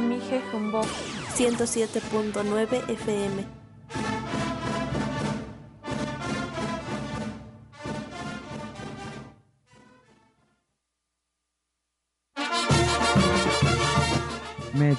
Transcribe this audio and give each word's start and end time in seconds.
Mije 0.00 0.40
Jumbo 0.52 0.82
107.9 1.36 2.96
FM. 3.04 3.44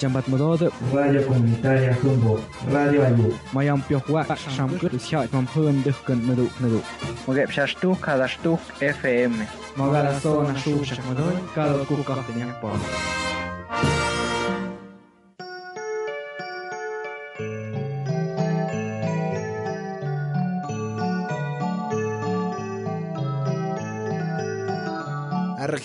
jambat 0.01 0.27
modod 0.27 0.59
Radio 0.93 1.21
Comunitaria 1.23 1.95
Jumbo, 2.03 2.39
Radio 2.71 3.03
Ayu. 3.03 3.31
mayam 3.53 3.81
pyohwa 3.87 4.25
shamkut 4.35 4.91
shat 4.99 5.31
mam 5.33 5.47
hun 5.55 5.83
dukkan 5.83 6.19
nadu 6.27 6.49
nadu 6.59 6.79
Mogep 7.27 7.49
shashtuk 7.49 7.97
kadashtuk 8.03 8.59
FM. 8.79 9.33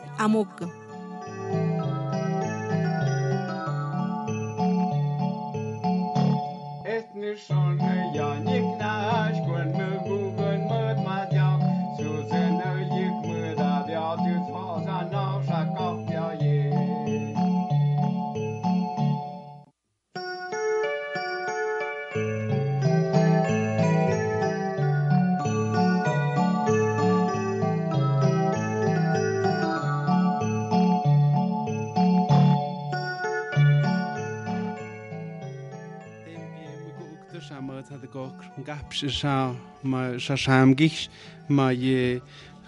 sa 39.07 39.53
ma 39.83 40.17
sa 40.19 40.65
gich 40.75 41.09
ma 41.49 41.71
je 41.71 42.21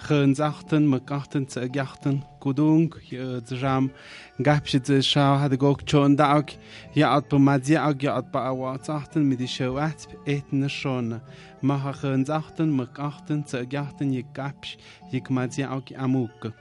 chën 0.07 0.35
zachten 0.35 0.87
ma 0.87 0.99
gachten 1.05 1.45
ze 1.49 1.67
gachten 1.71 2.23
kudung 2.39 2.95
je 3.09 3.41
jam 3.45 3.91
gaps 4.37 4.71
ze 4.83 5.01
sha 5.01 5.37
had 5.37 5.57
gok 5.57 5.81
chon 5.85 6.15
daak 6.15 6.57
ja 6.93 7.15
at 7.15 7.27
po 7.27 7.37
madzi 7.37 7.75
ak 7.75 8.01
ja 8.01 8.15
at 8.15 8.31
pa 8.31 8.53
wa 8.53 8.77
zachten 8.81 9.27
mit 9.27 9.39
di 9.39 9.47
showat 9.47 10.07
etne 10.25 10.69
schon 10.69 11.21
ma 11.61 11.77
ha 11.77 11.93
zachten 12.23 12.69
ma 12.71 12.85
gachten 12.93 13.43
ze 13.47 13.65
je 13.67 14.23
gaps 14.33 14.77
je 15.11 15.21
madzi 15.29 15.65
ook, 15.65 15.93
amuk. 15.93 16.51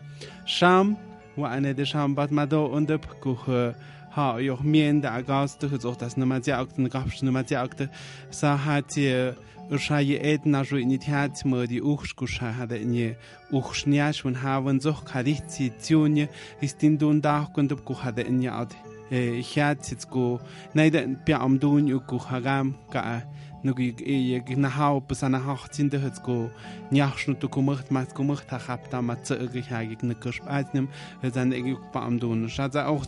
Sham 0.44 0.96
وأنا 1.38 1.72
دشام 1.72 2.14
بات 2.14 2.32
مدو 2.32 2.78
أندب 2.78 3.00
كوه 3.04 3.74
ها 4.12 4.38
يوخ 4.38 4.62
مين 4.62 5.00
دا 5.00 5.08
أغاز 5.18 5.56
تخ 5.56 5.74
زوخ 5.74 5.96
داس 5.96 6.18
نمازي 6.18 6.52
أكت 6.52 6.80
نقابش 6.80 7.24
نمازي 7.24 7.56
أكت 7.56 7.90
ساحاتي 8.30 9.34
أرشاي 9.72 10.34
إد 10.34 10.48
ناجو 10.48 10.76
إني 10.76 10.98
تيات 10.98 11.46
مودي 11.46 11.80
أخش 11.82 12.12
كوشا 12.12 12.50
هذا 12.50 12.76
إني 12.76 13.16
أخش 13.52 13.88
نياش 13.88 14.26
ون 14.26 14.36
هاون 14.36 14.78
زوخ 14.78 15.12
كاريخ 15.12 15.40
تي 15.40 15.68
تيوني 15.68 16.28
إستين 16.64 16.96
دون 16.96 17.20
داخ 17.20 17.48
كندب 17.50 17.80
كو 17.80 17.94
هذا 17.94 18.28
إني 18.28 18.60
أدي 18.60 18.76
إخيات 19.12 19.94
تسكو 19.94 20.38
نايدا 20.74 21.16
بيا 21.26 21.44
أمدون 21.44 21.88
يوكو 21.88 22.16
هغام 22.16 22.72
كأه 22.92 23.28
nugig 23.62 24.00
ee 24.06 24.40
gnaha 24.40 25.00
be 25.00 25.14
an 25.22 25.34
hachtzin 25.34 25.88
de 25.88 25.98
huet 25.98 26.22
go. 26.22 26.50
Jachschnut 26.90 27.42
go 27.50 27.62
mocht 27.62 27.90
mat 27.90 28.14
gomocht 28.14 28.50
ha 28.50 28.58
hab 28.58 28.90
da 28.90 29.00
mat 29.00 29.26
ze 29.26 29.34
ëgrich 29.34 29.68
hagig 29.68 30.02
ne 30.02 30.14
Kirsch 30.14 30.40
einem 30.46 30.88
huet 31.22 31.36
an 31.36 31.52
e 31.52 31.76
ba 31.92 32.04
am 32.06 32.18
Don 32.18 32.48
Scha 32.48 32.70
se 32.70 32.86
auch 32.86 33.06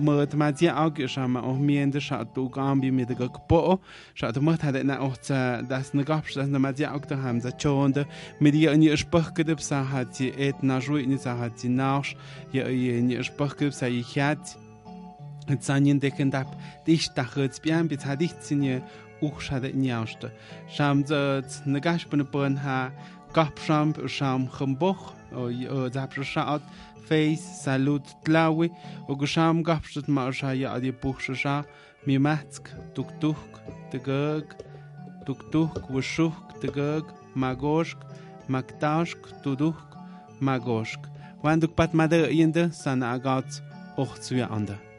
mat 0.00 0.34
mat 0.34 0.60
Dir 0.60 0.76
ageschammer 0.76 1.44
och 1.44 1.58
mir 1.58 1.86
de 1.90 2.00
Schaat 2.00 2.34
bo 2.34 2.48
Gambi 2.48 2.90
mir 2.90 3.06
de 3.06 3.14
gok 3.14 3.48
bo 3.48 3.80
Scha 4.14 4.32
mocht 4.40 4.62
hat 4.62 4.76
en 4.76 4.90
och 4.90 5.16
ze 5.22 5.62
dats 5.68 5.94
ne 5.94 6.04
gab 6.04 6.24
mat 6.48 6.78
Dir 6.78 6.94
auch 6.94 7.06
daheim 7.06 7.40
se 7.40 7.52
Joonde 7.58 8.06
mit 8.40 8.54
Dir 8.54 8.72
an 8.72 8.82
je 8.82 8.96
Spëch 8.96 9.34
gedep 9.34 9.60
sa 9.60 9.84
hat 9.84 10.18
Di 10.18 10.28
et 10.28 10.62
na 10.62 10.78
Join 10.78 11.18
sa 11.18 11.36
hat 11.38 11.62
Di 11.62 11.68
nachsch 11.68 12.16
je 12.52 12.62
je 12.62 13.22
Spëch 13.22 13.56
gëpp 13.58 13.72
sa 13.72 13.86
je 13.86 14.02
hat 14.20 14.56
zanien 15.60 15.98
decken 15.98 16.34
ab 16.34 16.46
Dich 16.86 17.08
dachets 17.14 17.60
Bern 17.60 17.88
bet 17.88 18.04
hat 18.06 18.20
dich 18.20 18.34
sinnje 18.40 18.82
uxha 19.28 19.60
de 19.62 19.70
nyaoshta 19.82 20.28
sham 20.74 21.04
zat 21.06 21.50
nagash 21.66 22.04
pan 22.10 22.24
pan 22.32 22.56
ha 22.64 22.78
kapsham 23.34 23.88
sham 24.16 24.48
khambokh 24.56 25.04
zapshat 25.94 26.62
face 27.06 27.46
salut 27.64 28.06
tlawi 28.24 28.68
ugusham 29.08 29.62
gapshat 29.68 30.06
marsha 30.16 30.50
ya 30.60 30.68
adi 30.76 30.92
puxsha 31.02 31.56
mimatsk 32.06 32.64
tuktuk 32.94 33.40
tgag 33.92 34.46
tuktuk 35.26 35.72
wushuk 35.94 36.36
tgag 36.62 37.04
magoshk 37.42 37.98
maktashk 38.52 39.20
tuduk 39.42 39.78
magoshk 40.46 41.02
wanduk 41.44 41.72
pat 41.78 41.90
made 41.98 42.20
yende 42.40 42.64
sana 42.82 43.06
agat 43.16 43.48
ochzuya 44.02 44.46
ander 44.56 44.91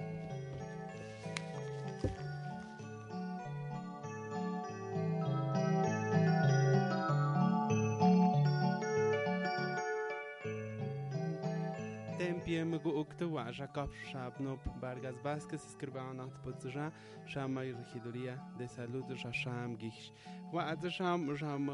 Jacob 13.60 13.90
Chabnop 14.12 14.60
Vargas 14.82 15.16
Vázquez 15.24 15.66
escreveu 15.66 16.14
na 16.14 16.28
podróża, 16.28 16.92
szama 17.26 17.64
i 17.64 17.72
rechidoria 17.72 18.38
de 18.58 18.68
saludo 18.68 19.16
já 19.16 19.34
szam 19.34 19.78
gichś. 19.78 20.12
Władza 20.52 20.92
szam, 20.92 21.38
szam 21.38 21.72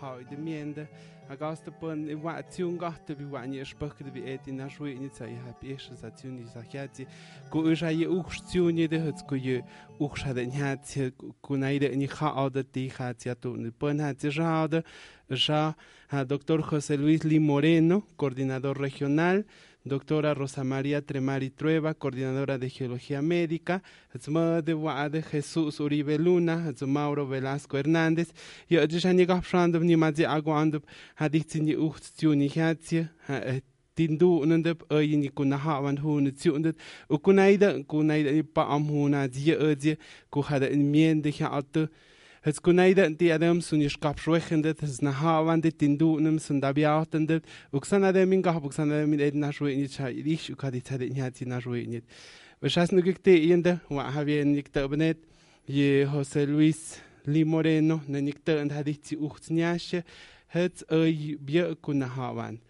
hoj 0.00 0.24
de 0.26 0.36
miende, 0.36 0.86
a 1.28 1.36
gosta 1.36 1.70
pon 1.70 2.10
i 2.10 2.16
władza 2.16 2.42
ciun 2.42 2.76
gosta 2.76 3.14
bi 3.14 3.24
władnie 3.24 3.64
szpach 3.64 4.02
de 4.02 4.10
bi 4.10 4.30
eti 4.30 4.52
na 4.52 4.70
szujnica 4.70 5.26
i 5.26 5.36
hapiesza 5.36 5.94
za 5.94 6.10
ciun 6.10 6.38
i 6.38 6.46
zachiaci, 6.46 7.06
ku 7.50 7.70
iża 7.70 7.90
je 7.90 8.10
uchsz 8.10 8.40
ciunie 8.52 8.88
de 8.88 8.98
hycku 9.00 9.34
je 9.36 9.62
uchsz 9.98 10.24
hadenhaci, 10.24 11.12
ku 11.40 11.56
najde 11.56 11.96
ni 11.96 12.06
ha 12.06 12.34
oda 12.34 12.64
ti 12.64 12.88
haci 12.88 13.30
atuni. 13.30 13.72
Pon 13.72 14.00
haci 14.00 14.30
ża 14.30 14.62
oda, 14.62 14.82
ża 15.30 15.74
José 16.72 16.96
Luis 16.96 17.24
Limoreno, 17.24 18.02
coordinador 18.16 18.80
regional, 18.80 19.44
doctora 19.84 20.34
Rosa 20.34 20.64
María 20.64 21.02
Tremari 21.02 21.50
Trueba, 21.50 21.94
coordinadora 21.94 22.58
de 22.58 22.70
Geología 22.70 23.20
Médica, 23.20 23.82
de 24.12 25.22
Jesús 25.22 25.78
Uribe 25.80 26.18
Luna, 26.18 26.72
Mauro 26.86 27.28
Velasco 27.28 27.76
Hernández, 27.76 28.32
y 28.68 28.76
Ojani 28.76 29.26
Gapshandov 29.26 29.84
Nimazi 29.84 30.24
Aguandov, 30.24 30.82
Hadixini 31.16 31.76
Uchtuni 31.76 32.48
Hatzi, 32.48 33.06
tindu 33.94 34.38
unandep 34.38 34.92
ayini 34.92 35.28
kuna 35.28 35.58
hawan 35.58 35.98
hunu 35.98 36.30
tsiundet 36.30 36.76
u 37.08 37.18
kunaida 37.18 37.74
pa 38.54 38.66
am 38.68 38.84
huna 38.88 39.28
die 39.28 39.54
ödje 39.54 39.98
ku 40.30 40.40
hada 40.42 40.68
in 40.68 40.90
mien 40.90 41.22
de 41.22 41.30
hatte 41.30 41.88
Het 42.44 42.60
kuneidet 42.60 43.14
di 43.18 43.30
adem 43.32 43.62
sun 43.64 43.80
ish 43.80 43.96
kap 43.96 44.18
shwechendet, 44.20 44.82
het 44.84 45.00
na 45.00 45.10
hawandet 45.16 45.78
din 45.80 45.96
dunem 45.96 46.36
sun 46.38 46.58
da 46.60 46.72
biautendet, 46.76 47.46
uksan 47.72 48.04
adem 48.04 48.34
in 48.36 48.42
gah, 48.44 48.58
uksan 48.60 48.92
adem 48.92 49.14
in 49.16 49.22
edna 49.24 49.48
shwechendet, 49.48 49.94
cha 49.96 50.10
irish 50.12 50.50
ukadit 50.52 50.90
hadet 50.92 51.14
nyati 51.16 51.46
na 51.48 51.62
shwechendet. 51.64 52.04
Vashas 52.60 52.92
nugikte 52.92 53.32
iende, 53.32 53.78
wa 53.88 54.10
havien 54.12 54.52
nikte 54.52 54.84
obnet, 54.84 55.24
je 55.64 56.04
Jose 56.04 56.44
Luis 56.44 57.00
Li 57.24 57.44
Moreno, 57.44 58.02
ne 58.08 58.20
nikte 58.20 58.60
and 58.60 58.76
haditzi 58.76 59.16
uchtzniashe, 59.16 60.04
het 60.52 60.84
oy 60.92 61.38
bie 61.40 61.64
kunahawan. 61.80 62.60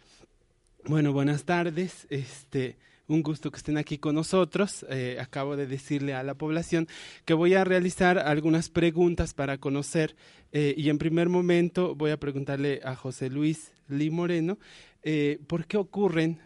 Bueno, 0.86 1.12
buenas 1.12 1.42
tardes, 1.42 2.06
este... 2.10 2.76
un 3.08 3.22
gusto 3.22 3.50
que 3.50 3.58
estén 3.58 3.76
aquí 3.76 3.98
con 3.98 4.14
nosotros. 4.14 4.84
Eh, 4.88 5.18
acabo 5.20 5.56
de 5.56 5.66
decirle 5.66 6.14
a 6.14 6.22
la 6.22 6.34
población 6.34 6.88
que 7.24 7.34
voy 7.34 7.54
a 7.54 7.64
realizar 7.64 8.18
algunas 8.18 8.68
preguntas 8.68 9.34
para 9.34 9.58
conocer 9.58 10.16
eh, 10.52 10.74
y 10.76 10.88
en 10.88 10.98
primer 10.98 11.28
momento 11.28 11.94
voy 11.94 12.10
a 12.10 12.20
preguntarle 12.20 12.80
a 12.84 12.94
José 12.94 13.30
Luis 13.30 13.72
Lee 13.88 14.10
Moreno 14.10 14.58
eh, 15.02 15.38
por 15.46 15.66
qué 15.66 15.76
ocurren 15.76 16.40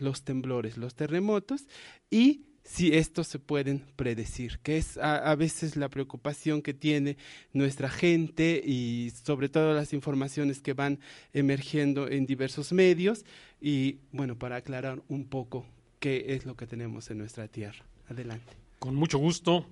los 0.00 0.24
temblores, 0.24 0.76
los 0.76 0.94
terremotos 0.94 1.66
y 2.10 2.42
si 2.64 2.94
estos 2.94 3.28
se 3.28 3.38
pueden 3.38 3.84
predecir, 3.94 4.58
que 4.62 4.78
es 4.78 4.96
a, 4.96 5.30
a, 5.30 5.34
veces 5.36 5.76
la 5.76 5.90
preocupación 5.90 6.62
que 6.62 6.72
tiene 6.72 7.18
nuestra 7.52 7.90
gente 7.90 8.62
y 8.64 9.12
sobre 9.22 9.50
todo 9.50 9.74
las 9.74 9.92
informaciones 9.92 10.62
que 10.62 10.72
van 10.72 10.98
emergiendo 11.34 12.08
en 12.08 12.24
diversos 12.24 12.72
medios 12.72 13.26
y 13.60 13.98
bueno, 14.12 14.38
para 14.38 14.56
aclarar 14.56 15.02
un 15.08 15.26
poco 15.26 15.66
qué 16.04 16.34
es 16.34 16.44
lo 16.44 16.54
que 16.54 16.66
tenemos 16.66 17.10
en 17.10 17.16
nuestra 17.16 17.48
tierra. 17.48 17.82
Adelante. 18.10 18.52
Con 18.78 18.94
mucho 18.94 19.16
gusto. 19.16 19.64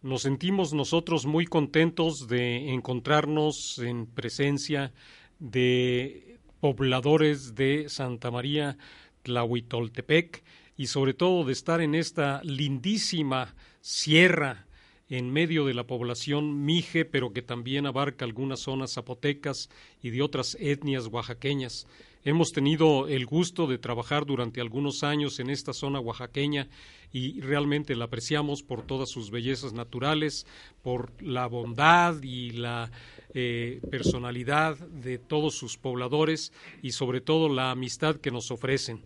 Nos 0.00 0.22
sentimos 0.22 0.72
nosotros 0.72 1.26
muy 1.26 1.44
contentos 1.44 2.28
de 2.28 2.72
encontrarnos 2.72 3.78
en 3.80 4.06
presencia 4.06 4.94
de 5.38 6.38
pobladores 6.60 7.54
de 7.54 7.90
Santa 7.90 8.30
María 8.30 8.78
Tlahuitoltepec 9.22 10.42
y 10.78 10.86
sobre 10.86 11.12
todo 11.12 11.44
de 11.44 11.52
estar 11.52 11.82
en 11.82 11.94
esta 11.94 12.40
lindísima 12.42 13.54
sierra 13.82 14.66
en 15.10 15.30
medio 15.30 15.66
de 15.66 15.74
la 15.74 15.86
población 15.86 16.64
mije, 16.64 17.04
pero 17.04 17.34
que 17.34 17.42
también 17.42 17.84
abarca 17.84 18.24
algunas 18.24 18.60
zonas 18.60 18.94
zapotecas 18.94 19.68
y 20.02 20.08
de 20.08 20.22
otras 20.22 20.56
etnias 20.58 21.08
oaxaqueñas. 21.08 21.86
Hemos 22.26 22.50
tenido 22.50 23.06
el 23.06 23.24
gusto 23.24 23.68
de 23.68 23.78
trabajar 23.78 24.26
durante 24.26 24.60
algunos 24.60 25.04
años 25.04 25.38
en 25.38 25.48
esta 25.48 25.72
zona 25.72 26.00
oaxaqueña 26.00 26.66
y 27.12 27.40
realmente 27.40 27.94
la 27.94 28.06
apreciamos 28.06 28.64
por 28.64 28.82
todas 28.82 29.10
sus 29.10 29.30
bellezas 29.30 29.72
naturales, 29.74 30.44
por 30.82 31.22
la 31.22 31.46
bondad 31.46 32.20
y 32.24 32.50
la 32.50 32.90
eh, 33.32 33.80
personalidad 33.92 34.76
de 34.76 35.18
todos 35.18 35.54
sus 35.54 35.76
pobladores 35.76 36.52
y 36.82 36.90
sobre 36.90 37.20
todo 37.20 37.48
la 37.48 37.70
amistad 37.70 38.16
que 38.16 38.32
nos 38.32 38.50
ofrecen. 38.50 39.04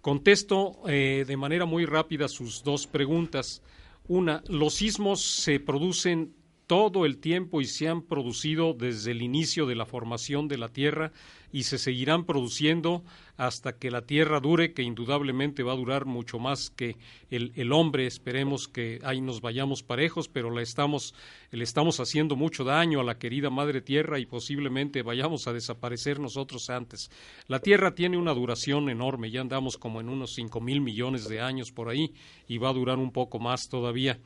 Contesto 0.00 0.80
eh, 0.86 1.24
de 1.26 1.36
manera 1.36 1.64
muy 1.64 1.86
rápida 1.86 2.28
sus 2.28 2.62
dos 2.62 2.86
preguntas. 2.86 3.64
Una, 4.06 4.44
los 4.46 4.74
sismos 4.74 5.22
se 5.22 5.58
producen 5.58 6.34
todo 6.68 7.04
el 7.04 7.18
tiempo 7.18 7.60
y 7.60 7.64
se 7.64 7.88
han 7.88 8.02
producido 8.02 8.74
desde 8.74 9.10
el 9.10 9.22
inicio 9.22 9.66
de 9.66 9.74
la 9.74 9.86
formación 9.86 10.46
de 10.46 10.56
la 10.56 10.68
Tierra 10.68 11.10
y 11.52 11.64
se 11.64 11.78
seguirán 11.78 12.24
produciendo 12.24 13.02
hasta 13.36 13.72
que 13.72 13.90
la 13.90 14.02
Tierra 14.02 14.38
dure, 14.38 14.74
que 14.74 14.82
indudablemente 14.82 15.62
va 15.62 15.72
a 15.72 15.76
durar 15.76 16.04
mucho 16.04 16.38
más 16.38 16.68
que 16.68 16.96
el, 17.30 17.72
hombre. 17.72 18.06
Esperemos 18.06 18.68
que 18.68 19.00
ahí 19.02 19.22
nos 19.22 19.40
vayamos 19.40 19.82
parejos, 19.82 20.28
pero 20.28 20.50
la 20.50 20.60
estamos, 20.60 21.14
le 21.50 21.64
estamos 21.64 22.00
haciendo 22.00 22.36
mucho 22.36 22.64
daño 22.64 23.00
a 23.00 23.04
la 23.04 23.18
querida 23.18 23.48
Madre 23.48 23.80
Tierra 23.80 24.18
y 24.18 24.26
posiblemente 24.26 25.02
vayamos 25.02 25.48
a 25.48 25.54
desaparecer 25.54 26.20
nosotros 26.20 26.68
antes. 26.68 27.10
La 27.46 27.60
Tierra 27.60 27.94
tiene 27.94 28.18
una 28.18 28.34
duración 28.34 28.90
enorme, 28.90 29.30
ya 29.30 29.40
andamos 29.40 29.78
como 29.78 30.00
en 30.02 30.10
unos 30.10 30.34
cinco 30.34 30.60
mil 30.60 30.82
millones 30.82 31.26
de 31.26 31.40
años 31.40 31.72
por 31.72 31.88
ahí 31.88 32.12
y 32.46 32.58
va 32.58 32.68
a 32.68 32.74
durar 32.74 32.98
un 32.98 33.10
poco 33.10 33.38
más 33.38 33.70
todavía. 33.70 34.18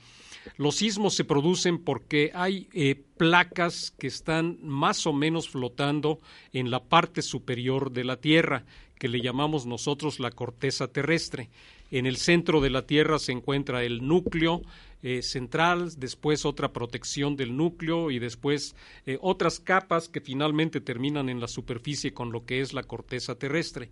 Los 0.56 0.76
sismos 0.76 1.14
se 1.14 1.24
producen 1.24 1.78
porque 1.78 2.30
hay 2.34 2.68
eh, 2.72 2.96
placas 3.16 3.92
que 3.98 4.06
están 4.06 4.58
más 4.62 5.06
o 5.06 5.12
menos 5.12 5.48
flotando 5.48 6.20
en 6.52 6.70
la 6.70 6.84
parte 6.84 7.22
superior 7.22 7.92
de 7.92 8.04
la 8.04 8.20
Tierra, 8.20 8.64
que 8.98 9.08
le 9.08 9.20
llamamos 9.20 9.66
nosotros 9.66 10.20
la 10.20 10.30
corteza 10.30 10.88
terrestre. 10.88 11.50
En 11.90 12.06
el 12.06 12.16
centro 12.16 12.60
de 12.60 12.70
la 12.70 12.86
Tierra 12.86 13.18
se 13.18 13.32
encuentra 13.32 13.84
el 13.84 14.06
núcleo 14.06 14.62
eh, 15.02 15.22
central, 15.22 15.92
después 15.98 16.46
otra 16.46 16.72
protección 16.72 17.36
del 17.36 17.56
núcleo 17.56 18.10
y 18.10 18.18
después 18.18 18.74
eh, 19.04 19.18
otras 19.20 19.60
capas 19.60 20.08
que 20.08 20.20
finalmente 20.20 20.80
terminan 20.80 21.28
en 21.28 21.40
la 21.40 21.48
superficie 21.48 22.14
con 22.14 22.32
lo 22.32 22.46
que 22.46 22.60
es 22.60 22.72
la 22.72 22.84
corteza 22.84 23.34
terrestre. 23.34 23.90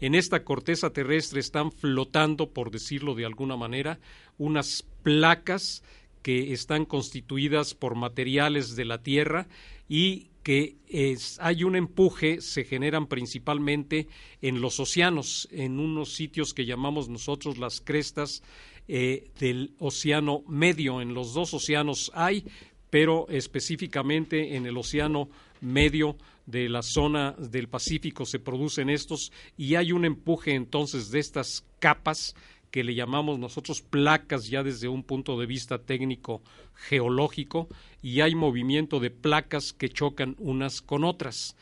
En 0.00 0.14
esta 0.14 0.44
corteza 0.44 0.90
terrestre 0.90 1.40
están 1.40 1.72
flotando, 1.72 2.50
por 2.50 2.70
decirlo 2.70 3.14
de 3.14 3.26
alguna 3.26 3.56
manera, 3.56 4.00
unas 4.38 4.84
placas 5.02 5.82
que 6.22 6.52
están 6.52 6.84
constituidas 6.84 7.74
por 7.74 7.94
materiales 7.94 8.76
de 8.76 8.84
la 8.84 9.02
Tierra 9.02 9.48
y 9.88 10.28
que 10.42 10.76
es, 10.88 11.38
hay 11.40 11.64
un 11.64 11.76
empuje, 11.76 12.40
se 12.40 12.64
generan 12.64 13.06
principalmente 13.06 14.08
en 14.40 14.60
los 14.60 14.80
océanos, 14.80 15.48
en 15.52 15.78
unos 15.78 16.14
sitios 16.14 16.54
que 16.54 16.64
llamamos 16.64 17.08
nosotros 17.08 17.58
las 17.58 17.80
crestas 17.80 18.42
eh, 18.88 19.30
del 19.38 19.74
océano 19.78 20.42
medio. 20.48 21.02
En 21.02 21.14
los 21.14 21.34
dos 21.34 21.52
océanos 21.52 22.10
hay, 22.14 22.44
pero 22.90 23.26
específicamente 23.28 24.56
en 24.56 24.66
el 24.66 24.76
océano 24.76 25.30
medio 25.60 26.16
de 26.46 26.68
la 26.68 26.82
zona 26.82 27.32
del 27.38 27.68
Pacífico 27.68 28.26
se 28.26 28.40
producen 28.40 28.90
estos 28.90 29.32
y 29.56 29.76
hay 29.76 29.92
un 29.92 30.04
empuje 30.04 30.54
entonces 30.54 31.10
de 31.10 31.20
estas 31.20 31.64
capas 31.78 32.34
que 32.70 32.84
le 32.84 32.94
llamamos 32.94 33.38
nosotros 33.38 33.82
placas 33.82 34.48
ya 34.48 34.62
desde 34.62 34.88
un 34.88 35.02
punto 35.02 35.38
de 35.38 35.46
vista 35.46 35.78
técnico 35.78 36.42
geológico 36.74 37.68
y 38.02 38.20
hay 38.20 38.34
movimiento 38.34 39.00
de 39.00 39.10
placas 39.10 39.72
que 39.72 39.88
chocan 39.88 40.36
unas 40.38 40.80
con 40.80 41.04
otras. 41.04 41.56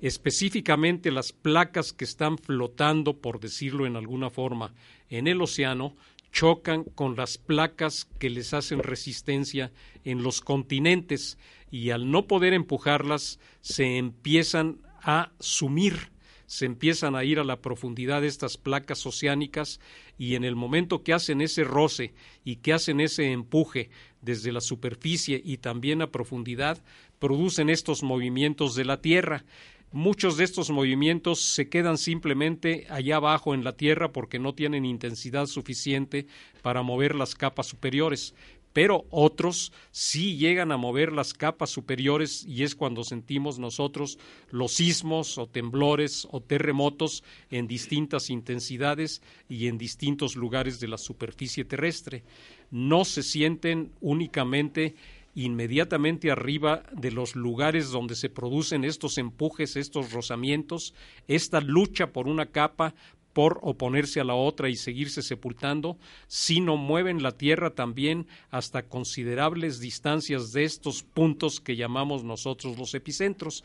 Específicamente 0.00 1.10
las 1.10 1.32
placas 1.32 1.92
que 1.92 2.04
están 2.04 2.38
flotando, 2.38 3.18
por 3.18 3.40
decirlo 3.40 3.86
en 3.86 3.96
alguna 3.96 4.30
forma, 4.30 4.72
en 5.10 5.26
el 5.26 5.40
océano, 5.42 5.96
chocan 6.32 6.84
con 6.84 7.16
las 7.16 7.38
placas 7.38 8.08
que 8.18 8.30
les 8.30 8.54
hacen 8.54 8.80
resistencia 8.80 9.72
en 10.04 10.22
los 10.22 10.40
continentes 10.40 11.38
y 11.70 11.90
al 11.90 12.10
no 12.10 12.26
poder 12.26 12.54
empujarlas 12.54 13.38
se 13.60 13.96
empiezan 13.96 14.78
a 15.02 15.32
sumir 15.40 16.10
se 16.48 16.64
empiezan 16.64 17.14
a 17.14 17.24
ir 17.24 17.38
a 17.38 17.44
la 17.44 17.60
profundidad 17.60 18.22
de 18.22 18.26
estas 18.26 18.56
placas 18.56 19.04
oceánicas 19.04 19.80
y 20.16 20.34
en 20.34 20.44
el 20.44 20.56
momento 20.56 21.02
que 21.02 21.12
hacen 21.12 21.42
ese 21.42 21.62
roce 21.62 22.14
y 22.42 22.56
que 22.56 22.72
hacen 22.72 23.00
ese 23.00 23.32
empuje 23.32 23.90
desde 24.22 24.50
la 24.50 24.62
superficie 24.62 25.42
y 25.44 25.58
también 25.58 26.00
a 26.00 26.10
profundidad, 26.10 26.82
producen 27.18 27.68
estos 27.68 28.02
movimientos 28.02 28.74
de 28.74 28.86
la 28.86 29.02
Tierra. 29.02 29.44
Muchos 29.90 30.36
de 30.36 30.44
estos 30.44 30.68
movimientos 30.68 31.40
se 31.40 31.70
quedan 31.70 31.96
simplemente 31.96 32.86
allá 32.90 33.16
abajo 33.16 33.54
en 33.54 33.64
la 33.64 33.72
Tierra 33.72 34.12
porque 34.12 34.38
no 34.38 34.54
tienen 34.54 34.84
intensidad 34.84 35.46
suficiente 35.46 36.26
para 36.60 36.82
mover 36.82 37.14
las 37.14 37.34
capas 37.34 37.68
superiores, 37.68 38.34
pero 38.74 39.06
otros 39.08 39.72
sí 39.90 40.36
llegan 40.36 40.72
a 40.72 40.76
mover 40.76 41.10
las 41.12 41.32
capas 41.32 41.70
superiores 41.70 42.44
y 42.44 42.64
es 42.64 42.74
cuando 42.74 43.02
sentimos 43.02 43.58
nosotros 43.58 44.18
los 44.50 44.72
sismos 44.72 45.38
o 45.38 45.46
temblores 45.46 46.28
o 46.32 46.42
terremotos 46.42 47.24
en 47.50 47.66
distintas 47.66 48.28
intensidades 48.28 49.22
y 49.48 49.68
en 49.68 49.78
distintos 49.78 50.36
lugares 50.36 50.80
de 50.80 50.88
la 50.88 50.98
superficie 50.98 51.64
terrestre. 51.64 52.24
No 52.70 53.06
se 53.06 53.22
sienten 53.22 53.90
únicamente 54.02 54.96
inmediatamente 55.44 56.30
arriba 56.30 56.82
de 56.92 57.12
los 57.12 57.36
lugares 57.36 57.90
donde 57.90 58.16
se 58.16 58.28
producen 58.28 58.84
estos 58.84 59.18
empujes, 59.18 59.76
estos 59.76 60.12
rozamientos, 60.12 60.94
esta 61.28 61.60
lucha 61.60 62.12
por 62.12 62.26
una 62.26 62.46
capa 62.46 62.94
por 63.32 63.60
oponerse 63.62 64.18
a 64.18 64.24
la 64.24 64.34
otra 64.34 64.68
y 64.68 64.74
seguirse 64.74 65.22
sepultando, 65.22 65.96
sino 66.26 66.76
mueven 66.76 67.22
la 67.22 67.32
tierra 67.32 67.70
también 67.70 68.26
hasta 68.50 68.88
considerables 68.88 69.78
distancias 69.78 70.52
de 70.52 70.64
estos 70.64 71.04
puntos 71.04 71.60
que 71.60 71.76
llamamos 71.76 72.24
nosotros 72.24 72.76
los 72.76 72.94
epicentros. 72.94 73.62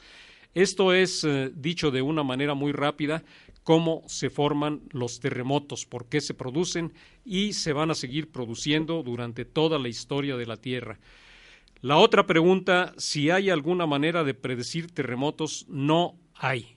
Esto 0.53 0.93
es, 0.93 1.23
eh, 1.23 1.51
dicho 1.55 1.89
de 1.89 2.03
una 2.03 2.21
manera 2.21 2.53
muy 2.53 2.71
rápida, 2.71 3.23
cómo 3.63 4.03
se 4.05 4.29
forman 4.29 4.81
los 4.91 5.19
terremotos, 5.19 5.87
por 5.87 6.05
qué 6.05 6.21
se 6.21 6.35
producen 6.35 6.93
y 7.25 7.53
se 7.53 7.73
van 7.73 7.89
a 7.89 7.95
seguir 7.95 8.29
produciendo 8.29 9.01
durante 9.01 9.43
toda 9.43 9.79
la 9.79 9.87
historia 9.87 10.37
de 10.37 10.45
la 10.45 10.57
Tierra. 10.57 10.99
La 11.83 11.97
otra 11.97 12.25
pregunta, 12.25 12.93
si 12.97 13.29
hay 13.29 13.51
alguna 13.51 13.85
manera 13.85 14.23
de 14.23 14.33
predecir 14.33 14.89
terremotos, 14.89 15.65
no 15.67 16.15
hay 16.33 16.73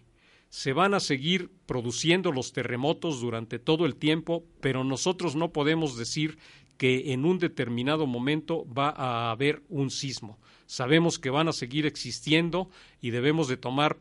se 0.49 0.73
van 0.73 0.95
a 0.95 1.01
seguir 1.01 1.51
produciendo 1.67 2.33
los 2.33 2.53
terremotos 2.53 3.21
durante 3.21 3.59
todo 3.59 3.85
el 3.85 3.97
tiempo, 3.97 4.43
pero 4.61 4.85
nosotros 4.85 5.37
no 5.37 5.53
podemos 5.53 5.99
decir 5.99 6.39
que 6.79 7.13
en 7.13 7.27
un 7.27 7.39
determinado 7.39 8.07
momento 8.07 8.67
va 8.73 8.89
a 8.89 9.31
haber 9.31 9.63
un 9.69 9.91
sismo. 9.91 10.39
Sabemos 10.65 11.19
que 11.19 11.29
van 11.31 11.49
a 11.49 11.53
seguir 11.53 11.85
existiendo 11.85 12.71
y 13.03 13.11
debemos 13.11 13.49
de 13.49 13.59
tomar 13.59 13.99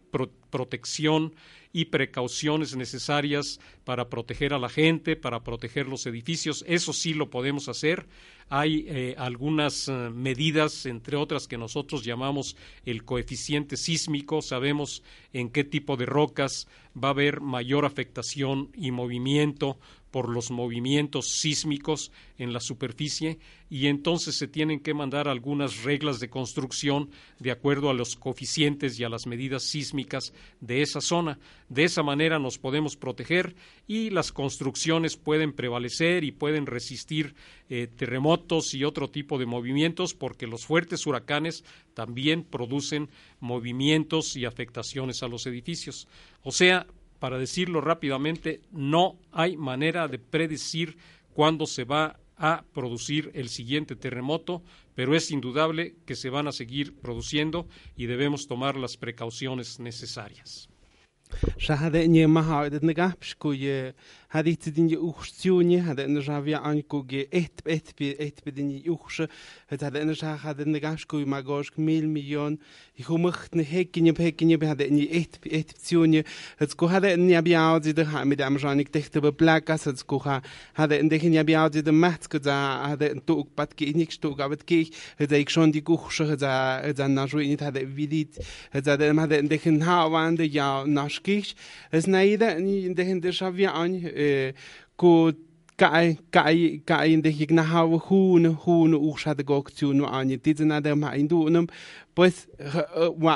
protección 0.50 1.36
y 1.76 1.84
precauciones 1.84 2.74
necesarias 2.74 3.60
para 3.84 4.08
proteger 4.08 4.54
a 4.54 4.60
la 4.60 4.70
gente, 4.70 5.18
para 5.18 5.44
proteger 5.44 5.88
los 5.88 6.06
edificios. 6.06 6.64
Eso 6.70 6.94
sí 6.94 7.14
lo 7.14 7.30
podemos 7.30 7.68
hacer. 7.68 8.06
Hay 8.48 8.86
eh, 8.88 9.16
algunas 9.18 9.90
eh, 9.90 9.92
medidas, 9.92 10.86
entre 10.86 11.18
otras, 11.18 11.50
que 11.50 11.58
nosotros 11.58 12.06
llamamos 12.06 12.56
el 12.86 13.04
coeficiente 13.04 13.76
sísmico. 13.76 14.42
Sabemos 14.42 15.04
en 15.34 15.50
qué 15.50 15.66
tipo 15.66 15.98
de 15.98 16.06
rocas 16.06 16.70
va 16.96 17.10
a 17.10 17.12
haber 17.12 17.42
mayor 17.42 17.84
afectación 17.84 18.70
y 18.74 18.92
movimiento 18.92 19.78
por 20.16 20.30
los 20.30 20.50
movimientos 20.50 21.28
sísmicos 21.28 22.10
en 22.38 22.54
la 22.54 22.62
superficie 22.62 23.38
y 23.70 23.88
entonces 23.88 24.38
se 24.38 24.48
tienen 24.48 24.80
que 24.80 24.94
mandar 24.94 25.28
algunas 25.28 25.84
reglas 25.84 26.22
de 26.22 26.30
construcción 26.30 27.10
de 27.38 27.52
acuerdo 27.52 27.90
a 27.90 27.94
los 27.94 28.16
coeficientes 28.16 28.98
y 28.98 29.04
a 29.04 29.10
las 29.10 29.28
medidas 29.28 29.64
sísmicas 29.64 30.32
de 30.62 30.82
esa 30.82 31.02
zona. 31.02 31.38
De 31.68 31.84
esa 31.84 32.02
manera 32.02 32.40
nos 32.40 32.58
podemos 32.58 32.96
proteger 32.96 33.58
y 33.90 34.10
las 34.10 34.32
construcciones 34.32 35.18
pueden 35.18 35.52
prevalecer 35.52 36.24
y 36.24 36.32
pueden 36.32 36.66
resistir 36.66 37.36
eh, 37.68 37.88
terremotos 37.94 38.74
y 38.74 38.86
otro 38.86 39.10
tipo 39.10 39.38
de 39.38 39.48
movimientos 39.48 40.14
porque 40.14 40.48
los 40.48 40.66
fuertes 40.66 41.06
huracanes 41.06 41.66
también 41.94 42.46
producen 42.46 43.10
movimientos 43.42 44.38
y 44.38 44.46
afectaciones 44.46 45.24
a 45.24 45.28
los 45.28 45.46
edificios. 45.46 46.08
O 46.42 46.54
sea, 46.54 46.88
para 47.20 47.38
decirlo 47.38 47.82
rápidamente, 47.82 48.62
no 48.72 49.18
hay 49.32 49.58
manera 49.58 50.08
de 50.08 50.20
predecir 50.20 50.98
cuándo 51.34 51.66
se 51.66 51.84
va 51.84 52.20
a 52.38 52.64
producir 52.74 53.32
el 53.34 53.50
siguiente 53.50 53.96
terremoto, 53.96 54.62
pero 54.94 55.16
es 55.16 55.32
indudable 55.32 55.96
que 56.06 56.16
se 56.16 56.30
van 56.30 56.48
a 56.48 56.52
seguir 56.52 56.96
produciendo 56.96 57.68
y 57.96 58.08
debemos 58.08 58.48
tomar 58.48 58.76
las 58.76 58.98
precauciones 58.98 59.80
necesarias. 59.80 60.70
هذه 64.36 64.54
تدين 64.54 64.90
يوخشوني 64.90 65.80
هذا 65.80 66.06
أنا 66.06 66.20
جافيا 66.20 66.58
عنكو 66.58 67.04
جي 67.04 67.22
إت 67.34 67.60
بإت 67.66 67.88
بي 68.00 68.12
إت 68.12 68.40
بدين 68.46 68.82
يوخش 68.86 69.24
هذا 69.68 70.02
أنا 70.02 70.14
جاها 70.14 70.40
هذا 70.44 70.64
نجاشكو 70.64 71.18
يماجوش 71.18 71.72
ميل 71.80 72.10
مليون 72.10 72.58
يخو 73.00 73.18
مخت 73.18 73.56
نهكني 73.56 74.12
بهكني 74.12 74.56
بهذا 74.56 74.86
إني 74.86 75.18
إت 75.18 75.36
بي 75.44 75.60
إت 75.60 75.72
بتيوني 75.72 76.24
هتكو 76.58 76.86
هذا 76.86 77.14
إني 77.14 77.38
أبي 77.38 77.56
عاودي 77.56 77.92
ده 77.92 78.04
هم 78.04 78.32
إذا 78.32 78.50
مجانك 78.50 78.90
تكتب 78.90 79.38
بلاكاس 79.38 79.88
هتكو 79.88 80.18
ها 80.18 80.42
هذا 80.76 81.00
إن 81.00 81.08
دهني 81.08 81.40
أبي 81.40 81.56
عاودي 81.56 81.82
ده 81.82 81.92
مهت 81.92 82.26
كذا 82.26 82.54
هذا 82.76 83.12
إن 83.12 83.26
توك 83.26 83.50
باتكي 83.58 83.92
إنيك 83.92 84.12
شتوك 84.12 84.42
أبتكي 84.42 84.92
هذا 85.18 85.38
يكشون 85.38 85.72
دي 85.72 85.82
كوخش 85.82 86.22
هذا 86.22 86.50
هذا 86.90 87.08
نجوا 87.08 87.42
إني 87.42 87.58
هذا 87.62 87.86
فيديت 87.86 88.36
هذا 88.72 89.24
هذا 89.24 89.40
إن 89.40 89.48
دهن 89.48 89.82
هاوان 89.82 90.36
ده 90.36 90.44
يا 90.44 90.84
ناشكيش 90.84 91.56
هذا 91.94 92.10
نايدا 92.10 92.58
إني 92.58 92.94
دهن 92.94 93.20
ده 93.20 93.32
شافيا 93.32 93.70
عنه 93.70 94.25
ku 94.98 95.32
kai 95.78 96.18
kai 96.32 96.80
kai 96.88 97.16
de 97.22 97.30
higna 97.38 97.64
ha 97.72 97.82
hun 98.08 98.46
hun 98.64 98.92
urshat 99.08 99.40
gok 99.50 99.72
chu 99.78 99.94
no 99.94 100.06
ani 100.08 100.38
tizna 100.38 100.82
de 100.82 100.96
ma 100.96 101.10
indunum 101.20 101.68
pues 102.16 102.48
wa 103.20 103.36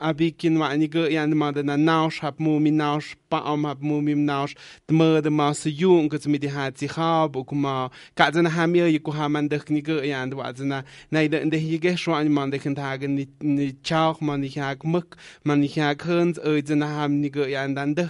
abikin 0.00 0.58
wa 0.58 0.68
ani 0.68 0.86
go 0.88 1.06
yan 1.08 1.34
ma 1.34 1.50
de 1.50 1.62
na 1.62 1.76
naus 1.76 2.20
hab 2.20 2.38
mu 2.38 2.60
mi 2.60 2.70
naus 2.70 3.16
pa 3.30 3.40
am 3.52 3.64
hab 3.64 3.80
mu 3.80 4.02
mi 4.02 4.14
naus 4.14 4.52
de 4.86 4.92
ma 4.94 5.20
de 5.20 5.30
ma 5.30 5.52
se 5.52 5.70
jung 5.70 6.08
gus 6.10 6.26
mit 6.26 6.42
die 6.42 6.52
hat 6.52 6.76
sich 6.76 6.92
hab 6.92 7.36
u 7.36 7.44
kuma 7.44 7.90
ka 8.14 8.30
zana 8.30 8.50
ha 8.50 8.66
mir 8.66 8.86
ku 9.00 9.12
ha 9.12 9.28
man 9.28 9.48
de 9.48 9.58
ni 9.70 9.80
go 9.80 10.02
yan 10.02 10.30
wa 10.36 10.52
zana 10.52 10.84
nei 11.10 11.28
de 11.28 11.38
de 11.48 11.56
hige 11.56 11.96
scho 11.96 12.12
an 12.12 12.28
man 12.30 12.50
de 12.50 12.58
kan 12.58 12.74
tagen 12.74 13.16
ni 13.16 13.24
ni 13.40 13.72
chauch 13.82 14.20
man 14.20 14.44
ich 14.44 14.58
hag 14.58 14.84
muk 14.84 15.16
man 15.44 15.62
ich 15.62 15.78
hag 15.78 16.02
hund 16.04 16.36
ö 16.44 16.60
zana 16.60 16.86
ha 16.86 17.08
ni 17.08 17.30
go 17.30 17.44
yan 17.44 17.74
dan 17.74 17.94
de 17.94 18.08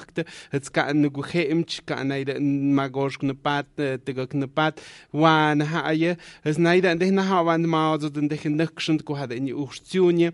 het 0.51 0.73
ka 0.73 0.93
nu 0.93 1.11
gu 1.11 1.23
hem 1.31 1.63
ka 1.87 2.03
nei 2.03 2.25
de 2.25 2.41
ma 2.77 2.89
gosh 2.89 3.19
kne 3.21 3.35
pat 3.35 3.67
de 3.77 4.13
go 4.17 4.27
kne 4.27 4.49
pat 4.49 4.83
wa 5.13 5.55
na 5.55 5.65
ha 5.65 5.91
ye. 5.93 6.17
Es 6.45 6.59
nei 6.59 6.81
de 6.81 6.95
de 6.97 7.11
na 7.11 7.23
ha 7.23 7.43
wan 7.43 7.63
ma 7.69 7.97
zo 8.01 8.09
de 8.09 8.21
de 8.27 8.37
nikschen 8.51 8.99
ku 9.07 9.15
ha 9.15 9.27
de 9.27 9.39
ni 9.39 9.53
u 9.53 9.69
Makedonie. 10.09 10.33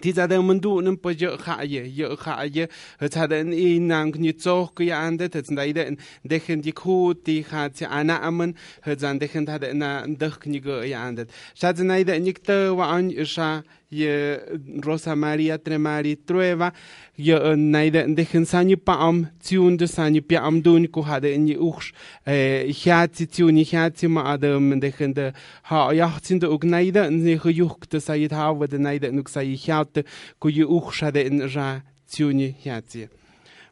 Ti 0.00 0.12
za 0.12 0.26
man 0.26 0.58
du 0.58 0.80
nem 0.80 0.96
po 0.96 1.10
chaje 1.12 1.84
je 1.94 2.16
chaje 2.16 2.68
het 2.98 3.14
hat 3.14 3.30
en 3.30 3.52
inang 3.52 4.16
ni 4.16 4.32
zoch 4.36 4.70
geanet 4.74 5.34
het 5.34 5.46
da 5.54 5.64
en 5.64 5.98
dechen 6.22 6.60
die 6.60 6.72
ko 6.72 7.12
die 7.12 7.44
hat 7.44 7.76
ze 7.76 7.86
ana 7.86 8.20
ammen. 8.20 8.56
Het 8.80 9.02
an 9.02 9.18
dechen 9.18 9.48
hat 9.48 9.62
en 9.62 10.16
dëch 10.16 10.46
ni 10.46 10.60
geanet 10.60 11.30
Scha 11.54 11.74
ze 11.76 11.84
neide 11.84 12.12
en 12.12 12.22
nikte 12.22 12.74
wa 12.74 12.86
an 12.96 13.12
scha 13.24 13.62
Rosa 14.82 15.14
Maria 15.14 15.58
Tremari 15.58 16.16
Trueva, 16.16 16.72
je 17.14 17.34
eh, 17.34 17.56
naide 17.56 18.14
de 18.14 18.24
gensanyu 18.24 18.76
paam, 18.76 19.28
tune 19.42 19.76
de 19.76 19.86
Sani 19.86 20.20
paam 20.20 20.60
doen, 20.62 20.88
ku 20.88 21.02
hade 21.02 21.32
in 21.32 21.48
eh 21.48 21.58
oeks, 21.60 21.92
gaatsi 22.24 23.26
tune, 23.26 23.64
gaatsi 23.64 24.08
ma 24.08 24.22
Adam 24.32 24.80
de 24.80 24.90
gende 24.90 25.32
ha 25.62 25.92
jachtin 25.92 26.38
de 26.38 26.46
ug 26.46 26.64
naide, 26.64 27.00
en 27.00 27.20
je 27.20 27.38
gejucht 27.38 27.90
de 27.90 28.00
sayit 28.00 28.30
hawe 28.30 28.66
de 28.66 28.78
naide, 28.78 29.06
en 29.06 29.18
ook 29.18 29.28
sayit 29.28 30.04
ku 30.38 30.48
je 30.48 30.64
ux 30.64 31.00
hade 31.00 31.24
in 31.24 31.48
ja 31.48 31.82
tune, 32.06 32.54
gaatsi. 32.64 33.08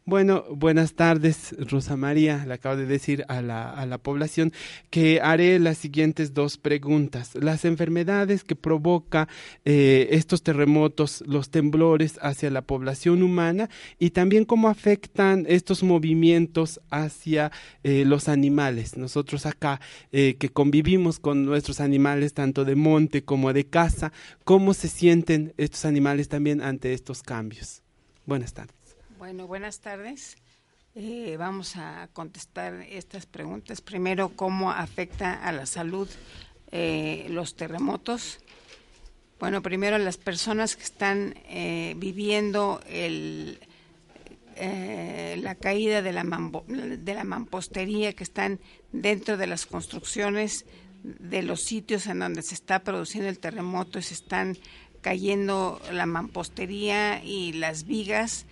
Bueno, 0.06 0.44
buenas 0.50 0.94
tardes, 0.94 1.54
Rosa 1.58 1.96
María. 1.96 2.44
Le 2.46 2.54
acabo 2.54 2.74
de 2.74 2.86
decir 2.86 3.24
a 3.28 3.42
la, 3.42 3.70
a 3.70 3.84
la, 3.84 3.98
población 3.98 4.52
que 4.88 5.20
haré 5.20 5.58
las 5.58 5.76
siguientes 5.76 6.32
dos 6.32 6.56
preguntas. 6.56 7.34
Las 7.34 7.66
enfermedades 7.66 8.42
que 8.42 8.56
provoca 8.56 9.28
eh, 9.64 10.08
estos 10.10 10.42
terremotos, 10.42 11.22
los 11.26 11.50
temblores 11.50 12.18
hacia 12.22 12.50
la 12.50 12.62
población 12.62 13.22
humana 13.22 13.68
y 13.98 14.10
también 14.10 14.46
cómo 14.46 14.68
afectan 14.68 15.44
estos 15.46 15.82
movimientos 15.82 16.80
hacia 16.90 17.52
eh, 17.84 18.04
los 18.06 18.28
animales. 18.28 18.96
Nosotros 18.96 19.44
acá 19.44 19.80
eh, 20.12 20.36
que 20.38 20.48
convivimos 20.48 21.20
con 21.20 21.44
nuestros 21.44 21.78
animales, 21.78 22.32
tanto 22.32 22.64
de 22.64 22.74
monte 22.74 23.22
como 23.22 23.52
de 23.52 23.66
casa, 23.66 24.12
cómo 24.44 24.72
se 24.72 24.88
sienten 24.88 25.52
estos 25.58 25.84
animales 25.84 26.28
también 26.28 26.62
ante 26.62 26.94
estos 26.94 27.22
cambios. 27.22 27.82
Buenas 28.24 28.54
tardes. 28.54 28.79
Bueno, 29.20 29.46
buenas 29.46 29.80
tardes. 29.80 30.38
Eh, 30.94 31.36
vamos 31.38 31.76
a 31.76 32.08
contestar 32.14 32.86
estas 32.88 33.26
preguntas. 33.26 33.82
Primero, 33.82 34.30
¿cómo 34.30 34.70
afecta 34.70 35.34
a 35.34 35.52
la 35.52 35.66
salud 35.66 36.08
eh, 36.72 37.26
los 37.28 37.54
terremotos? 37.54 38.38
Bueno, 39.38 39.60
primero 39.60 39.98
las 39.98 40.16
personas 40.16 40.74
que 40.74 40.84
están 40.84 41.34
eh, 41.50 41.92
viviendo 41.98 42.80
el, 42.88 43.60
eh, 44.56 45.38
la 45.42 45.54
caída 45.54 46.00
de 46.00 46.12
la, 46.12 46.24
de 46.24 47.14
la 47.14 47.24
mampostería, 47.24 48.14
que 48.14 48.24
están 48.24 48.58
dentro 48.90 49.36
de 49.36 49.48
las 49.48 49.66
construcciones 49.66 50.64
de 51.04 51.42
los 51.42 51.60
sitios 51.60 52.06
en 52.06 52.20
donde 52.20 52.40
se 52.40 52.54
está 52.54 52.78
produciendo 52.78 53.28
el 53.28 53.38
terremoto 53.38 53.98
y 53.98 54.02
se 54.02 54.14
están 54.14 54.56
cayendo 55.02 55.78
la 55.92 56.06
mampostería 56.06 57.22
y 57.22 57.52
las 57.52 57.84
vigas 57.84 58.46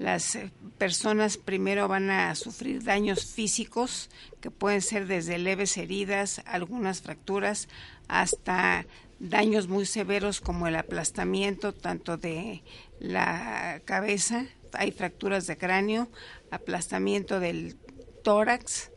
las 0.00 0.34
eh, 0.34 0.50
personas 0.78 1.36
primero 1.36 1.86
van 1.86 2.08
a 2.08 2.34
sufrir 2.34 2.82
daños 2.82 3.26
físicos 3.26 4.08
que 4.40 4.50
pueden 4.50 4.80
ser 4.80 5.06
desde 5.06 5.36
leves 5.36 5.76
heridas, 5.76 6.40
algunas 6.46 7.02
fracturas, 7.02 7.68
hasta 8.08 8.86
daños 9.18 9.68
muy 9.68 9.84
severos 9.84 10.40
como 10.40 10.66
el 10.66 10.76
aplastamiento 10.76 11.74
tanto 11.74 12.16
de 12.16 12.62
la 12.98 13.82
cabeza, 13.84 14.46
hay 14.72 14.90
fracturas 14.90 15.46
de 15.46 15.58
cráneo, 15.58 16.08
aplastamiento 16.50 17.38
del 17.38 17.76
tórax, 18.24 18.90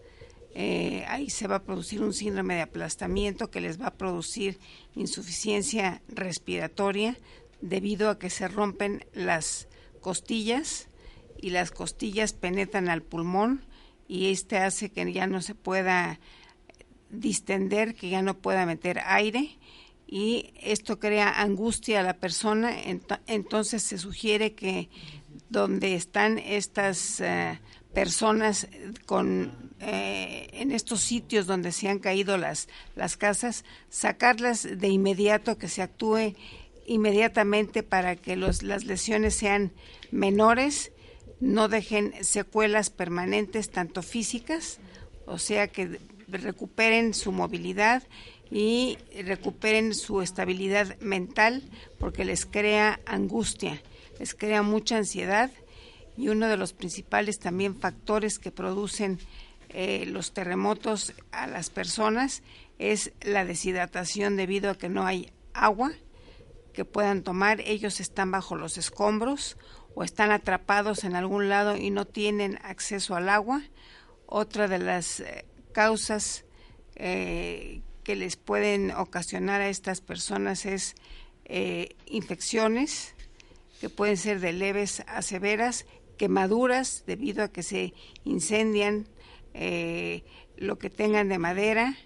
eh, 0.56 1.04
ahí 1.10 1.30
se 1.30 1.48
va 1.48 1.58
a 1.58 1.64
producir 1.64 2.02
un 2.02 2.14
síndrome 2.14 2.56
de 2.56 2.62
aplastamiento 2.62 3.52
que 3.52 3.60
les 3.60 3.82
va 3.82 3.88
a 3.88 3.98
producir 3.98 4.58
insuficiencia 4.96 6.02
respiratoria 6.08 7.18
debido 7.60 8.10
a 8.10 8.20
que 8.20 8.30
se 8.30 8.48
rompen 8.48 9.06
las 9.14 9.68
costillas 10.00 10.88
y 11.44 11.50
las 11.50 11.72
costillas 11.72 12.32
penetran 12.32 12.88
al 12.88 13.02
pulmón 13.02 13.66
y 14.08 14.32
este 14.32 14.58
hace 14.58 14.90
que 14.90 15.12
ya 15.12 15.28
no 15.28 15.42
se 15.42 15.56
pueda 15.56 16.22
distender, 17.10 17.96
que 17.96 18.10
ya 18.10 18.22
no 18.22 18.38
pueda 18.38 18.66
meter 18.66 19.02
aire 19.06 19.58
y 20.08 20.54
esto 20.62 21.00
crea 21.00 21.42
angustia 21.42 22.00
a 22.00 22.04
la 22.04 22.14
persona, 22.14 22.74
entonces 23.28 23.84
se 23.84 23.98
sugiere 23.98 24.54
que 24.54 24.90
donde 25.50 25.96
están 25.96 26.40
estas 26.40 27.20
eh, 27.20 27.60
personas 27.94 28.68
con 29.06 29.74
eh, 29.82 30.48
en 30.54 30.72
estos 30.72 31.02
sitios 31.02 31.46
donde 31.46 31.74
se 31.74 31.90
han 31.90 32.00
caído 32.00 32.38
las 32.38 32.70
las 32.96 33.18
casas, 33.18 33.66
sacarlas 33.90 34.64
de 34.64 34.88
inmediato, 34.88 35.58
que 35.58 35.68
se 35.68 35.82
actúe 35.82 36.36
inmediatamente 36.86 37.84
para 37.84 38.16
que 38.16 38.38
los, 38.38 38.64
las 38.64 38.86
lesiones 38.86 39.36
sean 39.36 39.74
menores 40.12 40.94
no 41.44 41.68
dejen 41.68 42.14
secuelas 42.24 42.90
permanentes, 42.90 43.70
tanto 43.70 44.02
físicas, 44.02 44.80
o 45.26 45.38
sea 45.38 45.68
que 45.68 46.00
recuperen 46.30 47.14
su 47.14 47.34
movilidad 47.34 48.02
y 48.50 48.98
recuperen 49.26 49.94
su 49.94 50.22
estabilidad 50.22 50.98
mental 51.00 51.62
porque 52.00 52.24
les 52.24 52.46
crea 52.46 53.02
angustia, 53.06 53.82
les 54.20 54.34
crea 54.34 54.62
mucha 54.62 54.96
ansiedad. 54.96 55.52
Y 56.16 56.30
uno 56.30 56.48
de 56.48 56.56
los 56.56 56.72
principales 56.72 57.40
también 57.40 57.78
factores 57.78 58.40
que 58.40 58.52
producen 58.52 59.20
eh, 59.70 60.06
los 60.06 60.32
terremotos 60.32 61.14
a 61.32 61.48
las 61.48 61.70
personas 61.70 62.42
es 62.80 63.12
la 63.22 63.44
deshidratación 63.44 64.38
debido 64.38 64.70
a 64.70 64.78
que 64.78 64.88
no 64.88 65.06
hay 65.06 65.30
agua 65.54 65.92
que 66.74 66.86
puedan 66.86 67.22
tomar, 67.22 67.62
ellos 67.62 68.00
están 68.00 68.32
bajo 68.32 68.56
los 68.56 68.78
escombros 68.78 69.58
o 69.96 70.04
están 70.04 70.32
atrapados 70.32 71.04
en 71.04 71.16
algún 71.16 71.50
lado 71.50 71.78
y 71.78 71.90
no 71.90 72.06
tienen 72.06 72.60
acceso 72.64 73.16
al 73.16 73.30
agua 73.30 73.62
Otra 74.26 74.68
de 74.68 74.80
las 74.80 75.20
eh, 75.20 75.46
causas 75.74 76.46
eh, 76.96 77.82
que 78.04 78.16
les 78.16 78.36
pueden 78.36 78.92
ocasionar 78.92 79.62
a 79.62 79.70
estas 79.70 80.02
personas 80.02 80.66
es 80.66 80.96
eh, 81.46 81.96
infecciones 82.06 83.16
que 83.80 83.90
pueden 83.90 84.18
ser 84.18 84.40
de 84.40 84.54
leves 84.54 85.04
a 85.08 85.22
severas, 85.22 85.86
quemaduras 86.18 87.04
debido 87.06 87.44
a 87.44 87.50
que 87.50 87.64
se 87.64 87.94
incendian 88.24 89.08
lo 90.58 90.80
que 90.80 90.90
tengan 90.90 91.28
de 91.28 91.38
madera. 91.38 91.98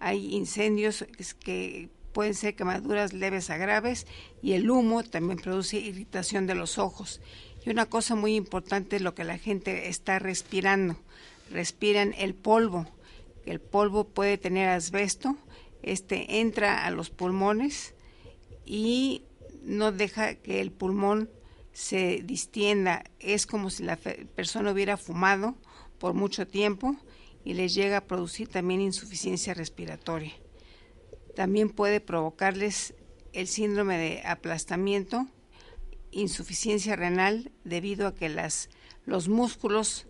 Hay 0.00 0.34
incendios 0.34 1.04
que 1.44 1.90
pueden 2.16 2.32
ser 2.32 2.56
quemaduras 2.56 3.12
leves 3.12 3.50
a 3.50 3.58
graves 3.58 4.06
y 4.40 4.54
el 4.54 4.70
humo 4.70 5.02
también 5.02 5.38
produce 5.38 5.76
irritación 5.76 6.46
de 6.46 6.54
los 6.54 6.78
ojos. 6.78 7.20
Y 7.62 7.68
una 7.68 7.84
cosa 7.84 8.14
muy 8.14 8.36
importante 8.36 8.96
es 8.96 9.02
lo 9.02 9.14
que 9.14 9.22
la 9.22 9.36
gente 9.36 9.90
está 9.90 10.18
respirando. 10.18 10.96
Respiran 11.50 12.14
el 12.16 12.32
polvo. 12.32 12.86
El 13.44 13.60
polvo 13.60 14.04
puede 14.04 14.38
tener 14.38 14.70
asbesto, 14.70 15.36
este 15.82 16.40
entra 16.40 16.86
a 16.86 16.90
los 16.90 17.10
pulmones 17.10 17.94
y 18.64 19.24
no 19.62 19.92
deja 19.92 20.36
que 20.36 20.62
el 20.62 20.72
pulmón 20.72 21.28
se 21.74 22.22
distienda. 22.24 23.04
Es 23.20 23.46
como 23.46 23.68
si 23.68 23.82
la 23.82 23.96
persona 23.96 24.72
hubiera 24.72 24.96
fumado 24.96 25.54
por 25.98 26.14
mucho 26.14 26.46
tiempo 26.46 26.96
y 27.44 27.52
les 27.52 27.74
llega 27.74 27.98
a 27.98 28.06
producir 28.06 28.48
también 28.48 28.80
insuficiencia 28.80 29.52
respiratoria. 29.52 30.32
También 31.36 31.68
puede 31.68 32.00
provocarles 32.00 32.94
el 33.34 33.46
síndrome 33.46 33.98
de 33.98 34.22
aplastamiento, 34.24 35.26
insuficiencia 36.10 36.96
renal, 36.96 37.52
debido 37.62 38.06
a 38.06 38.14
que 38.14 38.34
los 39.04 39.28
músculos, 39.28 40.06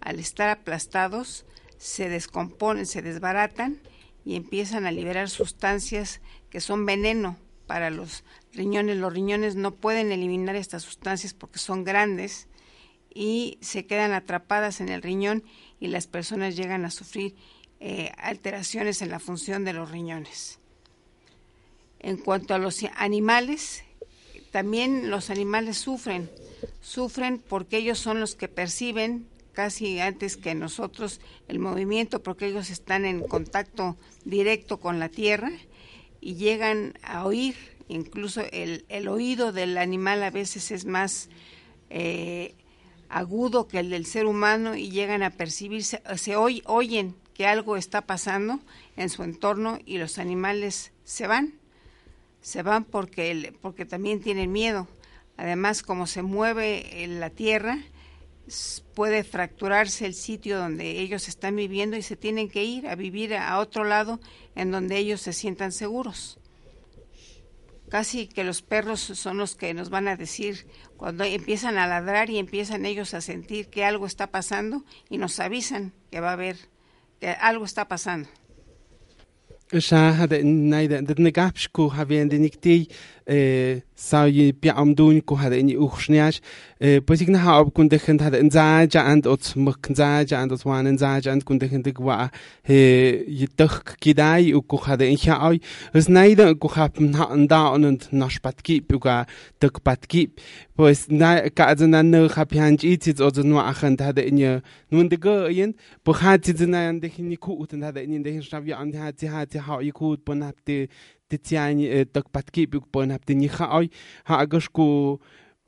al 0.00 0.18
estar 0.18 0.48
aplastados, 0.48 1.44
se 1.76 2.08
descomponen, 2.08 2.86
se 2.86 3.02
desbaratan 3.02 3.82
y 4.24 4.36
empiezan 4.36 4.86
a 4.86 4.90
liberar 4.90 5.28
sustancias 5.28 6.22
que 6.48 6.62
son 6.62 6.86
veneno 6.86 7.36
para 7.66 7.90
los 7.90 8.24
riñones. 8.54 8.96
Los 8.96 9.12
riñones 9.12 9.56
no 9.56 9.74
pueden 9.74 10.12
eliminar 10.12 10.56
estas 10.56 10.82
sustancias 10.82 11.34
porque 11.34 11.58
son 11.58 11.84
grandes 11.84 12.48
y 13.14 13.58
se 13.60 13.84
quedan 13.84 14.12
atrapadas 14.12 14.80
en 14.80 14.88
el 14.88 15.02
riñón 15.02 15.44
y 15.78 15.88
las 15.88 16.06
personas 16.06 16.56
llegan 16.56 16.86
a 16.86 16.90
sufrir 16.90 17.36
eh, 17.80 18.12
alteraciones 18.16 19.02
en 19.02 19.10
la 19.10 19.20
función 19.20 19.66
de 19.66 19.74
los 19.74 19.90
riñones. 19.90 20.59
En 22.00 22.16
cuanto 22.16 22.54
a 22.54 22.58
los 22.58 22.82
animales, 22.96 23.84
también 24.50 25.10
los 25.10 25.30
animales 25.30 25.78
sufren, 25.78 26.30
sufren 26.80 27.38
porque 27.38 27.78
ellos 27.78 27.98
son 27.98 28.20
los 28.20 28.34
que 28.34 28.48
perciben 28.48 29.26
casi 29.52 30.00
antes 30.00 30.36
que 30.36 30.54
nosotros 30.54 31.20
el 31.48 31.58
movimiento 31.58 32.22
porque 32.22 32.46
ellos 32.46 32.70
están 32.70 33.04
en 33.04 33.20
contacto 33.20 33.96
directo 34.24 34.78
con 34.78 34.98
la 34.98 35.08
tierra 35.08 35.50
y 36.20 36.34
llegan 36.34 36.94
a 37.02 37.24
oír, 37.24 37.56
incluso 37.88 38.42
el, 38.52 38.84
el 38.88 39.08
oído 39.08 39.52
del 39.52 39.76
animal 39.78 40.22
a 40.22 40.30
veces 40.30 40.70
es 40.70 40.84
más 40.84 41.28
eh, 41.90 42.54
agudo 43.08 43.66
que 43.68 43.80
el 43.80 43.90
del 43.90 44.06
ser 44.06 44.26
humano 44.26 44.76
y 44.76 44.90
llegan 44.90 45.22
a 45.22 45.30
percibirse, 45.30 46.02
se 46.16 46.36
oyen 46.36 47.16
que 47.34 47.46
algo 47.46 47.76
está 47.76 48.02
pasando 48.02 48.60
en 48.96 49.10
su 49.10 49.22
entorno 49.22 49.78
y 49.84 49.98
los 49.98 50.18
animales 50.18 50.92
se 51.04 51.26
van, 51.26 51.59
se 52.40 52.62
van 52.62 52.84
porque, 52.84 53.54
porque 53.60 53.84
también 53.84 54.20
tienen 54.20 54.52
miedo. 54.52 54.88
Además, 55.36 55.82
como 55.82 56.06
se 56.06 56.22
mueve 56.22 57.02
en 57.02 57.20
la 57.20 57.30
tierra, 57.30 57.78
puede 58.94 59.24
fracturarse 59.24 60.06
el 60.06 60.14
sitio 60.14 60.58
donde 60.58 61.00
ellos 61.00 61.28
están 61.28 61.56
viviendo 61.56 61.96
y 61.96 62.02
se 62.02 62.16
tienen 62.16 62.48
que 62.48 62.64
ir 62.64 62.88
a 62.88 62.94
vivir 62.94 63.34
a 63.34 63.58
otro 63.58 63.84
lado 63.84 64.20
en 64.54 64.70
donde 64.70 64.96
ellos 64.98 65.20
se 65.20 65.32
sientan 65.32 65.72
seguros. 65.72 66.38
Casi 67.88 68.28
que 68.28 68.44
los 68.44 68.62
perros 68.62 69.00
son 69.00 69.38
los 69.38 69.56
que 69.56 69.74
nos 69.74 69.90
van 69.90 70.08
a 70.08 70.16
decir 70.16 70.66
cuando 70.96 71.24
empiezan 71.24 71.76
a 71.76 71.88
ladrar 71.88 72.30
y 72.30 72.38
empiezan 72.38 72.86
ellos 72.86 73.14
a 73.14 73.20
sentir 73.20 73.68
que 73.68 73.84
algo 73.84 74.06
está 74.06 74.28
pasando 74.28 74.84
y 75.08 75.18
nos 75.18 75.40
avisan 75.40 75.92
que 76.10 76.20
va 76.20 76.30
a 76.30 76.34
haber, 76.34 76.56
que 77.18 77.30
algo 77.30 77.64
está 77.64 77.88
pasando. 77.88 78.28
Ushaha, 79.72 80.28
the 80.28 80.42
Naida, 80.42 81.00
de 81.00 81.14
Negapsku, 81.14 82.10
in 82.10 82.28
de 82.28 82.38
Nikti, 82.40 82.90
sawi 83.94 84.52
piamdun 84.52 85.20
ku 85.22 85.34
hada 85.36 85.62
ni 85.62 85.76
uxniach 85.76 86.40
pues 87.06 87.20
igna 87.22 87.38
hab 87.38 87.70
kun 87.74 87.88
de 87.88 87.98
gente 87.98 88.24
hada 88.24 88.42
nza 88.42 88.88
ja 88.90 89.04
and 89.06 89.26
ot 89.26 89.54
muk 89.56 89.90
nza 89.90 90.26
ja 90.26 90.42
and 90.42 90.52
ot 90.52 90.64
wan 90.64 90.86
nza 90.86 91.20
ja 91.22 91.32
and 91.32 91.44
kun 91.44 91.58
de 91.58 91.68
gente 91.68 91.92
gwa 91.92 92.30
he 92.62 93.22
yitog 93.28 93.94
kidai 94.02 94.52
u 94.54 94.62
ku 94.62 94.76
hada 94.76 95.04
in 95.04 95.18
ha 95.26 95.50
ay 95.50 95.60
es 95.94 96.08
naida 96.08 96.54
ku 96.54 96.68
hap 96.68 96.98
na 96.98 97.28
nda 97.36 97.70
und 97.74 98.08
nach 98.12 98.42
patki 98.42 98.80
puga 98.80 99.26
tok 99.60 99.78
patki 99.84 100.30
pues 100.76 101.06
na 101.08 101.48
ka 101.50 101.74
zna 101.76 102.02
no 102.02 102.26
hap 102.28 102.52
han 102.54 102.78
it 102.82 103.06
it 103.06 103.20
ot 103.20 103.36
no 103.44 103.60
achen 103.60 103.96
hada 103.98 104.22
in 104.26 104.62
nun 104.90 105.08
de 105.08 105.16
go 105.16 105.46
yin 105.46 105.74
po 106.04 106.12
hat 106.12 106.48
na 106.66 106.92
de 106.92 107.08
ni 107.18 107.36
ku 107.36 107.52
ut 107.62 107.70
hada 107.70 108.00
in 108.02 108.22
de 108.22 108.30
hin 108.32 108.42
shab 108.42 108.66
ya 108.66 108.80
and 108.80 108.94
hat 108.94 109.20
hat 109.20 109.54
ha 109.54 109.78
ikut 109.78 110.24
bon 110.24 110.42
hab 110.42 110.56
de 110.66 110.88
titsiañ 111.30 111.78
tokpatkipyuk 112.14 112.84
ponaptiñi 112.92 113.48
ja'oy 113.56 113.86
ja'akox 114.28 114.66
ku 114.76 114.86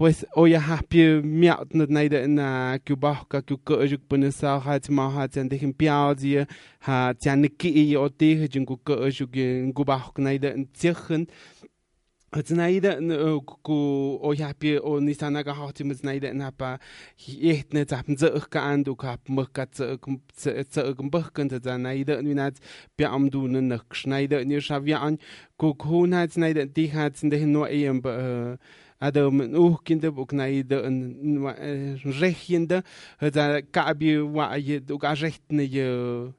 pues 0.03 0.25
oyajajpie 0.35 1.23
miaut 1.23 1.75
natnaida 1.79 2.27
na 2.27 2.79
kiubajka 2.85 3.43
kiuko'yuk 3.47 4.03
ponesaw 4.09 4.59
ja 4.65 4.81
tsimao 4.81 5.13
ja 5.15 5.29
tsiantej 5.29 5.63
impiaotyi 5.69 6.33
ja 6.87 6.97
tsianiki'i 7.15 7.85
otij 7.97 8.49
yinkuko'yuk 8.55 10.19
naida 10.19 10.49
tsiejän 10.75 11.27
تنايدا 12.41 13.15
او 14.25 14.33
يابي 14.39 14.79
او 14.79 14.99
نيسانا 14.99 15.41
غا 15.41 15.53
هاتيم 15.53 15.93
تنايدا 15.93 16.33
نابا 16.33 16.79
يهت 17.29 17.75
نت 17.75 17.95
هابن 17.95 18.17
زئخ 18.17 18.47
كان 18.49 18.83
دو 18.83 18.95
كاب 18.95 19.19
مخ 19.29 19.49
زئخ 19.75 19.99
زئخ 20.71 21.03
بخ 21.03 21.31
كنت 21.31 21.55
تنايدا 21.55 22.21
نات 22.21 22.59
بي 22.99 23.07
ام 23.07 23.29
دو 23.29 23.47
نخ 23.47 23.83
شنايدا 23.93 24.45
ني 24.45 24.61
شافيا 24.61 25.09
ان 25.09 25.17
كوكون 25.57 26.15
هات 26.15 26.31
تنايدا 26.33 26.65
دي 26.65 26.91
هات 26.91 27.25
ندهن 27.25 27.49
نو 27.49 27.67
ايم 27.67 28.03
adam 29.03 29.41
uhkinde 29.67 30.09
uknaide 30.23 30.77
rechinde 32.21 32.83
da 33.35 33.61
kabi 33.73 34.19
wa 34.37 34.47
je 34.67 34.77
uga 34.95 35.15
rechtne 35.23 35.65
je 35.75 35.87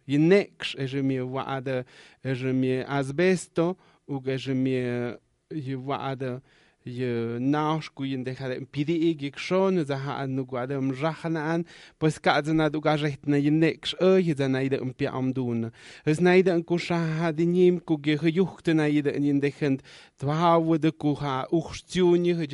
je 0.08 0.18
nekš 0.20 0.76
je 0.92 1.02
mi 1.04 1.20
wa 1.20 1.60
da 1.62 1.84
je 2.24 2.54
mi 2.54 2.84
azbesto 2.88 3.76
uga 4.08 4.32
je 4.32 4.54
mi 4.54 4.76
je 5.54 5.76
wa'ada 5.76 6.42
je 6.86 7.38
naus 7.40 7.90
kuyin 7.90 8.24
de 8.24 8.36
pidi 8.72 9.10
ig 9.10 9.38
schon 9.38 9.86
za 9.86 9.98
ha 9.98 10.18
an 10.24 10.36
nu 10.36 10.46
gwada 10.46 10.78
um 10.78 10.92
rachana 10.92 11.54
an 11.54 11.66
pues 12.00 12.20
ka 12.20 12.42
na 12.42 12.70
du 12.70 12.82
ga 12.82 12.96
recht 12.96 13.28
na 13.28 13.38
je 13.38 13.50
nex 13.50 13.96
ö 14.02 14.20
je 14.20 14.34
naide 14.34 14.82
um 14.82 14.94
pi 14.94 15.08
am 15.08 15.32
dun 15.34 15.72
es 16.06 16.20
naide 16.20 16.52
an 16.52 16.64
ku 16.64 16.78
sha 16.78 16.98
ha 16.98 17.32
di 17.32 17.46
nim 17.46 17.80
ku 17.80 17.98
ge 17.98 18.18
juchte 18.18 18.74
naide 18.74 19.08
in 19.16 19.40
de 19.40 19.52
khend 19.52 19.82
twa 20.20 20.60
wo 20.60 20.78
de 20.78 20.92
ku 20.92 21.14
ha 21.16 21.48
uch 21.52 21.84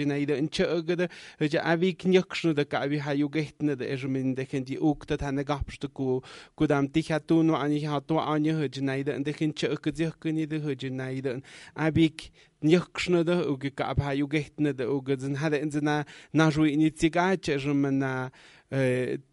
naide 0.05 0.37
in 0.37 0.49
chögede 0.49 1.09
je 1.39 1.59
avi 1.59 1.93
knyakshnu 1.93 2.53
de 2.53 2.65
ka 2.65 2.85
vi 2.87 2.99
ha 2.99 3.13
ju 3.13 3.29
gehtne 3.29 3.75
de 3.75 3.85
es 3.85 4.01
de 4.01 4.45
khend 4.45 4.65
di 4.65 4.77
uk 4.77 5.07
dat 5.07 5.21
han 5.21 5.43
gapste 5.43 5.87
ku 5.87 6.21
ku 6.55 6.67
dam 6.67 6.87
dich 6.87 7.09
hat 7.11 7.27
du 7.27 7.43
no 7.43 7.55
an 7.55 7.71
ich 7.71 7.87
hat 7.87 8.07
du 8.07 8.17
an 8.19 8.45
in 8.45 9.23
de 9.23 9.31
je 9.33 10.75
de 10.75 10.89
naide 10.89 11.41
avi 11.75 12.13
Nichtschne 12.61 13.23
de 13.23 13.47
ugeke 13.47 13.85
ab 13.85 13.99
ha 14.01 14.11
de 14.11 14.85
uge, 14.85 15.17
zin 15.19 15.35
hade 15.35 15.57
in 15.59 15.71
zina 15.71 16.05
na 16.33 16.49
ju 16.49 16.65
initiegaatje, 16.65 17.57
zin 17.57 17.79
men 17.79 18.31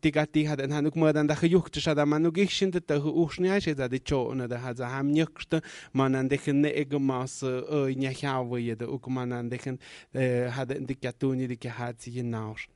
tigati 0.01 0.47
hade 0.47 0.63
in 0.63 0.71
hanuk 0.71 0.95
mördan 0.95 1.27
dache 1.27 1.49
juchte, 1.49 1.81
sa 1.81 1.95
da 1.95 2.05
man 2.05 2.23
nu 2.23 2.31
gichin 2.31 2.71
de 2.71 2.81
tehu 2.81 3.11
uchschne 3.25 3.51
aise, 3.51 3.75
za 3.75 3.89
de 3.89 4.85
ham 4.85 5.11
nichtschne, 5.11 5.61
man 5.93 6.15
an 6.15 6.29
dechen 6.29 6.61
ne 6.61 6.71
o 6.71 7.89
nechawe 7.89 8.61
je 8.63 8.77
de 8.77 8.87
uge, 8.87 9.11
man 9.11 9.33
an 9.33 9.51
dechen 9.51 9.79
hade 10.15 10.77
in 10.77 10.87
dikatuni 10.87 11.49
dike 11.49 11.69
hazi 11.69 12.11
je 12.13 12.23
nausch. 12.23 12.69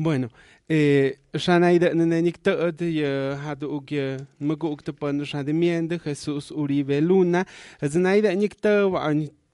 Bueno, 0.00 0.28
eh, 0.68 1.18
Shanaida 1.34 1.92
Nenicta 1.92 2.70
de 2.70 3.34
hadu 3.44 3.66
uge 3.78 4.18
magukta 4.38 4.92
pan 4.92 5.24
Shadimiende 5.24 5.98
Jesús 5.98 6.52
Uribe 6.52 7.00
Luna, 7.00 7.44
Zanaida 7.82 8.32
Nicta 8.32 8.86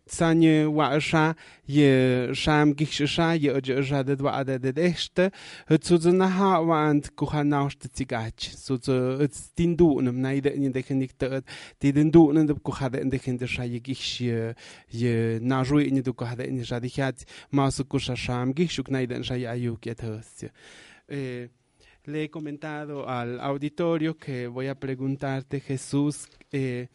tsanye 0.07 0.67
wa 0.67 0.99
sha 0.99 1.35
ye 1.67 2.33
sham 2.35 2.75
gish 2.75 3.03
sha 3.07 3.33
ye 3.33 3.51
oje 3.51 4.05
de 4.05 4.23
wa 4.23 4.45
de 4.45 4.59
de 4.59 4.73
dechte 4.73 5.33
zu 5.83 5.97
zu 5.99 6.13
na 6.13 6.29
ha 6.29 6.61
wa 6.61 6.89
and 6.91 7.17
ku 7.17 7.27
ha 7.27 7.43
na 7.43 7.69
st 7.69 7.89
tsigach 7.93 8.55
zu 8.57 8.77
zu 8.77 9.27
din 9.57 9.77
du 9.77 9.99
und 9.99 10.09
im 10.09 10.21
neide 10.21 10.51
in 10.51 10.73
de 10.73 10.83
kenik 10.83 11.19
de 11.19 11.43
de 11.81 11.93
din 11.93 12.11
du 12.11 12.29
und 12.29 12.47
de 12.47 12.55
ku 12.55 12.73
in 13.01 13.09
de 13.09 13.19
de 13.19 13.37
de 13.39 13.47
sha 13.47 13.63
ye 13.63 13.81
gish 13.81 14.21
ye 14.21 15.39
na 15.41 15.65
ju 15.65 15.79
in 15.79 16.03
de 16.03 16.13
ku 16.13 16.25
ha 16.25 16.35
de 16.35 16.45
in 16.45 16.59
de 16.59 17.03
hat 17.03 17.25
ma 17.51 17.71
su 17.71 17.85
ku 17.85 17.99
sham 17.99 18.53
gish 18.53 18.81
ku 18.85 18.93
neide 18.93 19.23
sha 19.25 19.35
ye 19.35 19.47
ayu 19.47 19.77
ke 19.81 19.95
thos 19.95 20.45
eh 21.09 21.49
le 22.07 22.25
he 22.25 22.31
comentado 22.31 23.09
al 23.09 23.41
auditorio 23.41 24.17
que 24.17 24.47
voy 24.47 24.67
a 24.67 24.75
preguntarte, 24.75 25.61
Jesús, 25.61 26.29
eh, 26.53 26.89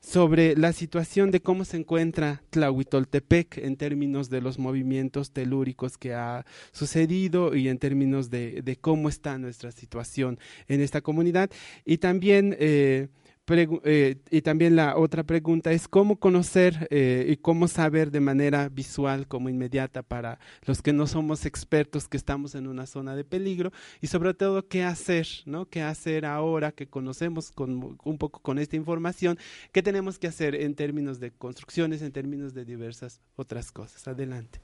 sobre 0.00 0.56
la 0.56 0.72
situación 0.72 1.30
de 1.30 1.40
cómo 1.40 1.64
se 1.64 1.76
encuentra 1.76 2.42
Tlahuitoltepec 2.50 3.58
en 3.58 3.76
términos 3.76 4.28
de 4.28 4.40
los 4.40 4.58
movimientos 4.58 5.30
telúricos 5.30 5.96
que 5.96 6.14
ha 6.14 6.44
sucedido 6.72 7.54
y 7.54 7.68
en 7.68 7.78
términos 7.78 8.28
de, 8.30 8.62
de 8.62 8.76
cómo 8.76 9.08
está 9.08 9.38
nuestra 9.38 9.70
situación 9.70 10.38
en 10.66 10.80
esta 10.80 11.00
comunidad. 11.00 11.50
Y 11.84 11.98
también 11.98 12.56
eh, 12.58 13.08
eh, 13.48 14.16
y 14.30 14.42
también 14.42 14.74
la 14.74 14.96
otra 14.96 15.22
pregunta 15.22 15.70
es 15.70 15.86
cómo 15.86 16.16
conocer 16.16 16.88
eh, 16.90 17.26
y 17.28 17.36
cómo 17.36 17.68
saber 17.68 18.10
de 18.10 18.20
manera 18.20 18.68
visual, 18.68 19.28
como 19.28 19.48
inmediata 19.48 20.02
para 20.02 20.40
los 20.64 20.82
que 20.82 20.92
no 20.92 21.06
somos 21.06 21.46
expertos, 21.46 22.08
que 22.08 22.16
estamos 22.16 22.54
en 22.56 22.66
una 22.66 22.86
zona 22.86 23.14
de 23.14 23.24
peligro 23.24 23.72
y 24.00 24.08
sobre 24.08 24.34
todo 24.34 24.66
qué 24.66 24.82
hacer, 24.82 25.28
¿no? 25.44 25.66
¿Qué 25.66 25.82
hacer 25.82 26.26
ahora 26.26 26.72
que 26.72 26.88
conocemos 26.88 27.52
con, 27.52 27.96
un 28.02 28.18
poco 28.18 28.40
con 28.40 28.58
esta 28.58 28.74
información? 28.76 29.38
¿Qué 29.72 29.82
tenemos 29.82 30.18
que 30.18 30.26
hacer 30.26 30.56
en 30.56 30.74
términos 30.74 31.20
de 31.20 31.30
construcciones, 31.30 32.02
en 32.02 32.10
términos 32.10 32.52
de 32.52 32.64
diversas 32.64 33.20
otras 33.36 33.70
cosas? 33.70 34.08
Adelante. 34.08 34.60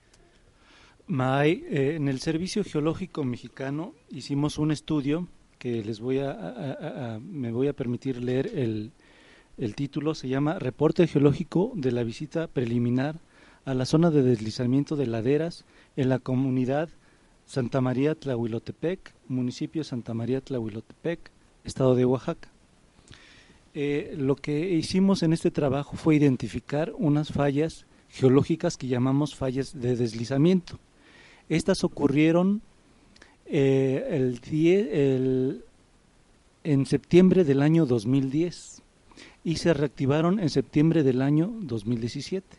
May, 1.07 1.65
eh, 1.69 1.95
en 1.97 2.09
el 2.09 2.21
Servicio 2.21 2.65
Geológico 2.65 3.25
Mexicano 3.25 3.95
hicimos 4.09 4.59
un 4.59 4.73
estudio 4.73 5.29
que 5.63 5.85
les 5.85 6.01
voy 6.01 6.19
a, 6.19 7.21
me 7.23 7.53
voy 7.53 7.69
a 7.69 7.73
permitir 7.73 8.21
leer 8.21 8.51
el, 8.53 8.91
el 9.59 9.77
título, 9.77 10.17
se 10.17 10.27
llama 10.27 10.59
Reporte 10.59 11.07
Geológico 11.07 11.71
de 11.77 11.93
la 11.93 12.03
visita 12.03 12.49
preliminar 12.49 13.21
a 13.65 13.73
la 13.73 13.87
zona 13.87 14.11
de 14.11 14.25
deslizamiento 14.25 14.97
de 14.97 15.07
laderas 15.07 15.65
en 15.95 16.09
la 16.09 16.19
comunidad 16.19 16.89
Santa 17.47 17.81
María 17.81 18.17
Tlahuilotepec, 18.17 19.15
municipio 19.29 19.85
Santa 19.85 20.15
María 20.15 20.41
Tlahuilotepec, 20.41 21.31
estado 21.63 21.95
de 21.95 22.07
Oaxaca. 22.07 22.49
Eh, 23.73 24.17
lo 24.19 24.35
que 24.35 24.69
hicimos 24.71 25.23
en 25.23 25.33
este 25.33 25.53
trabajo 25.53 25.97
fue 25.97 26.17
identificar 26.17 26.93
unas 26.99 27.31
fallas 27.31 27.87
geológicas 28.09 28.77
que 28.77 28.89
llamamos 28.89 29.37
fallas 29.37 29.81
de 29.81 29.95
deslizamiento. 29.95 30.81
Estas 31.49 31.85
ocurrieron 31.85 32.63
eh, 33.47 34.07
el, 34.11 34.41
el, 34.53 35.65
en 36.65 36.87
septiembre 36.87 37.45
del 37.45 37.63
año 37.63 37.87
2010 37.87 38.83
y 39.45 39.57
se 39.57 39.75
reactivaron 39.75 40.39
en 40.39 40.51
septiembre 40.51 41.03
del 41.03 41.23
año 41.23 41.53
2017. 41.61 42.57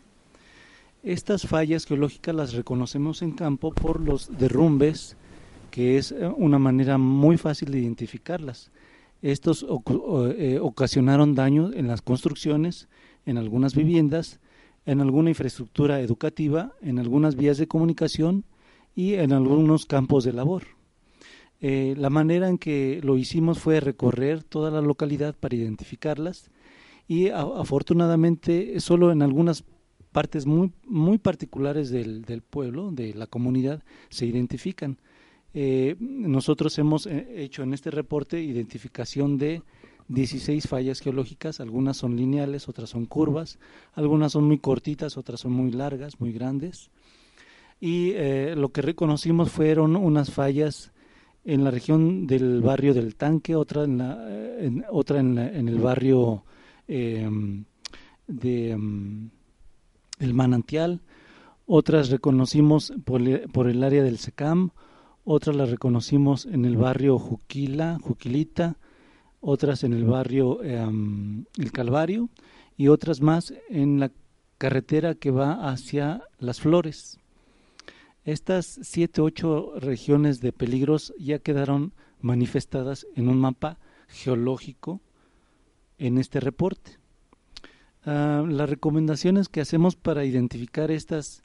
Estas 1.03 1.47
fallas 1.47 1.85
geológicas 1.85 2.35
las 2.35 2.53
reconocemos 2.53 3.21
en 3.21 3.31
campo 3.31 3.73
por 3.73 3.99
los 3.99 4.37
derrumbes, 4.37 5.17
que 5.71 5.97
es 5.97 6.11
eh, 6.11 6.27
una 6.37 6.59
manera 6.59 6.97
muy 6.97 7.37
fácil 7.37 7.71
de 7.71 7.79
identificarlas. 7.79 8.71
Estos 9.21 9.65
eh, 10.37 10.59
ocasionaron 10.61 11.33
daños 11.33 11.73
en 11.75 11.87
las 11.87 12.01
construcciones, 12.01 12.87
en 13.25 13.37
algunas 13.37 13.73
viviendas, 13.73 14.39
en 14.85 14.99
alguna 14.99 15.29
infraestructura 15.29 16.01
educativa, 16.01 16.73
en 16.81 16.99
algunas 16.99 17.35
vías 17.35 17.57
de 17.57 17.67
comunicación 17.67 18.43
y 18.95 19.15
en 19.15 19.33
algunos 19.33 19.85
campos 19.85 20.23
de 20.23 20.33
labor. 20.33 20.63
Eh, 21.61 21.95
la 21.97 22.09
manera 22.09 22.49
en 22.49 22.57
que 22.57 22.99
lo 23.03 23.17
hicimos 23.17 23.59
fue 23.59 23.79
recorrer 23.79 24.43
toda 24.43 24.69
la 24.69 24.81
localidad 24.81 25.35
para 25.35 25.55
identificarlas 25.55 26.51
y 27.07 27.29
afortunadamente 27.29 28.79
solo 28.79 29.11
en 29.11 29.21
algunas 29.21 29.63
partes 30.11 30.45
muy, 30.45 30.71
muy 30.85 31.17
particulares 31.17 31.89
del, 31.89 32.23
del 32.23 32.41
pueblo, 32.41 32.91
de 32.91 33.13
la 33.13 33.27
comunidad, 33.27 33.81
se 34.09 34.25
identifican. 34.25 34.97
Eh, 35.53 35.95
nosotros 35.99 36.77
hemos 36.79 37.05
eh, 37.05 37.43
hecho 37.43 37.63
en 37.63 37.73
este 37.73 37.91
reporte 37.91 38.41
identificación 38.41 39.37
de 39.37 39.61
16 40.09 40.67
fallas 40.67 40.99
geológicas, 40.99 41.59
algunas 41.59 41.97
son 41.97 42.15
lineales, 42.15 42.67
otras 42.67 42.89
son 42.89 43.05
curvas, 43.05 43.57
algunas 43.93 44.33
son 44.33 44.45
muy 44.45 44.59
cortitas, 44.59 45.17
otras 45.17 45.39
son 45.39 45.53
muy 45.53 45.71
largas, 45.71 46.19
muy 46.19 46.33
grandes 46.33 46.89
y 47.85 48.11
eh, 48.11 48.53
lo 48.55 48.69
que 48.69 48.81
reconocimos 48.81 49.51
fueron 49.51 49.97
unas 49.97 50.31
fallas 50.31 50.93
en 51.43 51.65
la 51.65 51.69
región 51.69 52.27
del 52.27 52.61
barrio 52.61 52.93
del 52.93 53.17
Tanque, 53.17 53.57
otra 53.57 53.83
en, 53.83 53.97
la, 53.97 54.25
en 54.57 54.85
otra 54.89 55.19
en, 55.19 55.37
en, 55.37 55.67
el 55.67 55.79
barrio 55.79 56.45
eh, 56.87 57.29
de 58.25 58.73
um, 58.73 59.29
el 60.17 60.33
Manantial, 60.33 61.01
otras 61.65 62.09
reconocimos 62.09 62.93
por, 63.03 63.19
el 63.21 63.83
área 63.83 64.01
del 64.01 64.17
Secam, 64.17 64.69
otras 65.25 65.53
las 65.53 65.69
reconocimos 65.69 66.45
en 66.45 66.63
el 66.63 66.77
barrio 66.77 67.19
Juquila, 67.19 67.97
Juquilita, 68.01 68.77
otras 69.41 69.83
en 69.83 69.91
el 69.91 70.05
barrio 70.05 70.63
eh, 70.63 70.87
El 71.57 71.71
Calvario 71.73 72.29
y 72.77 72.87
otras 72.87 73.19
más 73.19 73.53
en 73.69 73.99
la 73.99 74.09
carretera 74.57 75.15
que 75.15 75.31
va 75.31 75.69
hacia 75.69 76.23
Las 76.39 76.61
Flores. 76.61 77.19
Estas 78.25 78.79
siete, 78.83 79.19
ocho 79.19 79.73
regiones 79.79 80.39
de 80.39 80.53
peligros 80.53 81.13
ya 81.19 81.39
quedaron 81.39 81.93
manifestadas 82.21 83.05
en 83.15 83.27
un 83.27 83.37
mapa 83.37 83.79
geológico 84.07 85.01
en 85.97 86.17
este 86.17 86.39
reporte. 86.39 86.99
Uh, 88.05 88.45
las 88.47 88.69
recomendaciones 88.69 89.49
que 89.49 89.59
hacemos 89.59 89.97
para 89.97 90.23
identificar 90.23 90.89
estas 90.89 91.43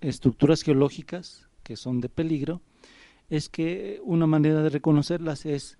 estructuras 0.00 0.62
geológicas 0.62 1.48
que 1.62 1.76
son 1.76 2.00
de 2.00 2.08
peligro 2.08 2.60
es 3.28 3.48
que 3.48 4.00
una 4.04 4.26
manera 4.26 4.62
de 4.62 4.70
reconocerlas 4.70 5.46
es 5.46 5.78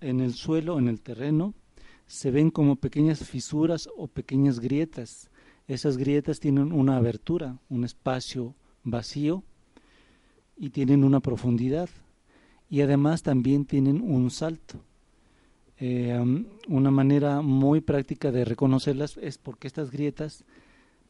en 0.00 0.20
el 0.20 0.34
suelo, 0.34 0.78
en 0.80 0.88
el 0.88 1.00
terreno, 1.00 1.54
se 2.06 2.32
ven 2.32 2.50
como 2.50 2.76
pequeñas 2.76 3.20
fisuras 3.20 3.88
o 3.96 4.08
pequeñas 4.08 4.58
grietas. 4.58 5.30
Esas 5.68 5.96
grietas 5.96 6.40
tienen 6.40 6.72
una 6.72 6.96
abertura, 6.96 7.60
un 7.68 7.84
espacio 7.84 8.56
vacío 8.82 9.44
y 10.62 10.70
tienen 10.70 11.02
una 11.02 11.18
profundidad 11.18 11.90
y 12.70 12.82
además 12.82 13.24
también 13.24 13.64
tienen 13.64 14.00
un 14.00 14.30
salto. 14.30 14.78
Eh, 15.76 16.16
una 16.68 16.90
manera 16.92 17.42
muy 17.42 17.80
práctica 17.80 18.30
de 18.30 18.44
reconocerlas 18.44 19.16
es 19.16 19.38
porque 19.38 19.66
estas 19.66 19.90
grietas 19.90 20.44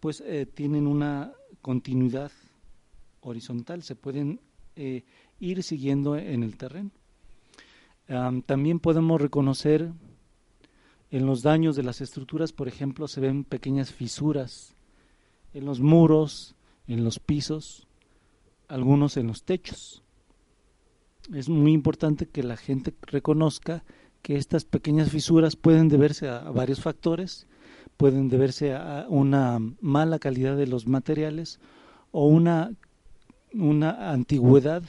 pues 0.00 0.22
eh, 0.22 0.46
tienen 0.46 0.86
una 0.86 1.32
continuidad 1.60 2.32
horizontal, 3.20 3.82
se 3.82 3.94
pueden 3.94 4.40
eh, 4.74 5.04
ir 5.38 5.62
siguiendo 5.62 6.16
en 6.16 6.42
el 6.42 6.56
terreno. 6.56 6.90
también 8.46 8.80
podemos 8.80 9.20
reconocer 9.20 9.92
en 11.10 11.26
los 11.26 11.42
daños 11.42 11.76
de 11.76 11.82
las 11.82 12.00
estructuras, 12.00 12.54
por 12.54 12.68
ejemplo, 12.68 13.06
se 13.06 13.20
ven 13.20 13.44
pequeñas 13.44 13.92
fisuras 13.92 14.74
en 15.52 15.66
los 15.66 15.80
muros, 15.80 16.54
en 16.86 17.04
los 17.04 17.18
pisos, 17.18 17.86
algunos 18.72 19.18
en 19.18 19.26
los 19.26 19.44
techos. 19.44 20.02
Es 21.32 21.48
muy 21.48 21.72
importante 21.72 22.26
que 22.26 22.42
la 22.42 22.56
gente 22.56 22.94
reconozca 23.02 23.85
que 24.22 24.37
estas 24.37 24.64
pequeñas 24.64 25.11
fisuras 25.11 25.56
pueden 25.56 25.88
deberse 25.88 26.28
a, 26.28 26.50
varios 26.50 26.80
factores, 26.80 27.46
pueden 27.96 28.28
deberse 28.28 28.74
a 28.74 29.06
una 29.08 29.58
mala 29.80 30.18
calidad 30.18 30.56
de 30.56 30.66
los 30.66 30.87
materiales 30.87 31.61
o 32.12 32.26
una, 32.26 32.72
una 33.52 34.11
antigüedad 34.11 34.82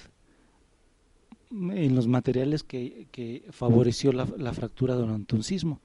en 1.51 1.93
los 1.93 2.07
materiales 2.07 2.63
que, 2.63 3.07
que 3.11 3.45
favoreció 3.51 4.13
la, 4.13 4.27
la, 4.37 4.53
fractura 4.53 4.95
durante 4.95 5.35
un 5.35 5.43
sismo. 5.43 5.81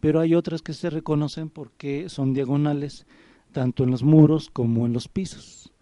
Pero 0.00 0.18
hay 0.18 0.34
otras 0.34 0.62
que 0.62 0.72
se 0.72 0.90
reconocen 0.90 1.50
porque 1.50 2.08
son 2.08 2.32
diagonales 2.32 3.06
tanto 3.52 3.84
en 3.84 3.90
los 3.90 4.02
muros 4.02 4.50
como 4.50 4.86
en 4.86 4.92
los 4.92 5.08
pisos. 5.08 5.73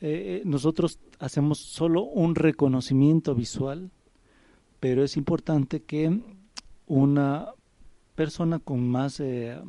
Eh, 0.00 0.40
eh, 0.40 0.42
nosotros 0.46 0.98
hacemos 1.18 1.58
solo 1.58 2.02
un 2.04 2.34
reconocimiento 2.34 3.34
visual, 3.34 3.90
pero 4.80 5.04
es 5.04 5.18
importante 5.18 5.82
que 5.82 6.20
una 6.86 7.48
persona 8.14 8.58
con 8.60 8.88
más 8.88 9.20
eh, 9.20 9.60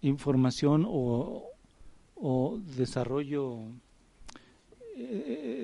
información 0.00 0.86
o, 0.88 1.46
desarrollo 2.76 3.58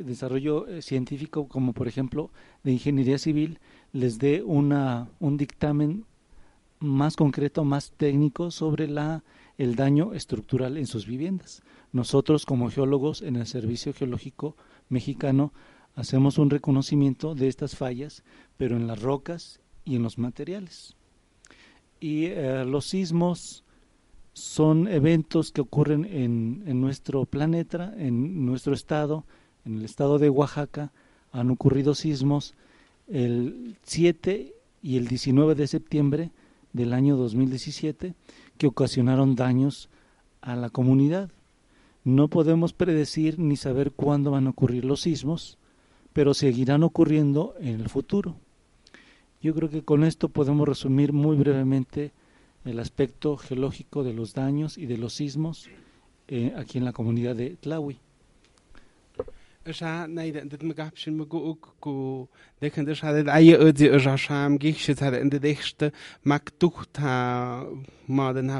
desarrollo 0.04 0.80
científico 0.80 1.46
como 1.46 1.74
por 1.74 1.86
ejemplo 1.88 2.30
de 2.64 2.72
ingeniería 2.72 3.18
civil 3.18 3.58
les 3.92 4.18
dé 4.18 4.42
una 4.42 5.10
un 5.20 5.36
dictamen 5.36 6.06
más 6.78 7.14
concreto 7.16 7.64
más 7.64 7.92
técnico 7.92 8.50
sobre 8.50 8.88
la 8.88 9.22
el 9.58 9.74
daño 9.76 10.14
estructural 10.14 10.78
en 10.78 10.86
sus 10.86 11.06
viviendas 11.06 11.62
nosotros 11.92 12.46
como 12.46 12.70
geólogos 12.70 13.22
en 13.22 13.36
el 13.36 13.46
Servicio 13.46 13.92
Geológico 13.92 14.56
Mexicano 14.88 15.52
hacemos 15.94 16.38
un 16.38 16.50
reconocimiento 16.50 17.34
de 17.34 17.48
estas 17.48 17.76
fallas, 17.76 18.22
pero 18.56 18.76
en 18.76 18.86
las 18.86 19.00
rocas 19.00 19.60
y 19.84 19.96
en 19.96 20.02
los 20.02 20.18
materiales. 20.18 20.94
Y 22.00 22.26
eh, 22.26 22.64
los 22.64 22.86
sismos 22.86 23.64
son 24.34 24.86
eventos 24.88 25.50
que 25.50 25.62
ocurren 25.62 26.04
en, 26.04 26.62
en, 26.66 26.80
nuestro 26.80 27.24
planeta, 27.24 27.94
en 27.96 28.44
nuestro 28.44 28.74
estado, 28.74 29.24
en 29.64 29.78
el 29.78 29.84
estado 29.84 30.18
de 30.18 30.28
Oaxaca, 30.28 30.92
han 31.32 31.50
ocurrido 31.50 31.94
sismos 31.94 32.54
el 33.08 33.76
7 33.82 34.54
y 34.82 34.96
el 34.96 35.08
19 35.08 35.54
de 35.54 35.66
septiembre 35.66 36.30
del 36.72 36.92
año 36.92 37.16
2017 37.16 38.14
que 38.58 38.66
ocasionaron 38.66 39.34
daños 39.34 39.88
a 40.40 40.56
la 40.56 40.70
comunidad. 40.70 41.30
No 42.06 42.28
podemos 42.28 42.72
predecir 42.72 43.40
ni 43.40 43.56
saber 43.56 43.90
cuándo 43.90 44.30
van 44.30 44.46
a 44.46 44.50
ocurrir 44.50 44.84
los 44.84 45.00
sismos, 45.00 45.58
pero 46.12 46.34
seguirán 46.34 46.84
ocurriendo 46.84 47.56
en 47.58 47.80
el 47.80 47.88
futuro. 47.88 48.36
Yo 49.42 49.52
creo 49.56 49.68
que 49.68 49.82
con 49.82 50.04
esto 50.04 50.28
podemos 50.28 50.68
resumir 50.68 51.12
muy 51.12 51.36
brevemente 51.36 52.12
el 52.64 52.78
aspecto 52.78 53.36
geológico 53.36 54.04
de 54.04 54.12
los 54.12 54.34
daños 54.34 54.78
y 54.78 54.86
de 54.86 54.98
los 54.98 55.14
sismos 55.14 55.68
eh, 56.28 56.54
aquí 56.56 56.78
en 56.78 56.84
la 56.84 56.92
comunidad 56.92 57.34
de 57.34 57.56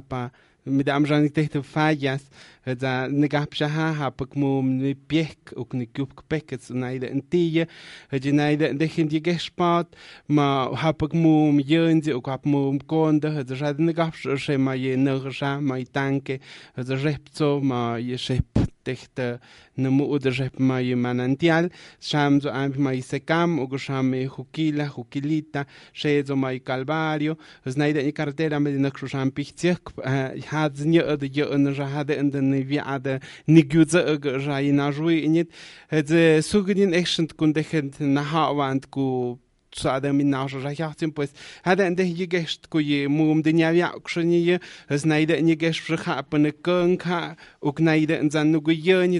mag 0.01 0.33
midamżanych 0.67 1.33
tych 1.33 1.51
to 1.51 1.63
fallas 1.63 2.31
da 2.75 3.09
negapsha 3.09 3.69
ha 3.69 4.11
pak 4.11 4.37
mu 4.37 4.63
ni 4.63 4.95
piek 4.95 5.53
ok 5.57 5.75
ni 5.75 5.87
kup 5.87 6.23
pekets 6.29 6.71
naide 6.71 7.11
antia 7.11 7.67
hadi 8.11 8.33
naide 8.33 8.75
de 8.75 8.87
him 8.87 9.09
die 9.09 9.21
gespat 9.21 9.87
ma 10.29 10.71
ha 10.75 10.93
pak 10.93 11.15
mu 11.15 11.61
jöndi 11.63 12.13
ok 12.13 12.31
hap 12.31 12.47
mu 12.47 12.79
konda 12.87 13.31
hadi 13.31 13.55
rad 13.55 13.79
negapsha 13.79 14.37
she 14.37 14.59
ma 14.59 14.75
je 14.75 14.97
nerja 14.97 15.61
ma 15.61 15.79
tanke 15.93 16.41
hadi 16.77 16.95
repco 16.95 17.61
ma 17.63 17.99
shep. 18.17 18.66
техта 18.87 19.40
намууда 19.77 20.31
xehpamayi 20.38 20.94
manantial 20.96 21.70
xam 22.01 22.40
zo'anpimayi 22.44 23.03
secam 23.03 23.59
o 23.62 23.66
koxameh 23.72 24.29
jukila 24.35 24.87
jukilita 24.94 25.66
xe 25.92 26.22
mai 26.37 26.59
calvario 26.61 27.37
znaidani 27.66 28.12
in 28.12 28.62
medinakxoxan 28.64 29.31
pijtsiejkp 29.37 29.99
e, 29.99 30.40
jatzñe'äda 30.49 31.27
yä'äna 31.37 31.70
xajade'ända 31.79 32.40
nivia'ada 32.53 33.20
nikyutze'äk 33.55 34.22
xayinaxui'nit 34.46 35.49
dze 36.09 36.22
e, 36.38 36.42
sugnin 36.42 36.94
echent 36.94 37.31
tkun 37.33 37.53
tejen 37.57 37.92
naja'a'uan 38.16 38.81
ku 38.90 39.38
wand 39.76 39.76
ku 39.76 39.80
sada 39.80 40.14
mi 40.14 40.24
náš 40.24 40.54
rachachtím, 40.64 41.14
pues 41.14 41.32
hada 41.64 41.86
ende 41.86 42.04
hi 42.04 42.28
gest 42.28 42.70
ko 42.70 42.80
je 42.80 43.08
mum 43.08 43.42
de 43.42 43.54
nявя 43.54 43.92
kshni 44.04 44.60
es 44.90 45.06
naide 45.06 45.42
ni 45.42 45.56
gest 45.56 45.80
frcha 45.80 46.20
apne 46.20 46.52
kunka 46.52 47.36
uk 47.62 47.80
naide 47.80 48.20
en 48.20 48.30
zan 48.30 48.52
nu 48.52 48.62
go 48.62 48.72
yeni 48.72 49.20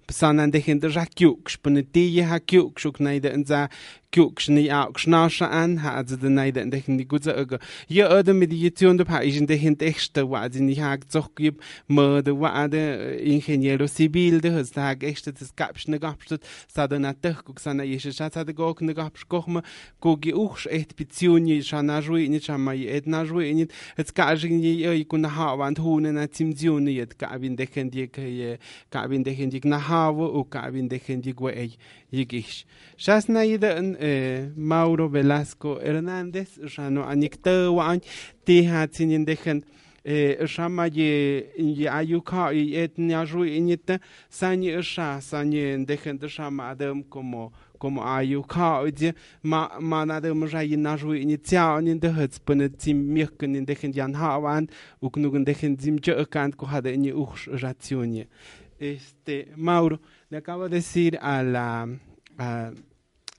Besanan 0.07 0.51
dich 0.51 0.67
in 0.67 0.79
der 0.79 0.89
Jakiuk, 0.89 1.49
spinne 1.49 1.83
die 1.83 2.15
Jakiuk, 2.15 2.79
schuk 2.79 2.99
neide 2.99 3.29
in 3.29 3.45
sa 3.45 3.69
Kiuk, 4.11 4.41
schni 4.41 4.69
auch 4.73 4.99
schnasche 4.99 5.47
an, 5.47 5.83
ha 5.83 5.93
also 5.93 6.17
de 6.17 6.29
neide 6.29 6.59
in 6.59 6.69
dich 6.69 6.85
in 6.89 6.97
die 6.97 7.07
gute 7.07 7.31
Öge. 7.31 7.59
Je 7.87 8.03
öde 8.03 8.33
mit 8.33 8.51
die 8.51 8.59
Jitun, 8.59 8.97
du 8.97 9.05
paar 9.05 9.23
ich 9.23 9.37
in 9.37 9.47
dich 9.47 9.63
in 9.63 9.77
wa 9.79 10.49
sie 10.51 10.59
nicht 10.59 10.81
hag 10.81 11.09
zoch 11.09 11.29
gib, 11.33 11.61
mörde 11.87 12.37
wa 12.37 12.49
ade 12.49 13.15
Ingeniero 13.23 13.87
Civil, 13.87 14.41
de 14.41 14.51
hüst 14.51 14.75
hag 14.75 15.01
echte 15.03 15.31
des 15.31 15.55
Kapschne 15.55 15.97
gabstet, 15.97 16.43
sade 16.67 16.99
na 16.99 17.13
dich, 17.13 17.37
guck 17.45 17.61
sana 17.61 17.83
jesche 17.83 18.11
Schatz 18.11 18.35
hatte 18.35 18.53
gok 18.53 18.81
ne 18.81 18.93
gabsch 18.93 19.29
kochme, 19.29 19.61
gugi 20.01 20.33
uchsch 20.33 20.67
echt 20.67 20.97
Beziehungen, 20.97 21.63
schana 21.63 22.01
jui, 22.01 22.27
nicht 22.27 22.47
schama 22.47 22.73
je 22.73 22.89
et 22.89 23.07
na 23.07 23.23
jui, 23.23 23.53
nicht, 23.53 23.71
jetzt 23.95 24.13
gajin 24.13 24.59
je, 24.59 24.91
ich 24.91 25.07
kun 25.07 25.25
hawand 25.37 25.79
hunen, 25.79 26.15
na 26.15 26.29
zimzione, 26.29 26.91
jetzt 26.91 27.17
gabin 27.17 27.55
dechen 27.55 27.89
die, 27.89 28.09
gabin 28.89 29.23
dechen 29.23 29.49
die, 29.51 29.61
na 29.63 29.87
hawe 29.91 30.25
o 30.39 30.43
kabin 30.43 30.87
dejen 30.89 31.21
yigüey 31.25 31.75
yigish. 32.11 32.65
Shasna 32.97 33.43
yida 33.43 33.75
en 33.77 33.89
Mauro 34.55 35.09
Velasco 35.09 35.79
Hernández, 35.83 36.57
shano 36.73 37.03
aniktawan, 37.03 38.01
tiha 38.45 38.87
tsinin 38.87 39.25
dejen 39.25 39.63
shama 40.47 40.87
ye 40.87 41.45
ye 41.57 41.87
ayuka 41.89 42.51
y 42.53 42.75
etnia 42.75 43.23
ru 43.23 43.45
inita 43.45 43.99
sani 44.29 44.81
sha 44.81 45.21
sani 45.21 45.85
dejen 45.85 46.17
de 46.19 46.27
shama 46.27 46.69
adam 46.71 47.03
como 47.03 47.51
como 47.77 48.01
ayuka 48.01 48.81
de 48.91 49.13
ma 49.43 49.69
manadem 49.79 50.47
jayi 50.47 50.77
naju 50.77 51.13
initia 51.13 51.77
anin 51.77 51.99
de 51.99 52.09
hats 52.09 52.39
pene 52.39 52.69
tim 52.69 52.97
mirken 53.13 53.55
in 53.55 53.65
dejen 53.65 53.93
jan 53.93 54.13
hawan 54.13 54.67
uknugen 55.03 55.45
dejen 55.45 55.77
dim 55.77 55.99
je 56.01 56.25
kan 56.25 56.51
ko 56.51 56.65
hade 56.65 56.97
ni 56.97 57.11
uch 57.11 57.47
rationie. 57.61 58.25
Este 58.81 59.51
Mauro 59.55 60.01
le 60.29 60.37
acabo 60.37 60.67
de 60.67 60.75
decir 60.75 61.17
a 61.21 61.43
la 61.43 61.87
a, 62.37 62.71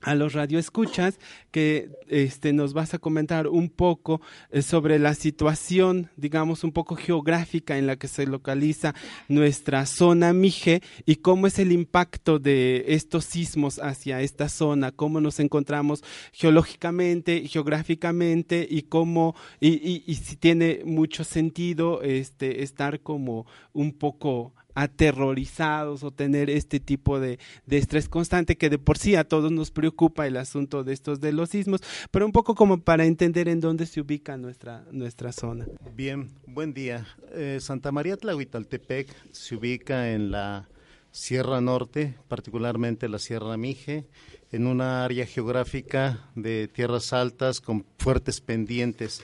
a 0.02 0.14
los 0.14 0.32
radioescuchas 0.32 1.18
que 1.50 1.90
este, 2.08 2.52
nos 2.52 2.74
vas 2.74 2.92
a 2.92 2.98
comentar 2.98 3.46
un 3.46 3.68
poco 3.68 4.20
eh, 4.50 4.62
sobre 4.62 4.98
la 4.98 5.14
situación, 5.14 6.10
digamos, 6.16 6.64
un 6.64 6.72
poco 6.72 6.96
geográfica 6.96 7.78
en 7.78 7.86
la 7.86 7.96
que 7.96 8.08
se 8.08 8.26
localiza 8.26 8.94
nuestra 9.28 9.86
zona 9.86 10.32
Mije 10.32 10.82
y 11.06 11.16
cómo 11.16 11.46
es 11.46 11.58
el 11.58 11.72
impacto 11.72 12.38
de 12.38 12.84
estos 12.88 13.24
sismos 13.24 13.78
hacia 13.78 14.20
esta 14.20 14.48
zona, 14.48 14.90
cómo 14.90 15.20
nos 15.20 15.40
encontramos 15.40 16.02
geológicamente, 16.32 17.46
geográficamente 17.46 18.66
y 18.68 18.82
cómo, 18.82 19.34
y, 19.60 19.68
y, 19.68 20.04
y 20.06 20.14
si 20.16 20.36
tiene 20.36 20.82
mucho 20.84 21.22
sentido 21.22 22.02
este, 22.02 22.62
estar 22.62 23.00
como 23.00 23.46
un 23.72 23.92
poco 23.92 24.54
aterrorizados 24.74 26.02
o 26.02 26.10
tener 26.10 26.50
este 26.50 26.80
tipo 26.80 27.20
de, 27.20 27.38
de, 27.66 27.78
estrés 27.78 28.08
constante 28.08 28.56
que 28.56 28.70
de 28.70 28.78
por 28.78 28.98
sí 28.98 29.16
a 29.16 29.24
todos 29.24 29.52
nos 29.52 29.70
preocupa 29.70 30.26
el 30.26 30.36
asunto 30.36 30.84
de 30.84 30.92
estos 30.92 31.20
de 31.20 31.32
los 31.32 31.50
sismos, 31.50 31.80
pero 32.10 32.26
un 32.26 32.32
poco 32.32 32.54
como 32.54 32.80
para 32.80 33.04
entender 33.04 33.48
en 33.48 33.60
dónde 33.60 33.86
se 33.86 34.00
ubica 34.00 34.36
nuestra, 34.36 34.84
nuestra 34.90 35.32
zona. 35.32 35.66
Bien, 35.94 36.30
buen 36.46 36.72
día. 36.72 37.06
Eh, 37.32 37.58
Santa 37.60 37.92
María 37.92 38.16
Tlahuitaltepec 38.16 39.08
se 39.30 39.56
ubica 39.56 40.12
en 40.12 40.30
la 40.30 40.68
Sierra 41.10 41.60
Norte, 41.60 42.14
particularmente 42.28 43.08
la 43.08 43.18
Sierra 43.18 43.56
Mije, 43.58 44.06
en 44.50 44.66
una 44.66 45.04
área 45.04 45.26
geográfica 45.26 46.30
de 46.34 46.68
tierras 46.68 47.12
altas 47.12 47.60
con 47.60 47.84
fuertes 47.98 48.40
pendientes, 48.40 49.22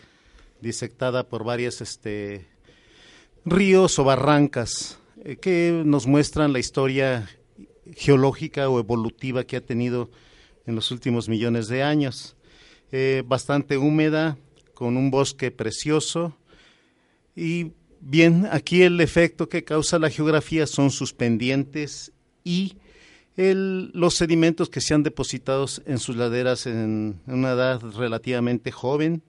disectada 0.60 1.28
por 1.28 1.44
varias 1.44 1.80
este, 1.80 2.46
ríos 3.44 3.98
o 3.98 4.04
barrancas 4.04 4.98
que 5.40 5.82
nos 5.84 6.06
muestran 6.06 6.52
la 6.52 6.58
historia 6.58 7.28
geológica 7.94 8.68
o 8.68 8.78
evolutiva 8.78 9.44
que 9.44 9.56
ha 9.56 9.60
tenido 9.60 10.10
en 10.66 10.74
los 10.74 10.90
últimos 10.90 11.28
millones 11.28 11.68
de 11.68 11.82
años. 11.82 12.36
Eh, 12.92 13.22
bastante 13.26 13.76
húmeda, 13.76 14.38
con 14.74 14.96
un 14.96 15.10
bosque 15.10 15.50
precioso. 15.50 16.36
Y 17.34 17.72
bien, 18.00 18.46
aquí 18.50 18.82
el 18.82 19.00
efecto 19.00 19.48
que 19.48 19.64
causa 19.64 19.98
la 19.98 20.10
geografía 20.10 20.66
son 20.66 20.90
sus 20.90 21.12
pendientes 21.12 22.12
y 22.44 22.76
los 23.36 24.14
sedimentos 24.14 24.68
que 24.68 24.80
se 24.80 24.94
han 24.94 25.04
depositado 25.04 25.66
en 25.86 25.98
sus 25.98 26.16
laderas 26.16 26.66
en 26.66 27.20
una 27.26 27.52
edad 27.52 27.80
relativamente 27.96 28.72
joven, 28.72 29.22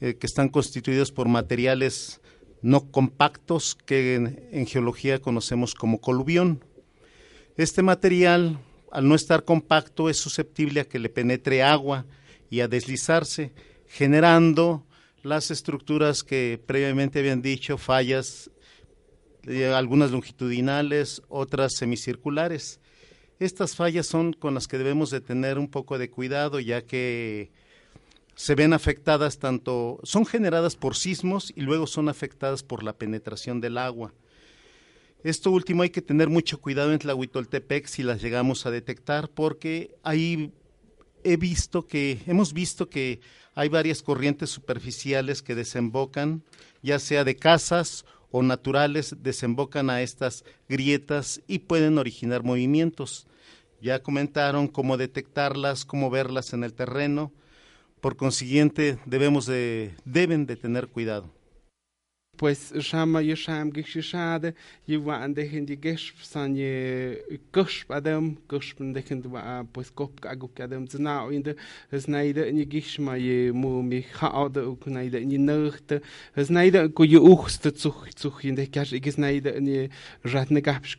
eh, 0.00 0.14
que 0.14 0.26
están 0.26 0.48
constituidos 0.48 1.10
por 1.10 1.28
materiales 1.28 2.20
no 2.64 2.90
compactos 2.90 3.74
que 3.74 4.14
en, 4.14 4.66
geología 4.66 5.20
conocemos 5.20 5.74
como 5.74 6.00
coluvión. 6.00 6.64
Este 7.58 7.82
material, 7.82 8.58
al 8.90 9.06
no 9.06 9.14
estar 9.14 9.44
compacto, 9.44 10.08
es 10.08 10.16
susceptible 10.16 10.80
a 10.80 10.84
que 10.84 10.98
le 10.98 11.10
penetre 11.10 11.62
agua 11.62 12.06
y 12.48 12.60
a 12.60 12.68
deslizarse, 12.68 13.52
generando 13.86 14.82
las 15.22 15.50
estructuras 15.50 16.22
que 16.22 16.58
previamente 16.64 17.18
habían 17.18 17.42
dicho, 17.42 17.76
fallas, 17.76 18.50
eh, 19.46 19.66
algunas 19.66 20.10
longitudinales, 20.10 21.20
otras 21.28 21.74
semicirculares. 21.74 22.80
Estas 23.40 23.76
fallas 23.76 24.06
son 24.06 24.32
con 24.32 24.54
las 24.54 24.68
que 24.68 24.78
debemos 24.78 25.10
de 25.10 25.20
tener 25.20 25.58
un 25.58 25.68
poco 25.68 25.98
de 25.98 26.08
cuidado, 26.08 26.60
ya 26.60 26.80
que 26.80 27.50
se 28.34 28.54
ven 28.54 28.72
afectadas 28.72 29.38
tanto, 29.38 30.00
son 30.02 30.26
generadas 30.26 30.76
por 30.76 30.96
sismos 30.96 31.52
y 31.54 31.62
luego 31.62 31.86
son 31.86 32.08
afectadas 32.08 32.62
por 32.62 32.82
la 32.82 32.96
penetración 32.96 33.60
del 33.60 33.78
agua. 33.78 34.12
Esto 35.22 35.50
último 35.50 35.82
hay 35.82 35.90
que 35.90 36.02
tener 36.02 36.28
mucho 36.28 36.60
cuidado 36.60 36.92
en 36.92 36.98
Tlahuitoltepec 36.98 37.86
si 37.86 38.02
las 38.02 38.20
llegamos 38.20 38.66
a 38.66 38.70
detectar 38.70 39.30
porque 39.30 39.94
ahí 40.02 40.52
he 41.22 41.36
visto 41.36 41.86
que, 41.86 42.20
hemos 42.26 42.52
visto 42.52 42.90
que 42.90 43.20
hay 43.54 43.68
varias 43.68 44.02
corrientes 44.02 44.50
superficiales 44.50 45.42
que 45.42 45.54
desembocan, 45.54 46.42
ya 46.82 46.98
sea 46.98 47.24
de 47.24 47.36
casas 47.36 48.04
o 48.30 48.42
naturales, 48.42 49.16
desembocan 49.22 49.90
a 49.90 50.02
estas 50.02 50.44
grietas 50.68 51.40
y 51.46 51.60
pueden 51.60 51.98
originar 51.98 52.42
movimientos. 52.42 53.26
Ya 53.80 54.02
comentaron 54.02 54.66
cómo 54.66 54.96
detectarlas, 54.96 55.84
cómo 55.84 56.10
verlas 56.10 56.52
en 56.52 56.64
el 56.64 56.74
terreno. 56.74 57.32
Por 58.04 58.16
consiguiente, 58.16 58.98
debemos 59.06 59.46
de, 59.46 59.90
deben 60.04 60.44
de 60.44 60.56
tener 60.56 60.88
cuidado. 60.88 61.32
pues 62.36 62.72
shama 62.80 63.22
ye 63.22 63.34
sham 63.34 63.70
ge 63.72 64.02
shade 64.02 64.54
ye 64.86 64.96
wa 64.96 65.26
de 65.28 65.42
hin 65.42 65.64
die 65.64 65.76
gesh 65.76 66.12
san 66.20 66.56
ye 66.56 67.16
kush 67.52 67.86
adam 67.88 68.36
kush 68.48 68.74
de 68.76 69.00
hin 69.00 69.22
wa 69.30 69.64
pues 69.72 69.88
kop 69.90 70.20
ka 70.20 70.34
gu 70.34 70.48
ka 70.48 70.66
dem 70.66 70.86
zna 70.86 71.30
in 71.30 71.42
de 71.42 71.54
es 71.92 72.08
naide 72.08 72.48
in 72.48 72.56
ye 72.56 72.64
gish 72.64 72.98
ma 72.98 73.14
ye 73.14 73.52
mu 73.52 73.82
mi 73.82 74.04
ha 74.18 74.48
de 74.48 74.60
u 74.60 74.76
naide 74.86 75.22
in 75.22 75.30
ye 75.30 75.38
nacht 75.38 75.92
es 76.36 76.50
naide 76.50 76.92
ku 76.92 77.04
ye 77.04 77.18
uchst 77.18 77.62
zu 77.78 77.94
zu 78.18 78.32
in 78.42 78.56
de 78.56 78.66
kash 78.66 78.92
ik 78.92 79.06
es 79.06 79.16
naide 79.16 79.54
in 79.56 79.88
ratne 80.24 80.60
gabs 80.60 80.96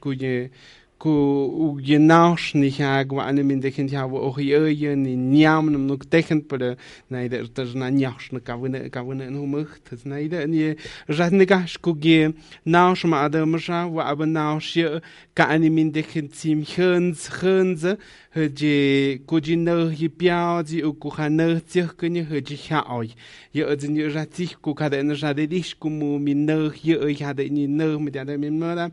ugnaušniha 1.04 3.06
gwanim 3.06 3.52
indekentja 3.52 4.08
wo 4.08 4.28
ohiyye 4.28 4.96
ni 4.96 5.18
niamnum 5.18 5.88
nuk 5.88 6.06
tekent 6.06 6.48
pere 6.48 6.76
najde 7.10 7.48
też 7.48 7.76
na 7.76 7.90
niauszny 7.90 8.42
kawny 8.42 8.90
kawny 8.90 9.32
numych 9.32 9.80
to 9.90 9.98
znajde 9.98 10.48
nie 10.48 10.76
żadny 11.10 11.46
gaszku 11.46 11.96
gie 11.96 12.32
nausz 12.66 13.06
ma 13.06 13.20
adamsza 13.20 13.90
wo 13.90 14.06
aby 14.06 14.26
nausz 14.26 14.76
je 14.76 15.02
ka 15.34 15.48
anim 15.48 15.80
indekent 15.80 16.36
cim 16.36 16.64
hens 16.64 17.28
hens 17.28 17.86
hedzi 18.32 19.20
kujinner 19.26 19.92
hi 19.92 20.10
piao 20.10 20.64
zi 20.64 20.84
ukuhaner 20.84 21.62
cich 21.68 21.96
knie 21.96 22.26
hedzi 22.26 22.58
haoj 22.58 23.10
je 23.54 23.68
odzin 23.68 24.10
żacich 24.10 24.58
kukade 24.58 25.16
żadelisz 25.16 25.76
kumu 25.76 26.20
minner 26.20 26.72
je 26.84 27.00
ojade 27.00 27.50
ni 27.50 27.68
ner 27.68 28.00
mit 28.00 28.18
adamim 28.18 28.58
madam 28.58 28.92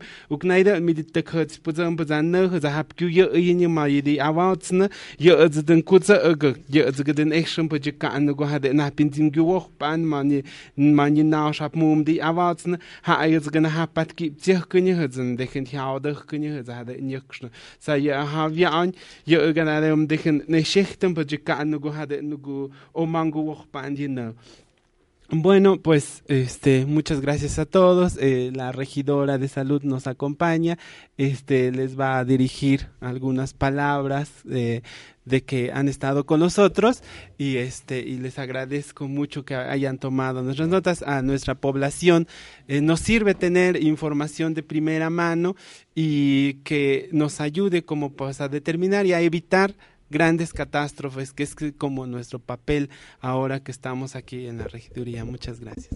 mit 0.81 1.13
tekhot 1.13 1.59
pozam 1.63 1.97
zijn 2.07 2.29
neugen, 2.29 2.61
ze 2.61 2.67
heb 2.67 2.91
je 2.95 3.13
je 3.13 3.31
in 3.31 3.59
je 3.59 3.67
maar 3.67 3.89
je 3.89 4.01
die 4.01 4.21
avond 4.21 4.71
ne 4.71 4.89
je 5.17 5.35
het 5.35 5.67
den 5.67 5.83
kutse 5.83 6.21
ege 6.21 6.55
je 6.65 6.83
het 6.83 6.95
ge. 6.95 7.29
Echt 7.29 7.57
een 7.57 7.67
beetje 7.67 7.91
kan 7.91 8.23
nog 8.23 8.49
had 8.49 8.65
en 8.65 8.79
heb 8.79 8.99
in 8.99 9.07
die 9.07 9.29
gewoch 9.33 9.69
pan 9.77 10.07
man 10.07 10.29
je 10.29 10.43
man 10.73 11.15
je 11.15 11.23
naast 11.23 11.59
heb 11.59 11.75
moem 11.75 12.03
die 12.03 12.23
avond 12.23 12.65
ne. 12.65 12.79
Je 13.05 13.33
het 13.33 13.47
ge 13.51 13.67
heb 13.67 13.89
pat 13.93 14.13
ki 14.13 14.33
je 14.41 14.67
kun 14.67 14.85
je 14.85 14.93
het 14.93 15.13
zijn 15.13 15.35
de 15.35 15.47
kent 15.47 15.69
je 15.69 15.79
oude 15.79 16.23
kun 16.25 16.41
je 16.41 16.49
het 16.49 16.67
had 16.67 16.87
en 16.87 17.09
je 17.09 17.21
kun 17.27 17.49
ze 17.79 17.91
je 17.91 18.49
je 18.53 18.69
aan 18.69 18.93
je 19.23 19.41
ege 19.41 19.63
naar 19.63 19.91
om 19.91 20.07
de 20.07 20.17
kent 20.17 20.47
ne 20.47 20.63
schicht 20.63 21.03
een 21.03 21.13
beetje 21.13 21.37
kan 21.37 21.69
nog 21.69 21.95
had 21.95 22.11
en 22.11 22.27
nog 22.27 22.69
o 22.91 23.05
man 23.05 23.31
gewoch 23.31 23.69
pan 23.69 23.95
je 23.95 24.07
ne. 24.07 24.33
Bueno, 25.35 25.77
pues 25.81 26.23
este, 26.27 26.85
muchas 26.85 27.19
gracias 27.19 27.57
a 27.57 27.65
todos. 27.65 28.17
Eh, 28.21 28.51
la 28.53 28.71
regidora 28.71 29.39
de 29.39 29.47
salud 29.47 29.81
nos 29.81 30.05
acompaña. 30.05 30.77
Este, 31.17 31.71
les 31.71 31.99
va 31.99 32.19
a 32.19 32.23
dirigir 32.25 32.89
algunas 33.01 33.55
palabras 33.55 34.29
eh, 34.51 34.83
de 35.25 35.43
que 35.43 35.71
han 35.73 35.87
estado 35.87 36.27
con 36.27 36.39
nosotros 36.39 37.01
y 37.39 37.57
este 37.57 37.99
y 37.99 38.17
les 38.17 38.37
agradezco 38.37 39.07
mucho 39.07 39.43
que 39.43 39.55
hayan 39.55 39.97
tomado 39.97 40.43
nuestras 40.43 40.69
notas 40.69 41.01
a 41.01 41.23
nuestra 41.23 41.55
población. 41.55 42.27
Eh, 42.67 42.81
nos 42.81 42.99
sirve 42.99 43.33
tener 43.33 43.81
información 43.81 44.53
de 44.53 44.61
primera 44.61 45.09
mano 45.09 45.55
y 45.95 46.55
que 46.63 47.09
nos 47.11 47.41
ayude 47.41 47.85
como 47.85 48.11
pues 48.13 48.39
a 48.39 48.49
determinar 48.49 49.07
y 49.07 49.13
a 49.13 49.21
evitar 49.21 49.73
grandes 50.13 50.53
catástrofes, 50.53 51.33
que 51.33 51.43
es 51.43 51.55
como 51.77 52.05
nuestro 52.05 52.39
papel 52.39 52.89
ahora 53.19 53.61
que 53.61 53.71
estamos 53.71 54.15
aquí 54.15 54.45
en 54.45 54.59
la 54.59 54.65
regiduría. 54.65 55.25
Muchas 55.25 55.59
gracias. 55.59 55.89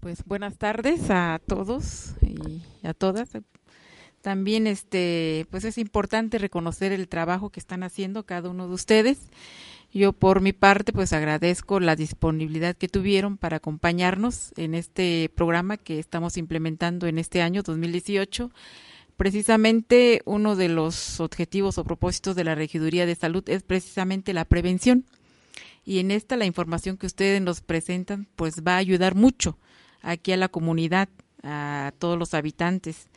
Pues 0.00 0.24
buenas 0.24 0.56
tardes 0.56 1.10
a 1.10 1.40
todos 1.44 2.14
y 2.22 2.62
a 2.86 2.94
todas. 2.94 3.28
También 4.22 4.66
este, 4.66 5.46
pues 5.50 5.64
es 5.64 5.78
importante 5.78 6.38
reconocer 6.38 6.92
el 6.92 7.08
trabajo 7.08 7.50
que 7.50 7.60
están 7.60 7.82
haciendo 7.82 8.24
cada 8.24 8.48
uno 8.48 8.68
de 8.68 8.74
ustedes. 8.74 9.18
Yo 9.92 10.12
por 10.12 10.40
mi 10.40 10.52
parte 10.52 10.92
pues 10.92 11.12
agradezco 11.12 11.80
la 11.80 11.96
disponibilidad 11.96 12.76
que 12.76 12.88
tuvieron 12.88 13.36
para 13.36 13.56
acompañarnos 13.56 14.52
en 14.56 14.74
este 14.74 15.30
programa 15.34 15.76
que 15.76 15.98
estamos 15.98 16.36
implementando 16.36 17.06
en 17.06 17.18
este 17.18 17.42
año 17.42 17.62
2018 17.62 18.50
precisamente 19.16 20.22
uno 20.24 20.56
de 20.56 20.68
los 20.68 21.20
objetivos 21.20 21.78
o 21.78 21.84
propósitos 21.84 22.36
de 22.36 22.44
la 22.44 22.54
Regiduría 22.54 23.06
de 23.06 23.14
Salud 23.14 23.44
es 23.48 23.62
precisamente 23.62 24.32
la 24.32 24.44
prevención. 24.44 25.04
Y 25.84 26.00
en 26.00 26.10
esta 26.10 26.36
la 26.36 26.46
información 26.46 26.96
que 26.96 27.06
ustedes 27.06 27.40
nos 27.40 27.60
presentan 27.60 28.28
pues 28.36 28.62
va 28.66 28.74
a 28.74 28.78
ayudar 28.78 29.14
mucho 29.14 29.58
aquí 30.02 30.32
a 30.32 30.36
la 30.36 30.48
comunidad, 30.48 31.08
a 31.42 31.92
todos 31.98 32.18
los 32.18 32.34
habitantes, 32.34 33.08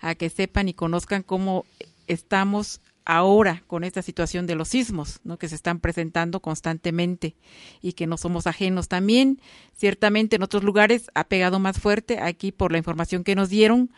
a 0.00 0.14
que 0.14 0.30
sepan 0.30 0.68
y 0.68 0.74
conozcan 0.74 1.22
cómo 1.22 1.64
estamos 2.06 2.80
ahora 3.08 3.62
con 3.66 3.84
esta 3.84 4.02
situación 4.02 4.46
de 4.46 4.54
los 4.54 4.68
sismos, 4.68 5.20
¿no? 5.24 5.38
que 5.38 5.48
se 5.48 5.54
están 5.54 5.80
presentando 5.80 6.40
constantemente 6.40 7.34
y 7.80 7.94
que 7.94 8.06
no 8.06 8.18
somos 8.18 8.46
ajenos 8.46 8.88
también. 8.88 9.40
Ciertamente 9.74 10.36
en 10.36 10.42
otros 10.42 10.62
lugares 10.62 11.10
ha 11.14 11.24
pegado 11.24 11.58
más 11.58 11.80
fuerte, 11.80 12.20
aquí 12.20 12.52
por 12.52 12.70
la 12.70 12.78
información 12.78 13.24
que 13.24 13.34
nos 13.34 13.48
dieron, 13.48 13.90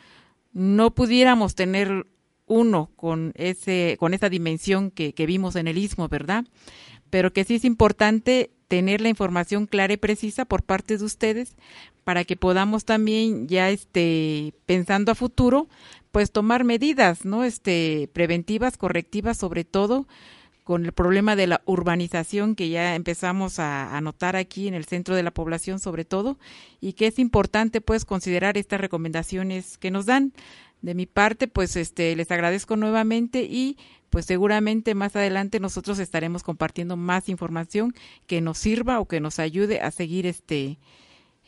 no 0.53 0.95
pudiéramos 0.95 1.55
tener 1.55 2.07
uno 2.47 2.91
con 2.97 3.33
ese 3.37 3.97
con 4.01 4.13
esa 4.15 4.29
dimensión 4.29 4.91
que, 4.91 5.13
que 5.13 5.27
vimos 5.27 5.57
en 5.57 5.69
el 5.69 5.79
istmo, 5.79 6.09
¿verdad? 6.09 6.45
Pero 7.09 7.33
que 7.33 7.45
sí 7.45 7.57
es 7.57 7.65
importante 7.65 8.51
tener 8.71 9.01
la 9.01 9.09
información 9.09 9.67
clara 9.67 9.93
y 9.93 9.97
precisa 9.97 10.45
por 10.45 10.63
parte 10.63 10.97
de 10.97 11.05
ustedes 11.05 11.57
para 12.05 12.25
que 12.25 12.37
podamos 12.37 12.85
también 12.85 13.49
ya 13.49 13.69
este 13.71 14.55
pensando 14.65 15.13
a 15.13 15.17
futuro 15.17 15.69
pues 16.13 16.31
tomar 16.31 16.63
medidas 16.63 17.25
no 17.25 17.43
este 17.43 18.09
preventivas 18.13 18.77
correctivas 18.77 19.37
sobre 19.37 19.65
todo 19.65 20.07
con 20.71 20.85
el 20.85 20.93
problema 20.93 21.35
de 21.35 21.49
la 21.49 21.63
urbanización 21.65 22.55
que 22.55 22.69
ya 22.69 22.95
empezamos 22.95 23.59
a, 23.59 23.97
a, 23.97 24.01
notar 24.01 24.37
aquí 24.37 24.69
en 24.69 24.75
el 24.75 24.85
centro 24.85 25.17
de 25.17 25.25
la 25.25 25.33
población 25.33 25.81
sobre 25.81 26.05
todo 26.05 26.39
y 26.81 26.93
que 26.93 27.09
es 27.09 27.19
importante 27.19 27.81
pues 27.81 28.05
considerar 28.05 28.57
estas 28.57 28.81
recomendaciones 28.81 29.79
que 29.79 29.91
nos 29.91 30.07
dan. 30.07 30.33
De 30.81 30.95
mi 30.95 31.07
parte 31.07 31.49
pues 31.49 31.75
este 31.75 32.15
les 32.15 32.31
agradezco 32.31 32.77
nuevamente 32.77 33.43
y 33.43 33.79
pues 34.11 34.27
seguramente 34.27 34.95
más 34.95 35.17
adelante 35.17 35.59
nosotros 35.59 35.99
estaremos 35.99 36.45
compartiendo 36.45 36.97
más 36.97 37.29
información 37.29 37.93
que 38.29 38.41
nos 38.41 38.57
sirva 38.57 39.01
o 39.01 39.07
que 39.07 39.19
nos 39.19 39.41
ayude 39.41 39.81
a 39.81 39.91
seguir 39.91 40.25
este 40.25 40.79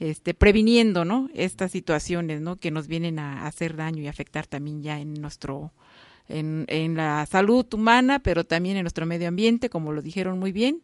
este 0.00 0.34
previniendo, 0.34 1.04
¿no? 1.04 1.28
estas 1.32 1.70
situaciones, 1.70 2.40
¿no? 2.40 2.56
que 2.56 2.72
nos 2.72 2.88
vienen 2.88 3.20
a 3.20 3.46
hacer 3.46 3.76
daño 3.76 4.02
y 4.02 4.08
afectar 4.08 4.48
también 4.48 4.82
ya 4.82 4.98
en 4.98 5.14
nuestro 5.14 5.70
en, 6.32 6.94
la 6.96 7.26
salud 7.26 7.66
humana, 7.74 8.18
pero 8.20 8.44
también 8.44 8.76
en 8.76 8.82
nuestro 8.82 9.06
medio 9.06 9.28
ambiente, 9.28 9.70
como 9.70 9.92
lo 9.92 10.02
dijeron 10.02 10.38
muy 10.38 10.52
bien, 10.52 10.82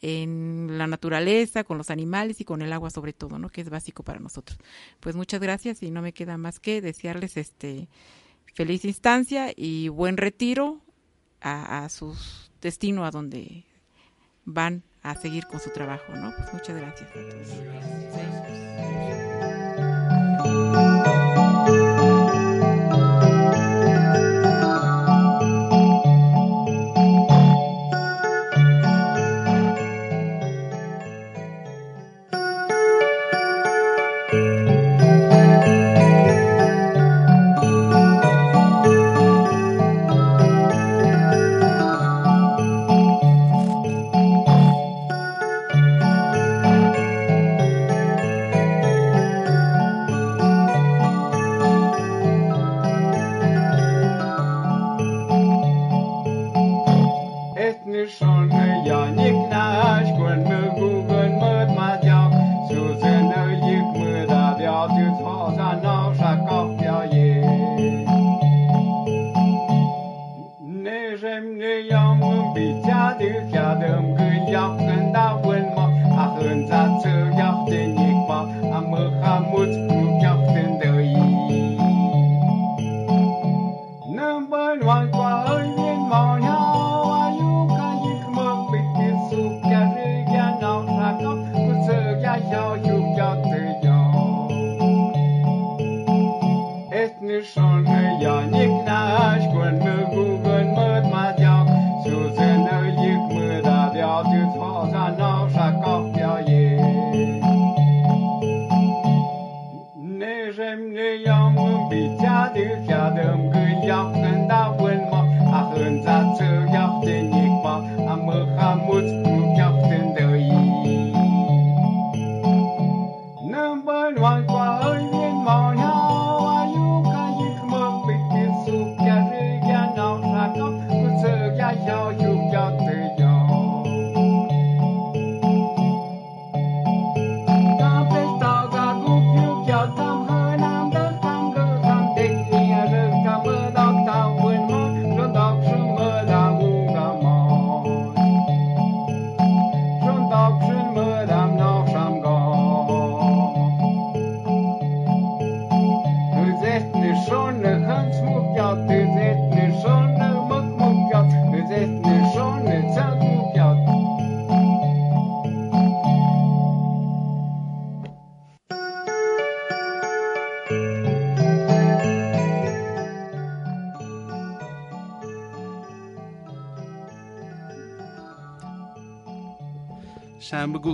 en 0.00 0.78
la 0.78 0.86
naturaleza, 0.86 1.64
con 1.64 1.78
los 1.78 1.90
animales 1.90 2.40
y 2.40 2.44
con 2.44 2.62
el 2.62 2.72
agua 2.72 2.90
sobre 2.90 3.12
todo, 3.12 3.38
¿no? 3.38 3.48
Que 3.48 3.62
es 3.62 3.70
básico 3.70 4.02
para 4.02 4.20
nosotros. 4.20 4.58
Pues 5.00 5.16
muchas 5.16 5.40
gracias 5.40 5.82
y 5.82 5.90
no 5.90 6.02
me 6.02 6.12
queda 6.12 6.36
más 6.36 6.60
que 6.60 6.80
desearles 6.80 7.36
este 7.36 7.88
feliz 8.54 8.84
instancia 8.84 9.52
y 9.54 9.88
buen 9.88 10.16
retiro 10.16 10.80
a, 11.40 11.88
su 11.88 12.16
destino, 12.60 13.04
a 13.04 13.10
donde 13.10 13.64
van 14.44 14.82
a 15.02 15.14
seguir 15.14 15.46
con 15.46 15.60
su 15.60 15.70
trabajo, 15.70 16.12
¿no? 16.14 16.32
Pues 16.36 16.52
muchas 16.52 16.76
gracias. 16.76 17.08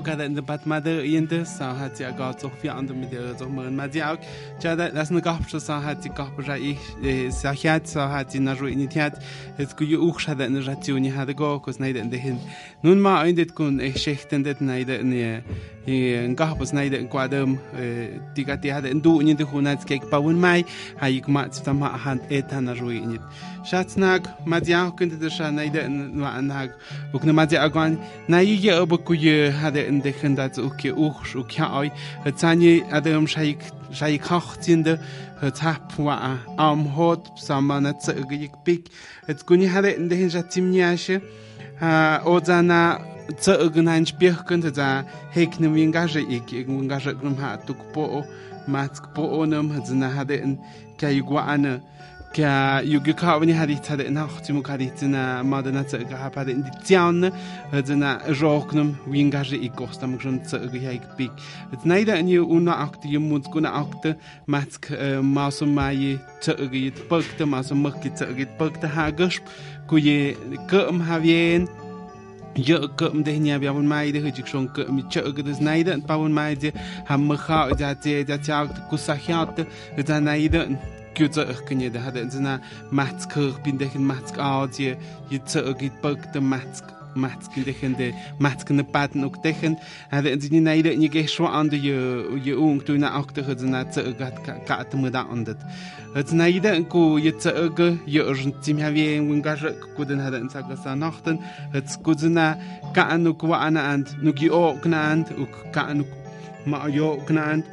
kada 0.03 0.25
in 0.25 0.35
der 0.35 0.43
Bad 0.43 0.67
Mother 0.67 1.03
Ende, 1.05 1.45
so 1.45 1.65
hat 1.65 1.97
sie 1.97 2.05
gar 2.05 2.39
so 2.39 2.49
viel 2.49 2.71
andere 2.71 2.97
mit 2.97 3.13
der 3.13 3.37
so 3.37 3.49
mal 3.49 3.71
mal 3.71 3.95
ja, 3.95 4.17
ja 4.63 4.77
das 4.77 5.11
eine 5.11 5.21
Gabsche 5.21 5.61
so 5.61 5.75
hat 5.75 6.03
sie 6.03 6.11
Gabsche 6.11 6.57
ich 6.59 6.79
sag 7.31 7.63
ja 7.63 7.79
so 7.83 8.01
hat 8.01 8.33
sie 8.33 8.41
nach 8.41 8.61
in 8.63 8.89
die 8.89 9.01
hat 9.01 9.19
es 9.59 9.77
gut 9.77 9.89
auch 9.99 10.19
schade 10.21 10.45
in 10.45 10.55
der 10.55 10.81
Tion 10.81 11.05
hat 11.17 11.37
go 11.37 11.61
kus 11.61 11.79
neide 11.79 11.99
in 11.99 12.11
der 12.11 12.21
hin. 12.21 12.39
Nun 12.83 13.01
mal 13.01 13.27
endet 13.27 13.55
kun 13.55 13.81
e 13.81 13.87
ich 13.89 14.03
schächten 14.03 14.45
det 14.45 14.61
neide 14.61 14.97
in 14.97 15.13
e, 15.13 15.43
e, 15.87 16.25
in 16.25 16.37
Gabs 16.37 16.73
neide 16.73 16.97
in 16.97 17.09
Quadem 17.09 17.59
die 18.37 18.75
hat 18.75 18.85
in 18.85 19.03
du 19.03 19.21
in 19.21 19.37
der 19.37 19.51
Hunats 19.51 19.87
Cake 19.87 20.07
bauen 20.07 20.41
mai, 20.41 20.65
ha 21.01 21.09
ich 21.09 21.27
mal 21.27 21.51
zusammen 21.51 22.05
hand 22.05 22.23
etan 22.31 22.69
ruhig 22.69 23.05
nicht. 23.05 23.23
Schatznag 23.65 24.27
Madiar 24.45 24.91
kënnte 24.93 25.17
de 25.17 25.31
Schaneide 25.33 25.81
en 25.81 25.95
no 26.19 26.27
anhag. 26.29 26.75
Wo 27.13 27.21
ne 27.25 27.33
Madi 27.33 27.57
agan 27.57 27.97
na 28.29 28.43
je 28.45 28.75
ëber 28.77 29.01
kuie 29.09 29.49
hat 29.57 29.77
en 29.81 30.03
dechen 30.05 30.35
dat 30.37 30.59
och 30.59 30.77
ke 30.77 30.93
och 30.93 31.25
och 31.35 31.49
ka 31.49 31.79
oi, 31.79 31.91
Et 32.27 32.39
zanje 32.39 32.85
at 32.93 33.07
em 33.07 33.27
Schei 33.27 34.19
kachziende 34.19 34.99
huet 35.41 35.55
tapoa 35.55 36.39
am 36.59 36.85
Hot 36.85 37.31
sammer 37.37 37.81
net 37.81 38.03
ze 38.03 38.13
ëgeik 38.13 38.53
big. 38.65 38.91
Et 39.29 39.47
gunni 39.47 39.67
hat 39.67 39.85
en 39.85 40.09
dechen 40.09 40.29
Jatimniache 40.29 41.23
oder 42.27 42.63
na 42.63 42.99
ze 43.41 43.57
ëgen 43.57 43.89
ein 43.89 44.05
Spich 44.07 44.45
kënnte 44.45 44.73
da 44.77 45.05
heknem 45.33 45.73
wie 45.73 45.85
engage 45.85 46.21
ik 46.21 46.53
egun 46.53 46.83
engage 46.83 47.17
grum 47.17 47.39
hat 47.41 47.67
du 47.67 47.75
po. 47.95 48.25
Matk 48.67 49.15
po 49.15 49.41
onem 49.41 49.71
hat 49.71 49.87
ze 49.87 49.95
na 49.95 50.09
hat 50.09 50.31
en 50.31 50.59
kaigwa 50.99 51.47
ane. 51.47 51.81
يوجيكا 52.39 53.35
وني 53.35 53.53
هذه 53.53 53.75
تدا 53.75 54.11
ناخت 54.11 54.53
مكاريتنا 54.53 55.43
ما 55.43 55.61
دنا 55.61 55.83
تسقها 55.83 56.29
بعد 56.37 56.49
اندي 56.49 56.71
تيان 56.85 57.33
هذنا 57.73 58.33
جوكنم 58.33 58.95
وينجاج 59.09 59.55
ايكوستا 59.55 60.07
مكشن 60.07 60.43
تسقي 60.43 60.87
هيك 60.87 61.03
بيك 61.19 61.33
تنايدا 61.85 62.19
اني 62.19 62.39
ونا 62.39 62.83
اكت 62.83 63.07
يمونت 63.07 63.47
كنا 63.47 63.81
اكت 63.81 64.17
ماتك 64.49 64.93
ماسم 65.23 65.75
ماي 65.75 66.19
تسقي 66.41 66.93
بكت 67.11 67.43
ماسم 67.43 67.87
مكي 67.87 68.09
تسقي 68.09 68.47
بكت 68.61 68.85
هاغش 68.85 69.41
كوي 69.89 70.35
كم 70.71 71.03
هاوين 71.03 71.69
yo 72.57 72.89
kum 72.97 73.25
de 73.25 73.39
nya 73.39 73.59
bia 73.59 73.73
bun 73.73 73.87
mai 73.87 74.13
de 74.13 74.21
hich 74.21 74.47
schon 74.47 74.69
kum 74.69 75.09
che 75.11 75.21
ge 75.37 75.43
des 75.43 75.61
naide 75.61 75.93
und 75.93 76.07
bauen 76.07 76.33
mai 76.33 76.55
de 76.55 76.71
ham 77.09 77.29
kha 77.37 77.71
ja 77.81 77.95
de 77.95 78.25
ja 78.29 78.37
ja 78.47 78.67
ku 78.89 78.97
sa 78.97 79.15
hat 79.15 79.59
da 80.07 80.21
naide 80.21 80.79
gyözökkönye, 81.15 81.91
de 81.91 82.01
hát 82.01 82.17
ez 82.17 82.35
a 82.35 82.61
mácsk 82.91 83.33
hörpindeken, 83.33 84.03
mácsk 84.03 84.39
áldje, 84.39 84.99
jöccögit 85.31 86.01
bögte 86.01 86.41
mácsk 86.41 86.95
matskindechen 87.17 87.97
de 87.97 88.13
matskne 88.39 88.85
paten 88.85 89.25
ok 89.25 89.43
dechen 89.43 89.77
hat 90.11 90.27
en 90.27 90.41
sin 90.41 90.63
neide 90.63 90.97
ni 90.97 91.09
ge 91.09 91.27
schwa 91.27 91.51
an 91.59 91.69
de 91.69 91.79
je 92.45 92.55
ung 92.55 92.83
du 92.85 92.99
na 92.99 93.09
ak 93.19 93.35
de 93.35 93.43
na 93.67 93.85
ze 93.93 94.15
gat 94.19 94.37
gat 94.67 94.95
mu 94.95 95.11
da 95.11 95.27
an 95.31 95.45
det 95.45 95.59
het 96.15 96.33
neide 96.33 96.69
en 96.69 96.85
ko 96.85 97.19
je 97.19 97.33
ze 97.39 97.71
ge 97.77 97.99
je 98.07 98.21
urgen 98.21 98.55
tim 98.63 98.79
ha 98.79 98.91
wie 98.91 99.21
un 99.21 99.43
ga 99.43 99.55
ko 99.97 100.05
den 100.05 100.19
hat 100.19 100.35
en 100.35 100.51
sag 100.51 100.65
sa 100.83 100.95
nachten. 100.95 101.39
Het 101.73 101.99
ko 102.03 102.13
na 102.29 102.57
ka 102.95 103.03
an 103.03 103.37
ko 103.37 103.53
an 103.53 103.77
an 103.77 104.07
nu 104.23 104.33
gi 104.33 104.49
ok 104.51 104.85
na 104.87 105.11
an 105.11 105.27
ok 105.39 105.73
ka 105.73 105.81
an 105.81 106.05
ma 106.67 106.89
jo 106.89 107.17
knant 107.27 107.65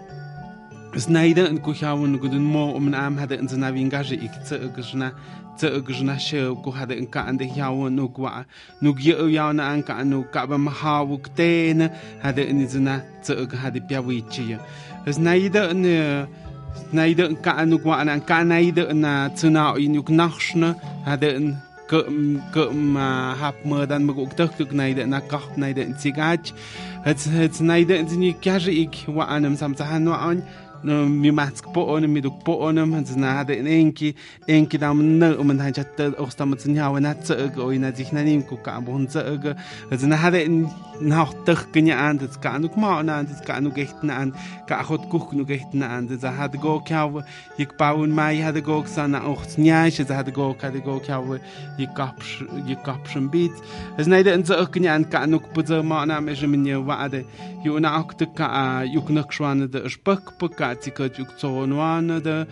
znajdę 0.96 1.52
nkuhiawun 1.52 2.18
gudun 2.18 2.44
mo 2.44 2.76
um 2.76 2.94
am 2.94 3.18
hade 3.18 3.36
in 3.36 3.48
zna 3.48 3.72
wingaje 3.72 4.16
ik 4.16 4.32
tse 4.44 4.60
gzna 4.76 5.12
tse 5.58 5.82
gzna 5.82 6.20
she 6.20 6.56
ku 6.64 6.72
hade 6.72 6.92
in 6.92 7.08
ka 7.08 7.26
ande 7.26 7.46
hiawun 7.46 7.96
nuk 7.96 8.20
wa 8.20 8.44
nuk 8.82 9.00
ye 9.00 9.16
yaw 9.32 9.54
na 9.54 9.72
an 9.72 9.84
ka 9.84 10.04
nu 10.04 10.24
ka 10.34 10.46
ba 10.46 10.58
maha 10.58 11.04
wuk 11.04 11.32
ten 11.36 11.89
hade 12.20 12.44
in 12.44 12.68
zna 12.68 13.02
tse 13.24 13.48
g 13.48 13.56
hade 13.56 13.80
piawi 13.88 14.22
chi 14.32 14.58
znajdę 15.08 15.74
ne 15.74 16.28
znajdę 16.92 17.39
ka 17.42 17.66
nuk 17.66 17.86
wa 17.86 17.96
an 18.04 18.22
ka 18.22 18.44
najdę 18.44 18.94
na 18.94 19.30
tsna 19.30 19.74
i 19.80 19.88
nuk 19.88 20.10
nachshne 20.10 20.76
hade 21.06 21.30
in 21.39 21.56
كم 21.92 22.39
كم 22.56 22.98
هاب 22.98 23.54
مدن 23.66 24.02
مقوك 24.02 24.34
تخت 24.34 24.74
نايدا 24.74 25.06
نا 25.06 25.20
كحب 25.20 25.60
نايدا 25.60 25.84
انتسيقاج 25.84 26.54
هتس 27.04 27.28
هتس 27.28 27.62
نايدا 27.62 28.00
انتني 28.00 28.32
كاجئك 28.32 28.96
وأنا 29.08 29.50
مسامتحان 29.50 30.08
وعن 30.08 30.44
mi 30.84 31.32
mats 31.32 31.62
po'on 31.74 32.08
mi 32.08 32.22
duk 32.22 32.44
po'on 32.44 32.74
na 33.18 33.44
de 33.44 33.54
enki 33.54 34.16
enki 34.48 34.78
dam 34.78 35.20
ne 35.20 35.36
um 35.38 35.48
na 35.48 35.72
ja 35.72 35.84
te 35.84 36.12
os 36.18 36.36
tam 36.36 36.56
tsin 36.56 36.76
ja 36.76 36.90
na 37.00 37.14
tse 37.14 37.52
go 37.56 37.72
na 37.72 37.92
sich 37.94 38.12
na 38.12 38.22
nim 38.22 38.42
ku 38.44 38.58
ka 38.58 38.80
bo 38.82 38.94
hun 38.94 39.08
tse 39.08 39.22
go 39.44 39.54
na 39.92 40.30
de 40.30 40.48
na 41.02 41.26
te 41.46 41.54
knya 41.74 41.96
an 41.96 42.18
das 42.18 42.38
ka 42.38 42.58
nuk 42.58 42.76
ma 42.78 43.02
na 43.02 43.20
an 43.20 43.26
das 43.26 43.42
ka 43.42 43.60
nuk 43.60 43.78
echt 43.78 44.04
na 44.04 44.14
an 44.22 44.34
ka 44.68 44.84
hot 44.84 45.10
kuch 45.10 45.34
nuk 45.34 45.50
echt 45.50 45.74
na 45.74 45.88
an 45.98 46.08
das 46.08 46.24
hat 46.24 46.54
go 46.62 46.80
ka 46.80 47.10
ik 47.58 47.78
pa 47.78 47.94
un 47.94 48.12
mai 48.12 48.42
hat 48.42 48.58
go 48.64 48.84
sana 48.86 49.20
och 49.32 49.46
nya 49.58 49.88
ich 49.88 49.98
das 49.98 50.10
hat 50.10 50.34
go 50.34 50.54
ka 50.54 50.70
go 50.70 51.00
ka 51.00 51.22
ik 51.78 51.90
kap 51.96 52.18
ik 52.68 52.84
kap 52.84 53.08
schon 53.08 53.30
bit. 53.30 53.52
Es 53.98 54.08
na 54.08 54.22
de 54.24 54.42
tse 54.42 54.56
knya 54.74 54.96
an 54.96 55.06
ka 55.06 55.26
nuk 55.26 55.54
bu 55.54 55.62
ma 55.84 56.06
na 56.06 56.20
me 56.20 56.34
je 56.34 56.48
min 56.48 56.66
ja 56.66 56.80
wade 56.80 57.26
ju 57.64 57.80
na 57.80 58.00
ak 58.00 58.18
te 58.18 58.26
ka 58.26 58.84
ju 58.84 59.02
knak 59.02 59.32
schwane 59.32 59.68
de 59.68 59.90
spek 59.90 60.24
pe 60.40 60.48
ka 60.50 60.70
tika 60.76 61.09
juk 61.09 61.30
tsonuana 61.38 62.19
de 62.19 62.45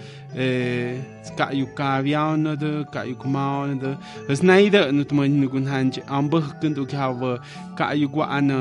ka 1.37 1.51
yu 1.51 1.67
ka 1.77 2.01
viana 2.01 2.55
de 2.55 2.83
ka 2.93 3.03
yu 3.03 3.15
kumaana 3.15 3.75
de 3.75 3.91
es 4.31 4.41
naida 4.43 4.91
nu 4.91 5.03
tuma 5.03 5.27
nu 5.27 5.47
gun 5.49 5.65
hanji 5.65 6.01
ambah 6.07 6.45
kundu 6.61 6.85
kawa 6.85 7.39
ka 7.77 7.93
yu 7.93 8.07
gwa 8.09 8.25
ana 8.37 8.59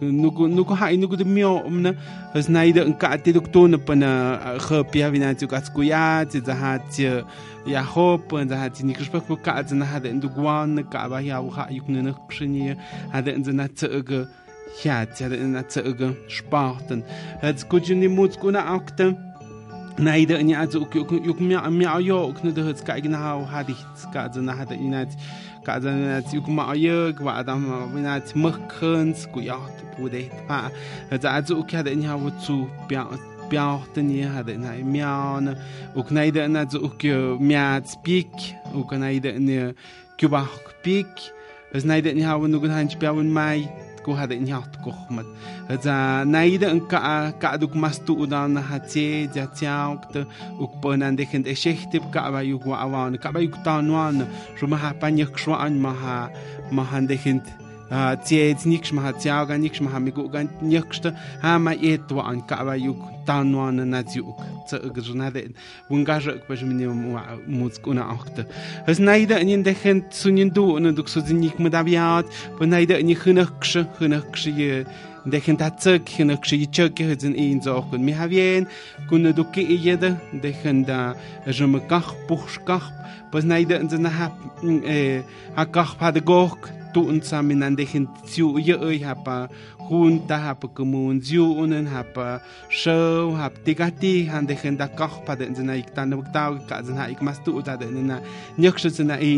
nuku 0.00 0.48
nuku 0.48 0.74
hai 0.74 0.96
nuku 0.96 1.16
de 1.16 1.24
mio 1.24 1.62
umna 1.68 1.94
as 2.34 2.48
naida 2.48 2.84
ka 3.00 3.16
ti 3.16 3.32
duk 3.32 3.48
pa 3.86 3.94
na 3.94 4.10
khapia 4.58 5.10
vina 5.10 5.34
tu 5.34 5.46
ka 5.46 5.58
skuya 5.64 6.26
ti 6.30 6.40
za 6.40 6.54
ha 6.54 6.78
ti 6.92 7.04
ya 7.66 7.82
hop 7.82 8.28
za 8.50 8.56
ha 8.60 8.68
ti 8.68 8.84
niksh 8.84 9.10
pa 9.12 9.20
ku 9.20 9.36
ka 9.36 9.62
za 9.62 9.74
na 9.74 9.84
ha 9.86 9.98
de 9.98 10.12
ndu 10.12 10.28
gwan 10.28 10.82
ka 10.92 11.08
ba 11.08 11.18
ya 11.20 11.40
ha 11.56 11.64
yuk 11.70 11.88
ne 11.88 12.00
nak 12.02 12.18
shni 12.28 12.76
ha 13.12 13.18
de 13.24 13.32
na 13.52 13.68
tsege 13.68 14.26
ह्याच्यान 14.82 15.60
चग 15.70 16.00
स्पाहतन 16.36 17.02
हज 17.44 17.62
कुजुनि 17.70 18.08
मुचकुना 18.16 18.60
आक्तन 18.76 19.14
Neide 19.96 20.34
in 20.40 20.52
also 20.56 20.80
juk 20.90 21.40
mir 21.40 21.62
am 21.62 21.78
mir 21.78 21.86
ayo 21.86 22.34
knede 22.34 22.66
hats 22.66 22.82
ka 22.82 22.96
igna 22.96 23.16
ha 23.16 23.46
ha 23.46 23.62
dich 23.62 23.78
ka 24.12 24.28
ze 24.28 24.40
na 24.40 24.52
hat 24.52 24.72
inat 24.72 25.14
ka 25.64 25.78
ze 25.78 25.86
na 25.88 26.20
juk 26.20 26.48
ma 26.48 26.72
ayo 26.74 27.12
gwa 27.14 27.38
adam 27.38 27.62
inat 27.94 28.34
mkhns 28.34 29.30
ku 29.30 29.38
ya 29.38 29.54
bude 29.96 30.30
pa 30.48 30.72
ze 31.12 31.28
also 31.28 31.62
ka 31.62 31.82
de 31.82 31.92
in 31.92 32.02
ha 32.02 32.18
zu 32.42 32.66
bia 32.88 33.06
bia 33.48 33.78
den 33.94 34.10
ihr 34.10 34.34
hat 34.34 34.48
in 34.48 34.64
ha 34.64 34.74
mian 34.82 35.54
uk 35.94 36.10
neide 36.10 36.42
in 36.42 36.56
also 36.56 36.82
uk 36.82 37.02
miat 37.38 37.86
pik 38.02 38.34
uk 38.74 38.90
neide 38.98 39.30
in 39.30 39.74
kubach 40.18 40.74
pik 40.82 41.30
es 41.72 41.84
neide 41.84 42.10
in 42.10 42.26
ha 42.26 42.36
nu 42.36 42.58
gan 42.58 42.70
han 42.70 43.30
mai 43.30 43.70
ku 44.04 44.12
hada 44.18 44.34
in 44.40 44.46
yaht 44.52 44.72
ku 44.84 44.90
za 45.84 45.96
naida 46.34 46.66
an 46.74 46.80
ka 46.90 47.32
ka 47.42 47.56
duk 47.60 47.74
mastu 47.82 48.12
udan 48.22 48.56
ha 48.68 48.78
che 48.90 49.06
ja 49.34 49.44
chao 49.58 49.96
te 50.12 50.20
uk 50.62 50.72
ponan 50.80 51.16
de 51.18 51.24
gente 51.30 51.52
shechte 51.62 51.98
ka 52.14 52.30
ba 52.34 52.40
yuk 52.50 52.66
awan 52.84 53.12
ka 53.22 53.28
ba 53.34 53.40
yuk 53.44 53.56
tanwan 53.64 54.16
ruma 54.60 54.76
ha 54.82 54.90
panyek 55.00 55.32
shwa 55.42 55.56
an 55.66 55.74
maha 55.84 56.16
mahan 56.76 57.06
de 57.10 57.16
gente 57.24 57.63
tsiets 58.24 58.66
nikxmaha 58.66 59.12
tsiauga 59.12 59.58
nikxmaha 59.58 59.98
migu'ga 60.06 60.40
nyäkxtä 60.62 61.12
jama 61.42 61.72
'yetu'a 61.72 62.32
nka'payuk 62.38 63.00
tanuana 63.26 63.84
natsiu'k 63.84 64.40
tse'äkxnate't 64.66 65.54
winkaxä'kpa 65.90 66.52
xminima 66.60 67.22
mutsk'una'ojkä 67.58 68.42
pues 68.84 68.98
naitä'ni 69.08 69.56
ntejen 69.56 69.98
sunyandu'nä 70.20 70.92
tuksutsinik 70.96 71.58
mätapyaat 71.58 72.26
pues 72.58 72.68
naitä'ni 72.70 73.14
jänäjkxä 73.26 73.80
jänäjkxä 74.00 74.50
yä 74.58 74.84
Dejen 75.24 75.56
ta 75.56 75.70
tsök, 75.70 76.18
jena 76.18 76.36
kshi 76.36 76.66
chöke 76.68 77.04
hëtsen 77.08 77.32
in 77.34 77.58
de 77.58 77.64
zog 77.64 77.88
kun 77.90 78.04
mi 78.04 78.12
havien, 78.12 78.66
kun 79.08 79.24
du 79.32 79.44
ki 79.44 79.62
yede, 79.80 80.10
dejen 80.42 80.84
da 80.84 81.14
jëm 81.46 81.80
kach 81.88 82.12
puch 82.28 82.58
kach, 82.68 82.90
pues 83.32 83.44
naide 83.44 83.78
nzen 83.80 84.04
ha 84.04 84.28
mm, 84.62 84.82
e, 84.84 85.22
ha 85.56 85.64
kach 85.64 85.96
pa 85.96 86.10
de 86.12 86.20
gok, 86.20 86.68
tu'unsamin 86.94 87.76
dejen 87.76 88.08
tsiu 88.24 88.58
yä'äy 88.58 89.00
japa 89.00 89.48
e 89.50 89.74
junta 89.90 90.38
japa 90.44 90.68
kumun 90.68 91.20
tsiu'unen 91.20 91.86
japa 91.94 92.40
xäw 92.70 93.36
japa 93.38 93.58
tikati 93.64 94.26
jan 94.26 94.48
dejen 94.48 94.74
nda 94.74 94.88
kojpa 94.88 95.36
de'en 95.38 95.70
iktan 95.78 96.10
buktau 96.16 96.58
ka'tsen 96.68 96.96
ja 96.96 97.06
ikmas 97.06 97.38
tu'ta 97.44 97.76
de'en 97.80 98.06
na 98.06 98.16
nyäksyätsena 98.58 99.16
i 99.20 99.30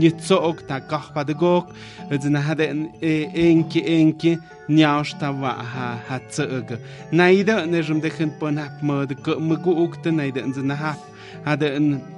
nyitso'ok 0.00 0.66
ta 0.68 0.80
kojpa 0.80 1.24
dekok 1.28 1.66
etsena 2.10 2.40
ja 2.48 2.54
de'en 2.58 2.80
e, 3.02 3.12
enki 3.34 3.82
enki 3.86 4.38
nyaoxta 4.68 5.30
wa'a 5.40 5.64
ja 5.74 5.86
ja 6.10 6.18
tsä'äkä 6.18 6.76
naide'en 7.12 7.70
ne 7.70 7.78
exem 7.78 8.02
dejen 8.02 8.30
pön 8.30 8.58
jap 8.58 8.82
mädä 8.82 9.14
kä'mäku'uktä 9.14 10.10
naide'en 10.10 10.52
tsena 10.52 10.76
jap 10.82 11.00
ja 11.46 11.56
de'en 11.60 12.15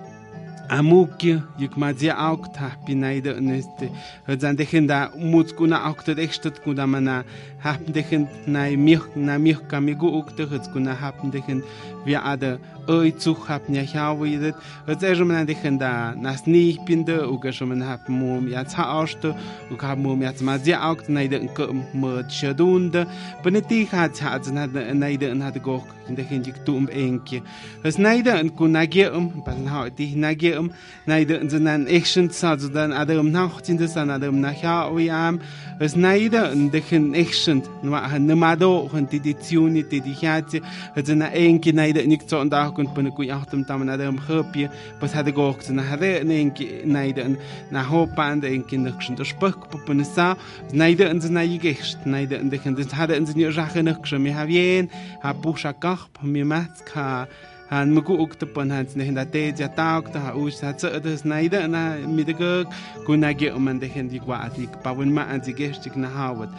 amukyo 0.69 1.41
yukmazia 1.59 2.17
auk 2.19 2.53
tahpinaido 2.53 3.41
neste 3.41 3.91
zan 4.39 4.57
dejen 4.57 4.87
da 4.87 5.11
muskuna 5.17 5.83
aukto 5.85 6.15
dextot 6.15 6.61
kuna 6.65 6.87
mana 6.87 7.25
hap 7.59 7.81
dejen 7.87 8.29
nai 8.47 8.77
mich 8.77 9.03
na 9.17 9.39
mich 9.39 9.59
kamigu 9.69 10.07
ukto 10.19 10.47
hets 10.47 10.69
kuna 10.73 10.95
hap 10.95 11.17
dejen 11.33 11.63
wir 12.05 12.21
ade 12.25 12.59
oi 12.89 13.13
zu 13.19 13.35
hap 13.35 13.69
nya 13.69 13.83
hawidet 13.85 14.55
hets 14.87 15.03
er 15.03 15.25
man 15.25 15.47
dejen 15.47 15.79
da 15.79 16.15
nas 16.15 16.47
ni 16.47 16.79
pinde 16.87 17.17
uga 17.27 17.53
schon 17.53 17.81
hap 17.83 18.09
mum 18.09 18.49
ja 18.49 18.65
za 18.65 18.85
austo 18.85 19.35
uga 19.73 19.87
hap 19.89 19.99
mum 19.99 20.23
ja 20.23 20.33
mazia 20.41 20.81
aukt 20.81 21.09
naide 21.09 21.41
mo 21.95 22.23
chadunde 22.29 23.07
beneti 23.43 23.85
hat 23.87 24.19
hat 24.21 24.47
naide 24.53 25.35
naide 25.35 25.61
gok 25.61 25.87
dejen 26.17 26.43
dik 26.43 26.65
tum 26.65 26.89
enke 26.93 27.43
hets 27.83 27.99
naide 27.99 28.51
kun 28.57 28.73
nagie 28.73 29.11
um 29.11 29.33
ban 29.47 29.67
hau 29.67 29.89
dich 29.91 30.15
nagie 30.17 30.58
adam 30.59 30.73
naid 31.07 31.29
den 31.29 31.67
an 31.67 31.87
echent 31.87 32.35
sa 32.35 32.57
zu 32.59 32.69
adam 32.75 33.31
nacht 33.31 33.69
in 33.69 33.79
des 33.79 33.97
an 33.97 34.11
adam 34.11 34.41
nach 34.41 34.63
ja 34.63 34.91
wi 34.95 35.11
am 35.11 35.41
es 35.81 35.95
naid 35.97 36.33
de 36.33 36.81
chen 36.81 37.15
echent 37.15 37.65
no 37.83 37.95
a 37.95 38.09
han 38.09 38.27
nemado 38.27 38.89
han 38.93 39.07
di 39.07 39.21
di 39.21 39.35
tuni 39.35 39.83
di 39.83 40.01
di 40.01 40.15
hat 40.15 40.51
ze 41.07 41.15
na 41.15 41.27
enke 41.27 41.73
naid 41.73 41.97
nik 42.07 42.29
zu 42.29 42.39
und 42.39 42.55
auch 42.55 42.75
kunt 42.75 42.95
bin 42.95 43.11
gut 43.11 43.31
achtem 43.31 43.67
tam 43.67 43.83
an 43.83 43.89
adam 43.89 44.19
hopie 44.29 44.69
was 45.01 45.15
hat 45.15 45.35
go 45.35 45.57
ze 45.61 45.73
na 45.73 45.83
hat 45.83 46.03
en 46.03 46.31
enke 46.31 46.67
na 47.71 47.83
hop 47.83 48.19
an 48.19 48.41
de 48.41 48.49
enke 48.49 48.77
nach 48.79 49.01
schon 49.01 49.17
der 49.17 49.25
spuck 49.25 49.87
bin 49.87 50.05
sa 50.05 50.37
naid 50.73 51.01
in 51.01 51.21
ze 51.21 51.31
naid 51.31 51.61
gecht 51.61 52.07
naid 52.07 52.31
de 52.31 52.59
chen 52.59 52.75
des 52.75 52.93
hat 52.93 53.11
in 53.11 53.27
ze 53.27 53.33
jache 53.39 53.83
nach 53.83 54.05
schon 54.05 54.23
mir 54.23 54.35
hab 54.35 54.49
jen 54.49 54.91
hab 55.23 55.43
buch 55.43 55.59
mir 56.23 56.45
mat 56.45 56.85
ka 56.85 57.29
han 57.71 57.93
muku 57.95 58.15
ukta 58.25 58.47
pon 58.55 58.71
han 58.71 58.87
ne 58.97 59.05
henda 59.09 59.25
te 59.35 59.43
ja 59.59 59.69
ta 59.79 59.87
ukta 60.01 60.19
ha 60.25 60.31
us 60.43 60.61
ha 60.65 60.73
tsa 60.73 61.01
des 61.05 61.21
naida 61.31 61.61
na 61.75 61.83
midega 62.17 62.53
kuna 63.07 63.33
ge 63.39 63.49
um 63.59 63.69
an 63.69 63.79
de 63.83 63.87
hen 63.95 64.09
di 64.13 64.19
kwa 64.19 64.37
atik 64.47 64.73
pa 64.83 64.91
wen 64.97 65.13
ma 65.17 65.23
an 65.33 65.41
zige 65.47 65.67
stik 65.77 65.97
na 65.97 66.09
hawat. 66.17 66.51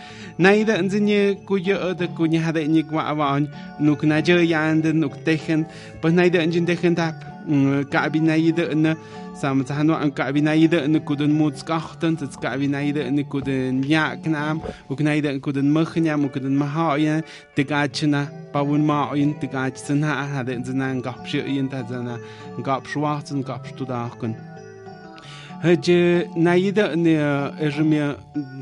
Naida 0.44 0.74
an 0.82 0.90
zinye 0.94 1.22
ku 1.48 1.56
ye 1.68 1.76
de 2.00 2.06
ku 2.16 2.24
nya 2.32 2.40
ha 2.46 2.52
de 2.52 2.62
ni 2.68 2.82
kwa 2.84 3.02
awan 3.12 3.44
nuk 3.86 4.02
na 4.10 4.22
je 4.28 4.36
ya 4.54 4.60
an 4.70 4.82
de 4.86 4.92
nuk 4.94 5.16
te 5.26 5.34
hen 5.46 5.66
pa 6.02 6.08
naida 6.18 6.40
an 6.44 6.52
jin 6.54 6.66
de 6.70 6.76
hen 6.82 6.96
ta 7.00 7.08
mm, 7.48 7.90
ka 7.92 8.10
bi 8.14 8.20
naida 8.30 8.64
na 8.84 8.94
سام 9.42 9.62
تحنو 9.62 9.94
أن 9.94 10.12
كعبنا 10.12 10.54
يدا 10.54 10.86
أن 10.86 10.98
كودن 10.98 11.32
موت 11.32 11.62
كاختن 11.62 12.18
تتكعبنا 12.18 12.82
يدا 12.82 13.08
أن 13.08 13.22
كودن 13.22 13.84
ياك 13.84 14.20
وكنا 14.90 15.14
يدا 15.14 15.32
أن 15.32 15.40
كودن 15.40 15.74
مخ 15.74 15.98
وكودن 15.98 16.52
مهاين 16.52 17.22
تقاتشنا 17.56 18.28
باون 18.54 18.82
ما 18.88 19.14
أين 19.14 19.40
تقاتشنا 19.40 20.40
هذا 20.40 20.54
إنزنا 20.54 20.94
نقابش 20.94 21.36
أين 21.36 21.70
تهزنا 21.70 22.20
نقابش 22.60 22.98
واحد 22.98 23.34
نقابش 23.34 23.70
Hëge 25.60 26.30
naide 26.40 26.86
ëge 27.60 27.84
mir 27.84 28.14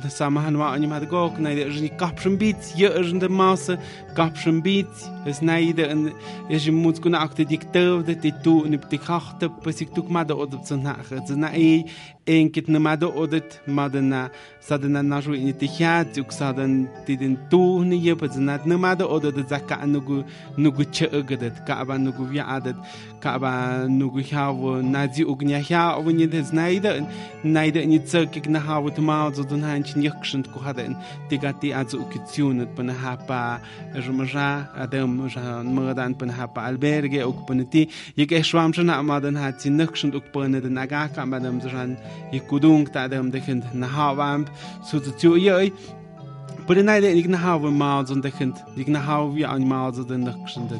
de 0.01 0.09
Samhan 0.09 0.57
war 0.57 0.73
anim 0.73 0.95
hat 0.95 1.05
gok, 1.11 1.37
naide 1.37 1.67
ëge 1.69 1.83
ni 1.83 1.91
kapschen 1.93 2.39
Bit, 2.41 2.71
je 2.73 2.89
ëgen 2.89 3.21
de 3.21 3.29
Masse, 3.29 3.77
kapschen 4.17 4.63
Bit, 4.65 5.05
es 5.29 5.43
naide 5.45 5.85
en 5.85 6.07
ëge 6.49 6.73
mut 6.73 6.97
kun 7.03 7.13
akte 7.13 7.45
diktëwde, 7.45 8.17
de 8.17 8.33
tu 8.41 8.63
un 8.65 8.73
de 8.73 8.97
krachte, 8.97 9.51
pesik 9.61 9.93
tuk 9.93 10.09
made 10.09 10.33
odet 10.33 10.65
ze 10.65 10.75
nach, 10.75 11.13
ze 11.27 11.37
na 11.37 11.53
ei 11.53 11.85
en 12.27 12.49
kit 12.51 12.67
ne 12.67 12.79
made 12.79 13.05
odet 13.05 13.61
made 13.67 14.01
na 14.01 14.27
sadena 14.59 15.01
naju 15.01 15.35
in 15.37 15.53
de 15.59 15.67
hat, 15.77 16.17
uk 16.17 16.31
saden 16.31 16.87
de 17.05 17.15
den 17.15 17.37
tu 17.49 17.85
ne 17.85 17.95
je 17.95 18.15
pe 18.15 18.27
ze 18.27 18.39
nat 18.39 18.65
ne 18.65 18.75
made 18.75 19.05
odet 19.05 19.35
de 19.35 19.43
zaka 19.47 19.85
nugu 19.85 20.23
nugu 20.57 20.83
che 20.91 21.05
ëgedet, 21.07 21.63
ka 21.67 21.77
aba 21.83 21.97
nugu 21.97 22.25
vi 22.25 22.39
adet, 22.39 22.75
ka 23.21 23.35
aba 23.37 23.85
nugu 23.87 24.23
hawo 24.31 24.81
nazi 24.81 25.23
ugnya 25.23 25.61
ha, 25.69 25.97
ovni 25.99 26.27
de 26.27 26.41
znaide 26.43 26.86
Tyle 26.87 27.83
in 27.83 27.89
nie 27.89 27.99
całkiem 27.99 28.51
na 28.51 28.59
hało 28.59 28.91
to 28.91 29.01
mało 29.01 29.31
co 29.31 29.43
do 29.43 29.57
nęć 29.57 29.95
niech 29.95 30.19
krzynd 30.19 30.47
kuchaden 30.47 30.95
tyga 31.29 31.53
ty 31.53 31.75
a 31.75 31.85
co 31.85 31.97
ukicionet 31.97 32.69
pan 32.69 32.89
hapa 32.89 33.59
że 33.95 34.13
może 34.13 34.65
adam 34.75 35.29
że 35.29 35.63
mrodan 35.63 36.15
pan 36.15 36.29
hapa 36.29 36.61
alberge 36.61 37.25
ok 37.25 37.47
pan 37.47 37.65
ty 37.65 37.87
jak 38.17 38.31
e 38.31 38.43
szłam 38.43 38.73
że 38.73 38.83
na 38.83 38.95
amaden 38.95 39.35
hat 39.37 39.63
sie 39.63 39.71
niech 39.71 39.91
krzynd 39.91 40.15
ok 40.15 40.31
pan 40.31 40.51
den 40.51 40.77
agaka 40.77 41.25
madam 41.25 41.61
zran 41.61 41.95
i 42.31 42.39
kudung 42.41 42.89
ta 42.89 43.01
adam 43.01 43.31
dechind 43.31 43.73
na 43.73 43.87
hawam 43.87 44.45
so 44.83 44.99
zu 44.99 45.11
zu 45.19 45.35
jej 45.35 45.71
Pero 46.67 46.83
najde 46.83 47.13
ik 47.13 47.27
na 47.27 47.37
hawe 47.37 47.71
maal 47.71 48.07
zon 48.07 48.21
dechind. 48.21 48.63
Ik 48.75 48.87
na 48.87 48.99
hawe 48.99 49.33
wie 49.33 49.47
an 49.47 49.67
maal 49.67 49.93
zon 49.93 50.07
den 50.07 50.25
dechind. 50.25 50.71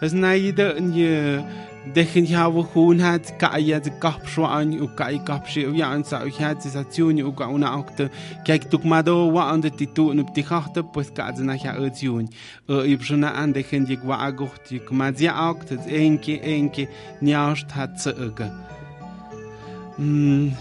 Es 0.00 0.12
najde 0.12 0.74
in 0.76 0.94
je... 0.94 1.42
Dechen 1.84 2.24
jawe 2.24 2.62
hunheit 2.74 3.32
kaie 3.38 3.80
de 3.82 3.90
kapcho 3.98 4.44
an 4.46 4.70
ou 4.78 4.86
kai 4.94 5.18
kapche 5.26 5.64
ou 5.66 5.82
an 5.82 6.04
sa 6.04 6.22
och 6.22 6.38
het 6.38 6.62
seatioun 6.62 7.18
ou 7.24 7.32
ga 7.34 7.48
una 7.50 7.74
akte 7.74 8.08
Kek 8.46 8.70
tuk 8.70 8.84
mado 8.84 9.26
wa 9.32 9.50
an 9.50 9.60
de 9.60 9.70
titoen 9.70 10.20
op 10.20 10.32
de 10.34 10.42
harte 10.42 10.84
pos 10.84 11.10
kaze 11.10 11.42
nach 11.42 11.64
ja 11.64 11.74
etioun. 11.74 12.28
E 12.68 12.74
ipjona 12.94 13.34
an 13.34 13.52
dechen 13.52 13.84
Di 13.84 13.98
wa 14.04 14.16
agocht 14.28 14.68
Di 14.70 14.80
ma 14.90 15.10
Di 15.10 15.26
akt 15.26 15.72
et 15.72 15.86
enke 15.86 16.38
enke 16.40 16.86
niacht 17.20 17.74
hat 17.74 18.00
ze 18.00 18.14
ëge. 18.14 18.48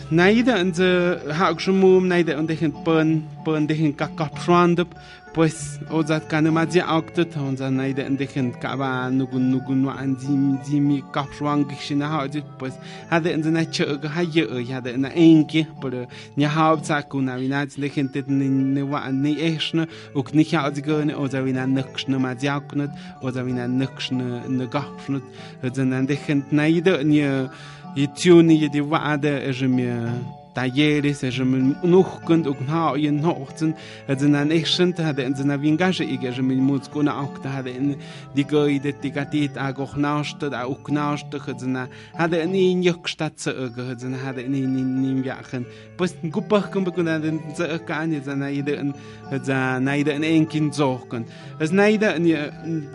Naide 0.09 0.53
an 0.55 0.73
se 0.73 1.19
hagche 1.29 1.71
Moom 1.71 2.07
neide 2.07 2.35
an 2.35 2.47
dechen 2.47 2.73
pën 2.83 3.21
pën 3.45 3.67
dechen 3.67 3.95
ka 3.95 4.09
kapschwandep 4.17 4.89
pues 5.33 5.79
ozat 5.89 6.27
kana 6.29 6.49
ne 6.49 6.51
mazi 6.51 6.81
auktet 6.81 7.37
onza 7.37 7.69
naide 7.69 8.01
endechen 8.09 8.51
kaba 8.51 9.09
nugun 9.09 9.51
nugun 9.51 9.85
wa 9.85 9.93
anzim 9.93 10.57
zimi 10.63 11.03
kapshwang 11.13 11.63
gishina 11.69 12.07
haji 12.07 12.43
pues 12.59 12.73
hade 13.09 13.29
enza 13.31 13.51
na 13.51 13.65
chöge 13.65 14.07
haye 14.07 14.43
e, 14.43 14.65
hade 14.71 14.97
na 14.97 15.09
enke. 15.15 15.67
Por 15.81 15.91
nya 16.37 16.49
hauptsa 16.49 17.01
kuna 17.03 17.37
vinat 17.37 17.79
de 17.79 17.89
gente 17.89 18.23
ne 18.27 18.81
wa 18.81 19.11
ne 19.11 19.31
echne 19.31 19.87
uk 20.15 20.33
ni 20.33 20.43
haji 20.43 20.81
gone 20.81 21.13
oza 21.15 21.41
vina 21.41 21.65
nökshne 21.65 22.17
mazi 22.17 22.47
auknet 22.47 22.91
oza 23.21 23.43
vina 23.43 23.67
nökshne 23.67 24.47
ne 24.49 24.65
gapshnet 24.67 25.23
hade 25.61 25.83
na 25.85 26.01
de 26.01 26.15
gente 26.15 26.51
naide 26.51 27.03
ni 27.03 27.21
Итюни 27.95 28.53
еди 28.53 28.79
ваада 28.79 29.49
эжеме 29.49 30.13
talleres, 30.53 31.21
żebym 31.21 31.75
nuchkund 31.83 32.47
und 32.47 32.67
na 32.67 32.95
jen 32.95 33.25
hochzen, 33.25 33.73
also 34.07 34.27
na 34.27 34.45
nächsten 34.45 34.93
hatte 34.97 35.21
in 35.23 35.35
seiner 35.35 35.61
Wingasche 35.61 36.03
ich 36.03 36.35
schon 36.35 36.47
mit 36.47 36.59
Mutzko 36.59 37.03
na 37.03 37.19
auch 37.21 37.37
da 37.39 37.53
hatte 37.53 37.69
in 37.69 37.95
die 38.35 38.43
Geide, 38.43 38.93
die 38.93 39.11
Gatit 39.11 39.57
a 39.57 39.71
goch 39.71 39.95
nascht, 39.95 40.41
da 40.41 40.63
auch 40.63 40.89
nascht, 40.89 41.27
hatte 41.33 41.67
na 41.67 41.87
hatte 42.17 42.37
in 42.37 42.53
in 42.53 42.83
Jückstatze 42.83 43.71
hatte 43.75 44.07
na 44.09 44.17
hatte 44.25 44.41
in 44.41 44.53
in 44.53 45.03
in 45.03 45.23
Jachen. 45.23 45.65
Posten 45.97 46.31
gupach 46.31 46.71
kommen 46.71 46.87
und 46.87 47.05
dann 47.05 47.39
zu 47.55 47.79
kann 47.85 48.11
jetzt 48.11 48.27
na 48.27 48.49
jede 48.49 48.73
in 48.73 48.93
na 49.47 49.95
jede 49.95 50.11
in 50.11 50.23
ein 50.23 50.47
Kind 50.47 50.73
zogen. 50.73 51.25
Es 51.59 51.71
na 51.71 51.87
jede 51.87 52.07
in 52.11 52.25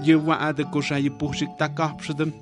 je 0.03 0.27
war 0.27 0.53
da 0.53 0.65
kosche 0.65 0.99
ihr 0.99 1.11
puchig 1.11 1.49
da 1.59 1.69
kapschdem. 1.69 2.33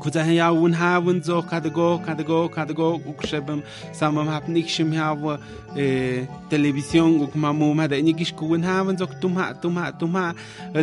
kuzahen 0.00 0.40
un 0.64 0.72
havun 0.72 1.22
zo 1.22 1.42
kadago 1.42 1.98
kadago 2.06 2.48
kadago 2.48 3.00
ukshebem 3.06 3.62
samam 3.92 4.28
hapnik 4.28 4.68
shim 4.68 4.92
e, 5.76 6.26
television 6.50 7.20
uk 7.22 7.34
mamu 7.34 7.74
ma 7.74 7.86
da 7.88 7.96
nigish 7.96 8.32
zo 8.98 9.06
tuma 9.20 9.54
tuma 9.54 9.92
tuma 9.92 10.34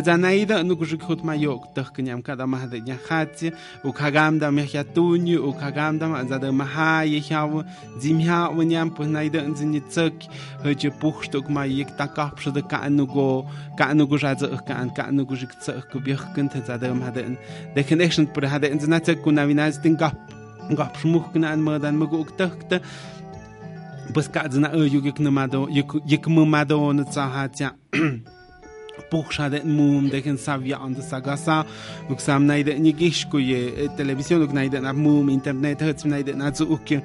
zanaida 0.04 0.62
nu 0.62 0.76
kujuk 0.76 1.02
khut 1.02 1.24
ma 1.24 1.34
yok 1.34 1.74
tak 1.74 1.92
knyam 1.94 2.22
kada 2.22 2.46
ma 2.46 2.66
da 2.66 2.78
nya 2.78 2.96
khat. 2.96 3.42
Uk 3.84 3.96
hagam 3.98 4.38
da 4.38 4.50
me 4.50 4.62
khatuni 4.66 5.36
uk 5.36 5.58
hagam 5.60 5.98
da 5.98 6.06
ma 6.08 6.22
da 6.22 6.52
ma 6.52 6.64
ha 6.64 7.02
ye 7.02 7.20
pu 8.96 9.02
naida 9.04 9.40
un 9.42 9.54
tsak 9.54 10.14
je 10.80 10.90
puch 11.00 11.28
ma 11.48 11.64
yek 11.64 11.96
ta 11.98 12.06
kap 12.06 12.38
shda 12.40 12.62
ka 12.70 12.88
nu 12.88 13.06
go 13.06 13.46
ka 13.78 13.92
nu 13.94 14.06
go 14.06 14.16
ka 14.96 15.10
nu 15.10 15.24
go 15.24 15.34
de 17.74 17.82
connection 17.82 18.26
pur 18.26 18.44
hada 18.44 18.68
chaytzakunaminash 19.06 19.78
tinkajpxmujknanmajdan 19.82 21.96
maku'ktajkta 22.02 22.76
pues 24.14 24.28
ka'tzna 24.28 24.68
ä 24.74 24.76
yukiknämado 24.94 25.68
yäkmämadonä 26.10 27.04
tsajatsya 27.04 27.70
puxade'nmum 29.10 30.04
dejen 30.12 30.38
savya'ontä 30.46 31.02
sakasa 31.02 31.64
nuk 32.08 32.20
sam 32.20 32.42
nayde'n 32.50 32.86
yäkixku 32.86 33.38
ye 33.38 33.88
televisión 33.96 34.40
nuk 34.40 34.52
nayde'na 34.52 34.92
mum 34.92 35.28
internet 35.28 35.80
jätzm 35.80 36.08
nayde'na 36.10 36.50
tzu'ukyä 36.50 37.00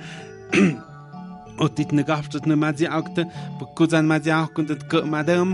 otit 1.65 1.91
nä 1.91 2.03
kajptzätnä 2.03 2.55
madya'oktä 2.55 3.25
pukutzan 3.59 4.05
madya'ojkuntä 4.05 4.73
tkä'madäm 4.81 5.49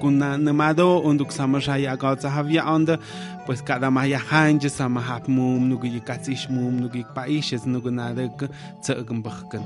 kun 0.00 0.18
namado 0.18 1.00
unduk 1.04 1.32
sama 1.32 1.60
saya 1.60 1.92
agak 1.92 2.20
sahavia 2.20 2.64
onda 2.66 2.98
pues 3.46 3.60
kada 3.62 3.90
maya 3.90 4.18
hanje 4.18 4.68
sama 4.68 5.00
hapmum 5.00 5.68
nugu 5.68 5.86
yikatsishmum 5.86 6.80
nugu 6.80 6.98
yikpaishes 7.04 7.66
nugu 7.66 7.90
nadak 7.90 8.48
tsegum 8.80 9.22
bakhkan 9.22 9.62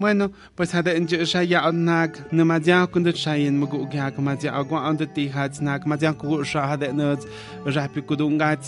bueno 0.00 0.28
pues 0.56 0.72
hada 0.72 0.92
enje 0.92 1.24
saya 1.26 1.64
onak 1.68 2.12
namadia 2.32 2.86
kund 2.92 3.08
shayen 3.16 3.56
mugu 3.56 3.88
gyak 3.88 4.18
madia 4.18 4.52
agwa 4.52 4.84
onda 4.88 5.06
tihat 5.06 5.60
nak 5.64 5.86
madia 5.86 6.12
ku 6.12 6.44
shahada 6.44 6.92
nut 6.92 7.24
rap 7.64 7.94
kudungat 8.08 8.60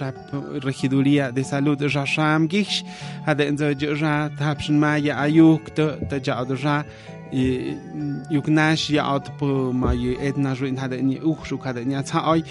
rap 0.00 0.16
regiduría 0.66 1.30
de 1.30 1.42
salud 1.44 1.78
rasham 1.78 2.48
gish 2.48 2.82
hada 3.26 3.44
enje 3.44 3.74
ja 3.78 4.30
tapshin 4.38 4.78
maya 4.82 5.14
ayuk 5.24 5.74
ta 5.76 5.94
ta 6.10 6.18
ja 6.18 6.42
ja 7.32 7.76
yuknash 8.30 8.90
ya 8.90 9.04
aut 9.04 9.30
po 9.38 9.72
ma 9.72 9.92
ye 9.92 10.16
edna 10.20 10.54
jo 10.54 10.66
in 10.66 10.76
hada 10.76 10.96
ni 10.96 11.18
ukh 11.20 11.46
shu 11.46 11.58
hada 11.58 11.84
ni 11.84 11.94
cha 12.04 12.20
ai 12.32 12.42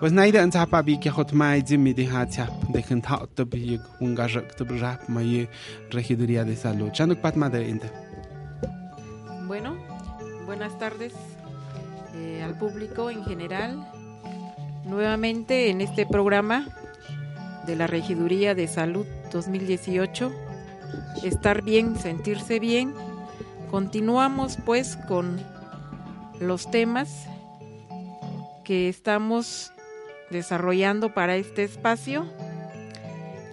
was 0.00 0.12
naide 0.12 0.36
an 0.40 0.50
tapa 0.50 0.82
bi 0.82 0.96
ke 0.96 1.10
hot 1.10 1.32
mai 1.32 1.62
jimmi 1.62 1.94
di 1.94 2.04
ha 2.04 2.24
cha 2.26 2.46
de 2.72 2.82
kan 2.82 3.00
ta 3.00 3.26
to 3.36 3.44
bi 3.44 3.78
un 4.00 4.14
ga 4.14 4.26
jak 4.26 4.56
to 4.56 4.64
rap 4.80 5.08
ma 5.08 5.20
ye 5.20 5.48
regiduría 5.90 6.44
de 6.44 6.56
salud 6.56 6.92
chanuk 6.92 7.20
pat 7.22 7.36
ma 7.36 7.48
de 7.48 7.62
inte 7.68 7.88
bueno 9.46 9.76
buenas 10.46 10.78
tardes 10.78 11.12
eh, 12.14 12.42
al 12.42 12.54
público 12.58 13.10
en 13.10 13.24
general. 13.24 13.88
Nuevamente 14.84 15.70
en 15.70 15.80
este 15.80 16.06
programa 16.06 16.66
de 17.66 17.76
la 17.76 17.86
regiduría 17.86 18.54
de 18.54 18.66
salud 18.68 19.06
2018 19.32 20.30
estar 21.22 21.62
bien 21.62 21.96
sentirse 21.96 22.58
bien 22.58 22.92
Continuamos 23.72 24.58
pues 24.66 24.98
con 25.08 25.40
los 26.38 26.70
temas 26.70 27.26
que 28.64 28.90
estamos 28.90 29.72
desarrollando 30.30 31.14
para 31.14 31.36
este 31.36 31.64
espacio. 31.64 32.26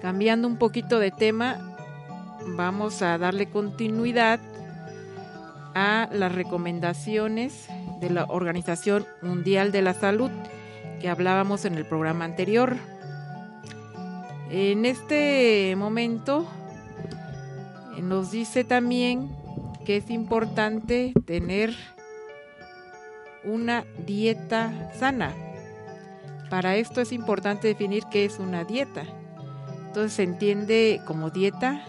Cambiando 0.01 0.49
un 0.49 0.57
poquito 0.57 0.99
de 0.99 1.11
tema, 1.11 1.57
vamos 2.47 3.01
a 3.01 3.17
darle 3.17 3.49
continuidad 3.49 4.41
a 5.73 6.09
las 6.11 6.35
recomendaciones 6.35 7.69
de 8.01 8.09
la 8.09 8.25
Organización 8.25 9.07
Mundial 9.21 9.71
de 9.71 9.83
la 9.83 9.93
Salud 9.93 10.31
que 10.99 11.07
hablábamos 11.07 11.63
en 11.63 11.75
el 11.75 11.85
programa 11.85 12.25
anterior. 12.25 12.75
En 14.49 14.85
este 14.85 15.73
momento 15.77 16.45
nos 18.01 18.31
dice 18.31 18.65
también 18.65 19.38
que 19.89 19.97
es 19.97 20.11
importante 20.11 21.13
tener 21.25 21.75
una 23.43 23.85
dieta 24.05 24.91
sana. 24.93 25.33
Para 26.51 26.75
esto 26.75 27.01
es 27.01 27.11
importante 27.11 27.69
definir 27.69 28.03
qué 28.11 28.23
es 28.23 28.37
una 28.37 28.65
dieta. 28.65 29.05
Entonces 29.87 30.13
se 30.13 30.21
entiende 30.21 31.01
como 31.07 31.31
dieta 31.31 31.87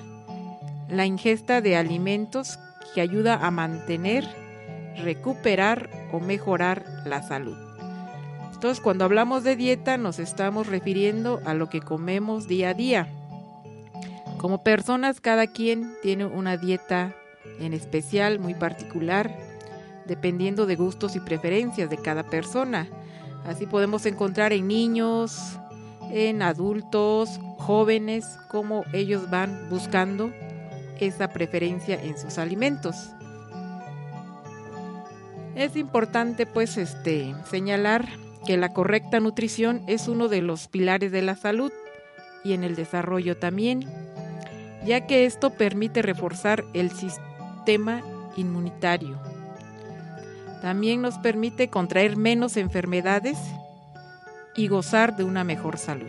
la 0.88 1.04
ingesta 1.04 1.60
de 1.60 1.76
alimentos 1.76 2.58
que 2.94 3.02
ayuda 3.02 3.46
a 3.46 3.50
mantener, 3.50 4.26
recuperar 4.96 5.90
o 6.10 6.20
mejorar 6.20 6.86
la 7.04 7.22
salud. 7.22 7.58
Entonces 8.54 8.80
cuando 8.80 9.04
hablamos 9.04 9.44
de 9.44 9.56
dieta 9.56 9.98
nos 9.98 10.18
estamos 10.18 10.68
refiriendo 10.68 11.42
a 11.44 11.52
lo 11.52 11.68
que 11.68 11.82
comemos 11.82 12.48
día 12.48 12.70
a 12.70 12.74
día. 12.74 13.08
Como 14.38 14.62
personas 14.62 15.20
cada 15.20 15.48
quien 15.48 15.92
tiene 16.00 16.24
una 16.24 16.56
dieta 16.56 17.14
en 17.60 17.74
especial 17.74 18.38
muy 18.38 18.54
particular, 18.54 19.36
dependiendo 20.06 20.66
de 20.66 20.76
gustos 20.76 21.16
y 21.16 21.20
preferencias 21.20 21.90
de 21.90 21.98
cada 21.98 22.24
persona. 22.24 22.88
Así 23.44 23.66
podemos 23.66 24.06
encontrar 24.06 24.52
en 24.52 24.68
niños, 24.68 25.58
en 26.10 26.42
adultos, 26.42 27.40
jóvenes, 27.58 28.26
cómo 28.48 28.84
ellos 28.92 29.30
van 29.30 29.68
buscando 29.70 30.32
esa 30.98 31.28
preferencia 31.28 32.02
en 32.02 32.18
sus 32.18 32.38
alimentos. 32.38 32.96
Es 35.54 35.76
importante 35.76 36.46
pues 36.46 36.76
este 36.76 37.34
señalar 37.48 38.08
que 38.46 38.56
la 38.56 38.72
correcta 38.72 39.20
nutrición 39.20 39.82
es 39.86 40.08
uno 40.08 40.28
de 40.28 40.42
los 40.42 40.68
pilares 40.68 41.12
de 41.12 41.22
la 41.22 41.36
salud 41.36 41.72
y 42.44 42.52
en 42.52 42.64
el 42.64 42.74
desarrollo 42.74 43.36
también, 43.36 43.84
ya 44.84 45.06
que 45.06 45.26
esto 45.26 45.50
permite 45.50 46.02
reforzar 46.02 46.64
el 46.72 46.90
sistema 46.90 47.29
sistema 47.60 48.00
inmunitario. 48.36 49.18
También 50.62 51.02
nos 51.02 51.18
permite 51.18 51.68
contraer 51.68 52.16
menos 52.16 52.56
enfermedades 52.56 53.36
y 54.56 54.66
gozar 54.68 55.14
de 55.14 55.24
una 55.24 55.44
mejor 55.44 55.76
salud. 55.76 56.08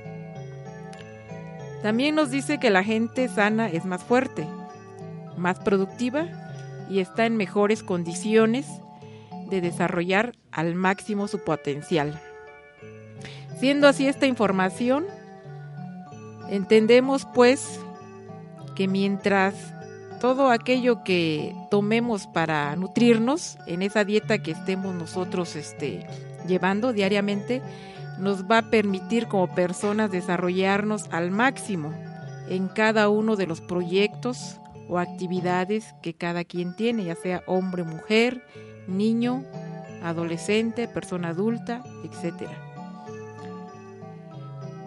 También 1.82 2.16
nos 2.16 2.32
dice 2.32 2.58
que 2.58 2.70
la 2.70 2.86
gente 2.86 3.28
sana 3.28 3.68
es 3.68 3.84
más 3.84 4.02
fuerte, 4.02 4.48
más 5.36 5.60
productiva 5.60 6.28
y 6.90 7.00
está 7.00 7.26
en 7.26 7.36
mejores 7.36 7.84
condiciones 7.84 8.66
de 9.50 9.60
desarrollar 9.60 10.34
al 10.54 10.74
máximo 10.74 11.28
su 11.28 11.44
potencial. 11.44 12.18
Siendo 13.60 13.90
así 13.90 14.08
esta 14.08 14.26
información, 14.26 15.06
entendemos 16.50 17.28
pues 17.34 17.82
que 18.74 18.88
mientras 18.88 19.54
todo 20.22 20.52
aquello 20.52 21.04
que 21.04 21.56
tomemos 21.72 22.28
para 22.28 22.76
nutrirnos 22.76 23.58
en 23.66 23.82
esa 23.82 24.06
dieta 24.06 24.38
que 24.38 24.52
estemos 24.52 24.94
nosotros 24.94 25.56
este, 25.56 26.06
llevando 26.48 26.94
diariamente, 26.94 27.64
nos 28.20 28.44
va 28.46 28.60
a 28.60 28.70
permitir 28.70 29.28
como 29.28 29.54
personas 29.56 30.12
desarrollarnos 30.12 31.08
al 31.12 31.32
máximo 31.32 31.92
en 32.50 32.68
cada 32.68 33.10
uno 33.10 33.36
de 33.36 33.48
los 33.48 33.62
proyectos 33.62 34.60
o 34.88 35.00
actividades 35.00 35.96
que 36.04 36.14
cada 36.14 36.44
quien 36.44 36.76
tiene, 36.76 37.04
ya 37.06 37.16
sea 37.16 37.42
hombre, 37.48 37.84
mujer, 37.84 38.46
niño, 38.88 39.44
adolescente, 40.04 40.88
persona 40.88 41.30
adulta, 41.30 41.82
etc. 42.04 42.48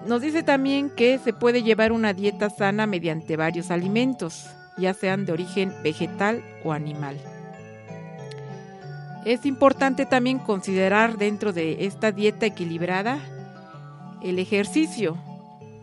Nos 0.06 0.22
dice 0.22 0.44
también 0.44 0.90
que 0.90 1.18
se 1.18 1.32
puede 1.32 1.64
llevar 1.64 1.90
una 1.90 2.12
dieta 2.12 2.50
sana 2.50 2.86
mediante 2.86 3.36
varios 3.36 3.72
alimentos, 3.72 4.46
ya 4.76 4.94
sean 4.94 5.24
de 5.26 5.32
origen 5.32 5.72
vegetal 5.82 6.42
o 6.64 6.72
animal. 6.72 7.18
Es 9.24 9.46
importante 9.46 10.04
también 10.04 10.38
considerar 10.38 11.16
dentro 11.16 11.52
de 11.52 11.86
esta 11.86 12.12
dieta 12.12 12.46
equilibrada 12.46 13.18
el 14.22 14.38
ejercicio. 14.38 15.16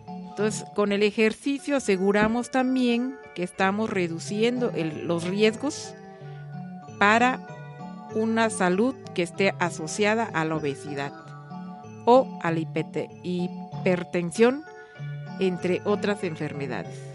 Entonces, 0.08 0.66
con 0.76 0.92
el 0.92 1.04
ejercicio 1.04 1.76
aseguramos 1.76 2.52
también 2.52 3.16
que 3.36 3.44
estamos 3.44 3.90
reduciendo 3.90 4.72
los 5.06 5.24
riesgos 5.24 5.94
para 7.00 7.40
una 8.14 8.50
salud 8.50 8.94
que 9.16 9.24
esté 9.24 9.54
asociada 9.60 10.24
a 10.24 10.46
la 10.46 10.56
obesidad 10.56 11.14
o 12.06 12.40
a 12.42 12.52
la 12.52 12.60
hipertensión, 13.24 14.64
entre 15.40 15.82
otras 15.86 16.24
enfermedades. 16.24 17.11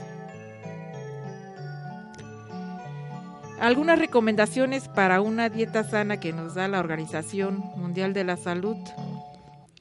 Algunas 3.61 3.99
recomendaciones 3.99 4.89
para 4.89 5.21
una 5.23 5.49
dieta 5.49 5.83
sana 5.83 6.21
que 6.21 6.33
nos 6.33 6.55
da 6.55 6.69
la 6.69 6.79
Organización 6.79 7.65
Mundial 7.77 8.13
de 8.13 8.25
la 8.25 8.37
Salud 8.37 8.77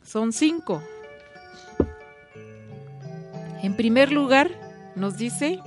son 0.01 0.31
cinco. 0.31 0.81
En 3.61 3.75
primer 3.75 4.11
lugar, 4.11 4.49
nos 4.95 5.17
dice 5.17 5.59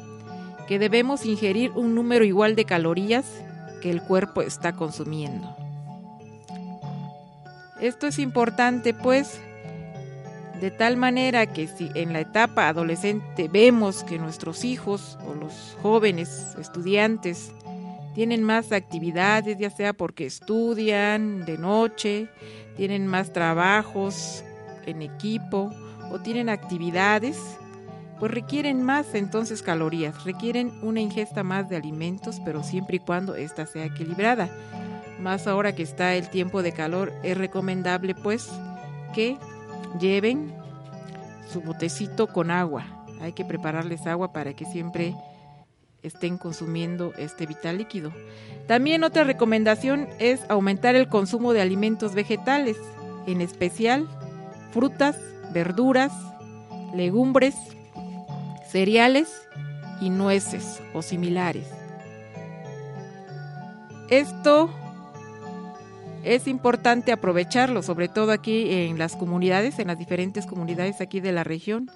que 0.67 0.79
debemos 0.79 1.27
ingerir 1.27 1.71
un 1.73 1.95
número 1.95 2.25
igual 2.25 2.57
de 2.57 2.65
calorías 2.65 3.27
que 3.83 3.91
el 3.91 4.03
cuerpo 4.03 4.41
está 4.41 4.75
consumiendo. 4.75 5.55
Esto 7.81 8.07
es 8.07 8.19
importante 8.19 8.95
pues 8.95 9.41
de 10.61 10.71
tal 10.71 10.97
manera 10.97 11.47
que 11.47 11.69
si 11.69 11.91
en 11.95 12.13
la 12.13 12.21
etapa 12.21 12.69
adolescente 12.69 13.49
vemos 13.49 14.03
que 14.03 14.19
nuestros 14.19 14.65
hijos 14.65 15.19
o 15.27 15.35
los 15.35 15.77
jóvenes 15.83 16.57
estudiantes 16.59 17.53
tienen 18.19 18.43
más 18.43 18.73
actividades, 18.73 19.59
ya 19.59 19.71
sea 19.71 19.93
porque 19.93 20.27
estudian 20.27 21.45
de 21.45 21.57
noche, 21.57 22.27
tienen 22.77 23.07
más 23.07 23.33
trabajos 23.33 24.43
en 24.87 25.03
equipo 25.03 25.71
o 26.11 26.19
tienen 26.19 26.49
actividades, 26.49 27.39
pues 28.19 28.33
requieren 28.33 28.83
más 28.83 29.15
entonces 29.15 29.63
calorías, 29.63 30.25
requieren 30.25 30.73
una 30.83 31.01
ingesta 31.01 31.45
más 31.45 31.69
de 31.69 31.77
alimentos, 31.77 32.43
pero 32.45 32.65
siempre 32.65 32.97
y 32.97 32.99
cuando 32.99 33.37
ésta 33.37 33.67
sea 33.67 33.85
equilibrada. 33.85 34.51
Más 35.21 35.47
ahora 35.47 35.77
que 35.77 35.85
está 35.85 36.17
el 36.17 36.29
tiempo 36.29 36.65
de 36.65 36.73
calor, 36.73 37.13
es 37.23 37.39
recomendable 37.39 38.17
pues 38.17 38.49
que 39.15 39.39
lleven 40.01 40.53
su 41.49 41.61
botecito 41.61 42.27
con 42.27 42.51
agua. 42.51 42.85
Hay 43.21 43.33
que 43.33 43.45
prepararles 43.45 44.09
agua 44.09 44.33
para 44.33 44.55
que 44.55 44.65
siempre 44.65 45.15
estén 46.03 46.39
consumiendo 46.39 47.13
este 47.19 47.47
vital 47.47 47.79
líquido. 47.79 48.13
También 48.67 49.05
otra 49.05 49.25
recomendación 49.25 50.09
es 50.19 50.41
aumentar 50.49 50.95
el 50.95 51.09
consumo 51.09 51.53
de 51.53 51.61
alimentos 51.61 52.15
vegetales, 52.15 52.77
en 53.27 53.41
especial 53.41 54.09
frutas, 54.73 55.17
verduras, 55.53 56.13
legumbres, 56.95 57.55
cereales 58.71 59.29
y 60.01 60.11
nueces 60.11 60.81
o 60.93 61.03
similares. 61.03 61.67
Esto 64.11 64.71
es 66.25 66.47
importante 66.47 67.13
aprovecharlo, 67.13 67.83
sobre 67.83 68.09
todo 68.09 68.33
aquí 68.33 68.71
en 68.71 68.99
las 68.99 69.17
comunidades, 69.17 69.79
en 69.79 69.89
las 69.89 69.99
diferentes 69.99 70.47
comunidades 70.47 71.01
aquí 71.01 71.21
de 71.21 71.33
la 71.33 71.45
región. 71.45 71.91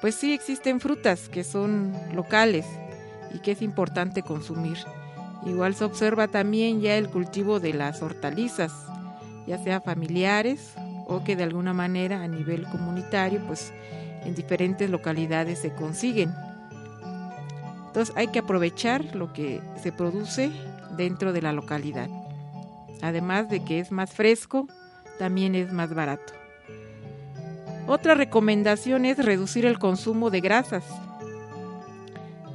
Pues 0.00 0.14
sí 0.14 0.32
existen 0.32 0.80
frutas 0.80 1.28
que 1.28 1.42
son 1.42 1.94
locales 2.14 2.66
y 3.32 3.38
que 3.40 3.52
es 3.52 3.62
importante 3.62 4.22
consumir. 4.22 4.78
Igual 5.44 5.74
se 5.74 5.84
observa 5.84 6.28
también 6.28 6.80
ya 6.80 6.96
el 6.96 7.08
cultivo 7.08 7.60
de 7.60 7.72
las 7.72 8.02
hortalizas, 8.02 8.72
ya 9.46 9.58
sea 9.58 9.80
familiares 9.80 10.74
o 11.06 11.22
que 11.22 11.36
de 11.36 11.44
alguna 11.44 11.72
manera 11.72 12.22
a 12.22 12.28
nivel 12.28 12.66
comunitario, 12.66 13.40
pues 13.46 13.72
en 14.24 14.34
diferentes 14.34 14.90
localidades 14.90 15.60
se 15.60 15.72
consiguen. 15.72 16.34
Entonces 17.86 18.14
hay 18.16 18.28
que 18.28 18.40
aprovechar 18.40 19.14
lo 19.14 19.32
que 19.32 19.60
se 19.82 19.92
produce 19.92 20.50
dentro 20.96 21.32
de 21.32 21.42
la 21.42 21.52
localidad. 21.52 22.08
Además 23.02 23.48
de 23.48 23.64
que 23.64 23.78
es 23.78 23.92
más 23.92 24.12
fresco, 24.12 24.66
también 25.18 25.54
es 25.54 25.72
más 25.72 25.94
barato. 25.94 26.32
Otra 27.86 28.14
recomendación 28.14 29.04
es 29.04 29.24
reducir 29.24 29.64
el 29.64 29.78
consumo 29.78 30.30
de 30.30 30.40
grasas 30.40 30.84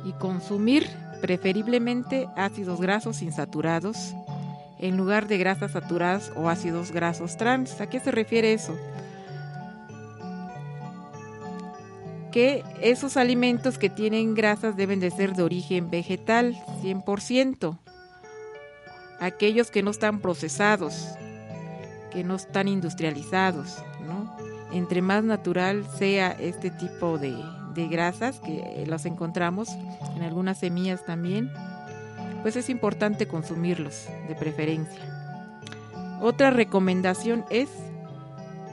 y 0.05 0.13
consumir 0.13 0.87
preferiblemente 1.21 2.27
ácidos 2.35 2.81
grasos 2.81 3.21
insaturados 3.21 4.15
en 4.81 4.97
lugar 4.97 5.27
de 5.27 5.37
grasas 5.37 5.71
saturadas 5.71 6.31
o 6.35 6.49
ácidos 6.49 6.91
grasos 6.91 7.37
trans. 7.37 7.79
¿A 7.79 7.87
qué 7.87 7.99
se 7.99 8.11
refiere 8.11 8.51
eso? 8.53 8.75
Que 12.31 12.63
esos 12.81 13.15
alimentos 13.15 13.77
que 13.77 13.89
tienen 13.89 14.33
grasas 14.33 14.75
deben 14.75 14.99
de 14.99 15.11
ser 15.11 15.33
de 15.33 15.43
origen 15.43 15.91
vegetal, 15.91 16.55
100%. 16.81 17.77
Aquellos 19.19 19.69
que 19.69 19.83
no 19.83 19.91
están 19.91 20.19
procesados, 20.19 21.09
que 22.11 22.23
no 22.23 22.35
están 22.35 22.67
industrializados, 22.67 23.77
¿no? 24.07 24.35
Entre 24.71 25.01
más 25.01 25.23
natural 25.23 25.85
sea 25.97 26.31
este 26.31 26.71
tipo 26.71 27.19
de, 27.19 27.35
de 27.73 27.87
grasas 27.87 28.39
que 28.39 28.83
los 28.87 29.05
encontramos 29.05 29.69
en 30.15 30.23
algunas 30.23 30.59
semillas 30.59 31.05
también, 31.05 31.51
pues 32.41 32.55
es 32.55 32.69
importante 32.69 33.27
consumirlos 33.27 34.07
de 34.27 34.35
preferencia. 34.35 35.01
Otra 36.21 36.51
recomendación 36.51 37.45
es 37.49 37.69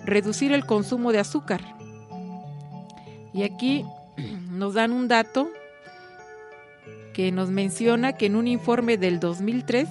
reducir 0.05 0.53
el 0.53 0.66
consumo 0.66 1.12
de 1.12 1.18
azúcar. 1.18 1.61
Y 3.32 3.42
aquí 3.42 3.84
nos 4.51 4.74
dan 4.74 4.92
un 4.92 5.09
dato 5.09 5.49
que 7.12 7.32
nos 7.32 7.51
menciona 7.51 8.12
que 8.12 8.26
en 8.26 8.36
un 8.36 8.46
informe 8.46 8.96
del 8.96 9.18
2003 9.20 9.88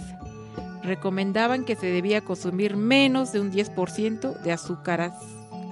recomendaban 0.84 1.66
que 1.66 1.76
se 1.76 1.88
debía 1.88 2.22
consumir 2.22 2.78
menos 2.78 3.32
de 3.32 3.42
un 3.42 3.52
10% 3.52 4.42
de 4.42 4.52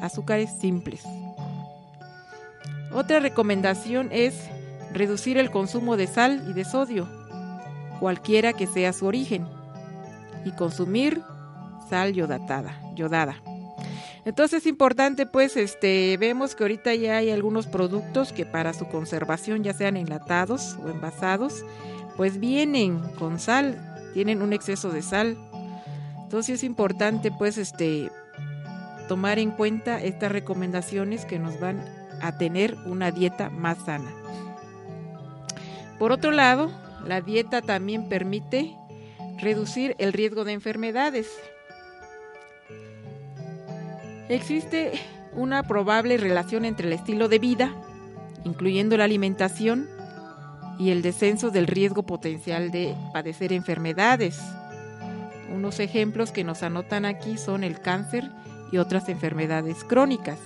azúcares 0.01 0.51
simples. 0.59 1.03
Otra 2.95 3.19
recomendación 3.19 4.07
es 4.13 4.33
reducir 4.93 5.37
el 5.37 5.51
consumo 5.51 5.97
de 5.97 6.07
sal 6.07 6.45
y 6.49 6.53
de 6.53 6.63
sodio, 6.63 7.09
cualquiera 7.99 8.53
que 8.53 8.67
sea 8.67 8.93
su 8.93 9.05
origen, 9.05 9.45
y 10.45 10.51
consumir 10.51 11.21
sal 11.89 12.13
yodatada, 12.13 12.79
yodada. 12.95 13.35
Entonces 14.23 14.61
es 14.61 14.67
importante, 14.67 15.25
pues, 15.25 15.57
este, 15.57 16.15
vemos 16.15 16.55
que 16.55 16.63
ahorita 16.63 16.95
ya 16.95 17.17
hay 17.17 17.31
algunos 17.31 17.67
productos 17.67 18.31
que 18.31 18.45
para 18.45 18.71
su 18.71 18.87
conservación, 18.87 19.61
ya 19.61 19.73
sean 19.73 19.97
enlatados 19.97 20.77
o 20.81 20.89
envasados, 20.89 21.65
pues 22.15 22.39
vienen 22.39 23.01
con 23.19 23.41
sal, 23.41 23.77
tienen 24.13 24.41
un 24.41 24.53
exceso 24.53 24.89
de 24.89 25.01
sal. 25.01 25.37
Entonces 26.23 26.55
es 26.55 26.63
importante, 26.63 27.29
pues, 27.29 27.57
este, 27.57 28.09
tomar 29.09 29.37
en 29.37 29.51
cuenta 29.51 30.01
estas 30.01 30.31
recomendaciones 30.31 31.25
que 31.25 31.39
nos 31.39 31.59
van 31.59 31.83
a 32.27 32.37
tener 32.37 32.75
una 32.85 33.11
dieta 33.11 33.49
más 33.49 33.77
sana. 33.85 34.11
Por 35.99 36.11
otro 36.11 36.31
lado, 36.31 36.71
la 37.05 37.21
dieta 37.21 37.61
también 37.61 38.09
permite 38.09 38.75
reducir 39.37 39.95
el 39.99 40.13
riesgo 40.13 40.43
de 40.43 40.53
enfermedades. 40.53 41.27
Existe 44.27 44.93
una 45.33 45.63
probable 45.63 46.17
relación 46.17 46.65
entre 46.65 46.87
el 46.87 46.93
estilo 46.93 47.27
de 47.27 47.39
vida, 47.39 47.73
incluyendo 48.43 48.97
la 48.97 49.03
alimentación, 49.03 49.87
y 50.77 50.89
el 50.89 51.01
descenso 51.01 51.51
del 51.51 51.67
riesgo 51.67 52.03
potencial 52.03 52.71
de 52.71 52.95
padecer 53.13 53.53
enfermedades. 53.53 54.39
Unos 55.53 55.79
ejemplos 55.79 56.31
que 56.31 56.43
nos 56.43 56.63
anotan 56.63 57.05
aquí 57.05 57.37
son 57.37 57.63
el 57.63 57.79
cáncer 57.79 58.29
y 58.71 58.77
otras 58.77 59.07
enfermedades 59.09 59.83
crónicas 59.83 60.39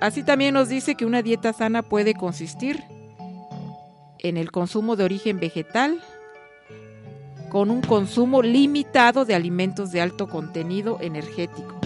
así 0.00 0.22
también 0.22 0.54
nos 0.54 0.68
dice 0.68 0.94
que 0.94 1.04
una 1.04 1.22
dieta 1.22 1.52
sana 1.52 1.82
puede 1.82 2.14
consistir 2.14 2.82
en 4.18 4.36
el 4.36 4.50
consumo 4.52 4.96
de 4.96 5.04
origen 5.04 5.40
vegetal, 5.40 6.00
con 7.50 7.70
un 7.70 7.82
consumo 7.82 8.40
limitado 8.40 9.24
de 9.24 9.34
alimentos 9.34 9.92
de 9.92 10.00
alto 10.00 10.28
contenido 10.28 10.98
energético. 11.00 11.78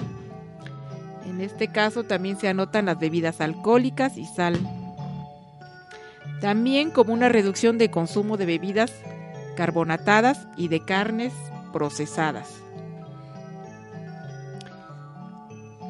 En 1.26 1.40
este 1.40 1.68
caso 1.68 2.04
también 2.04 2.38
se 2.38 2.48
anotan 2.48 2.86
las 2.86 2.98
bebidas 2.98 3.40
alcohólicas 3.40 4.16
y 4.16 4.26
sal. 4.26 4.58
también 6.40 6.90
como 6.90 7.14
una 7.14 7.28
reducción 7.30 7.78
de 7.78 7.90
consumo 7.90 8.36
de 8.36 8.46
bebidas 8.46 8.92
carbonatadas 9.56 10.46
y 10.56 10.68
de 10.68 10.80
carnes 10.80 11.32
procesadas. 11.72 12.65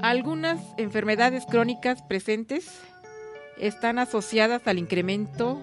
Algunas 0.03 0.61
enfermedades 0.77 1.47
crónicas 1.47 2.03
presentes 2.03 2.81
están 3.59 3.99
asociadas 3.99 4.67
al 4.67 4.79
incremento 4.79 5.61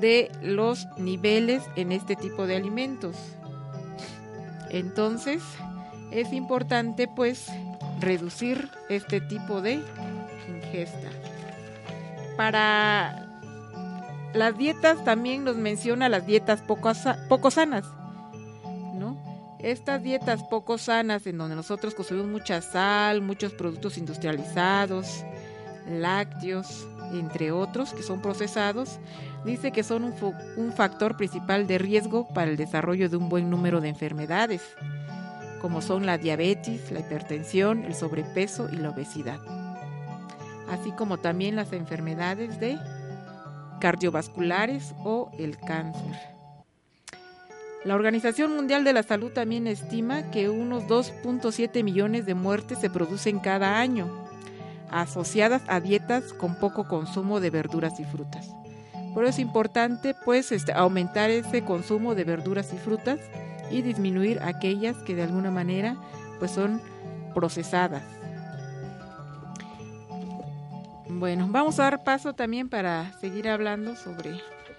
de 0.00 0.30
los 0.42 0.86
niveles 0.96 1.62
en 1.76 1.92
este 1.92 2.16
tipo 2.16 2.46
de 2.46 2.56
alimentos. 2.56 3.16
Entonces, 4.70 5.42
es 6.10 6.32
importante 6.32 7.08
pues 7.08 7.46
reducir 8.00 8.70
este 8.88 9.20
tipo 9.20 9.60
de 9.60 9.80
ingesta. 10.48 11.08
Para 12.36 13.26
las 14.34 14.56
dietas 14.58 15.02
también 15.04 15.44
nos 15.44 15.56
menciona 15.56 16.08
las 16.08 16.26
dietas 16.26 16.60
poco, 16.62 16.92
poco 17.28 17.50
sanas. 17.50 17.84
Estas 19.66 20.00
dietas 20.00 20.44
poco 20.44 20.78
sanas 20.78 21.26
en 21.26 21.38
donde 21.38 21.56
nosotros 21.56 21.92
consumimos 21.92 22.30
mucha 22.30 22.62
sal, 22.62 23.20
muchos 23.20 23.52
productos 23.52 23.98
industrializados, 23.98 25.24
lácteos, 25.90 26.86
entre 27.12 27.50
otros, 27.50 27.92
que 27.92 28.04
son 28.04 28.22
procesados, 28.22 29.00
dice 29.44 29.72
que 29.72 29.82
son 29.82 30.04
un, 30.04 30.14
un, 30.56 30.72
factor 30.72 31.16
principal 31.16 31.66
de 31.66 31.78
riesgo 31.78 32.28
para 32.28 32.48
el 32.48 32.56
desarrollo 32.56 33.08
de 33.08 33.16
un 33.16 33.28
buen 33.28 33.50
número 33.50 33.80
de 33.80 33.88
enfermedades, 33.88 34.62
como 35.60 35.82
son 35.82 36.06
la 36.06 36.16
diabetes, 36.16 36.92
la 36.92 37.00
hipertensión, 37.00 37.82
el 37.82 37.96
sobrepeso 37.96 38.68
y 38.72 38.76
la 38.76 38.90
obesidad, 38.90 39.40
así 40.68 40.92
como 40.92 41.18
también 41.18 41.56
las 41.56 41.72
enfermedades 41.72 42.60
de 42.60 42.78
cardiovasculares 43.80 44.94
o 45.02 45.32
el 45.40 45.58
cáncer. 45.58 46.35
La 47.86 47.94
Organización 47.94 48.56
Mundial 48.56 48.82
de 48.82 48.92
la 48.92 49.04
Salud 49.04 49.30
también 49.30 49.68
estima 49.68 50.28
que 50.32 50.48
unos 50.48 50.88
2.7 50.88 51.84
millones 51.84 52.26
de 52.26 52.34
muertes 52.34 52.80
se 52.80 52.90
producen 52.90 53.38
cada 53.38 53.78
año, 53.78 54.08
asociadas 54.90 55.62
a 55.68 55.78
dietas 55.78 56.32
con 56.32 56.56
poco 56.56 56.88
consumo 56.88 57.38
de 57.38 57.50
verduras 57.50 58.00
y 58.00 58.04
frutas. 58.04 58.50
Por 59.14 59.22
eso 59.22 59.30
es 59.30 59.38
importante 59.38 60.16
pues 60.24 60.50
este, 60.50 60.72
aumentar 60.72 61.30
ese 61.30 61.62
consumo 61.62 62.16
de 62.16 62.24
verduras 62.24 62.72
y 62.72 62.76
frutas 62.76 63.20
y 63.70 63.82
disminuir 63.82 64.40
aquellas 64.42 64.96
que 65.04 65.14
de 65.14 65.22
alguna 65.22 65.52
manera 65.52 65.94
pues 66.40 66.50
son 66.50 66.82
procesadas. 67.36 68.02
Bueno, 71.08 71.46
vamos 71.48 71.78
a 71.78 71.84
dar 71.84 72.02
paso 72.02 72.32
también 72.32 72.68
para 72.68 73.12
seguir 73.20 73.48
hablando 73.48 73.94
sobre 73.94 74.40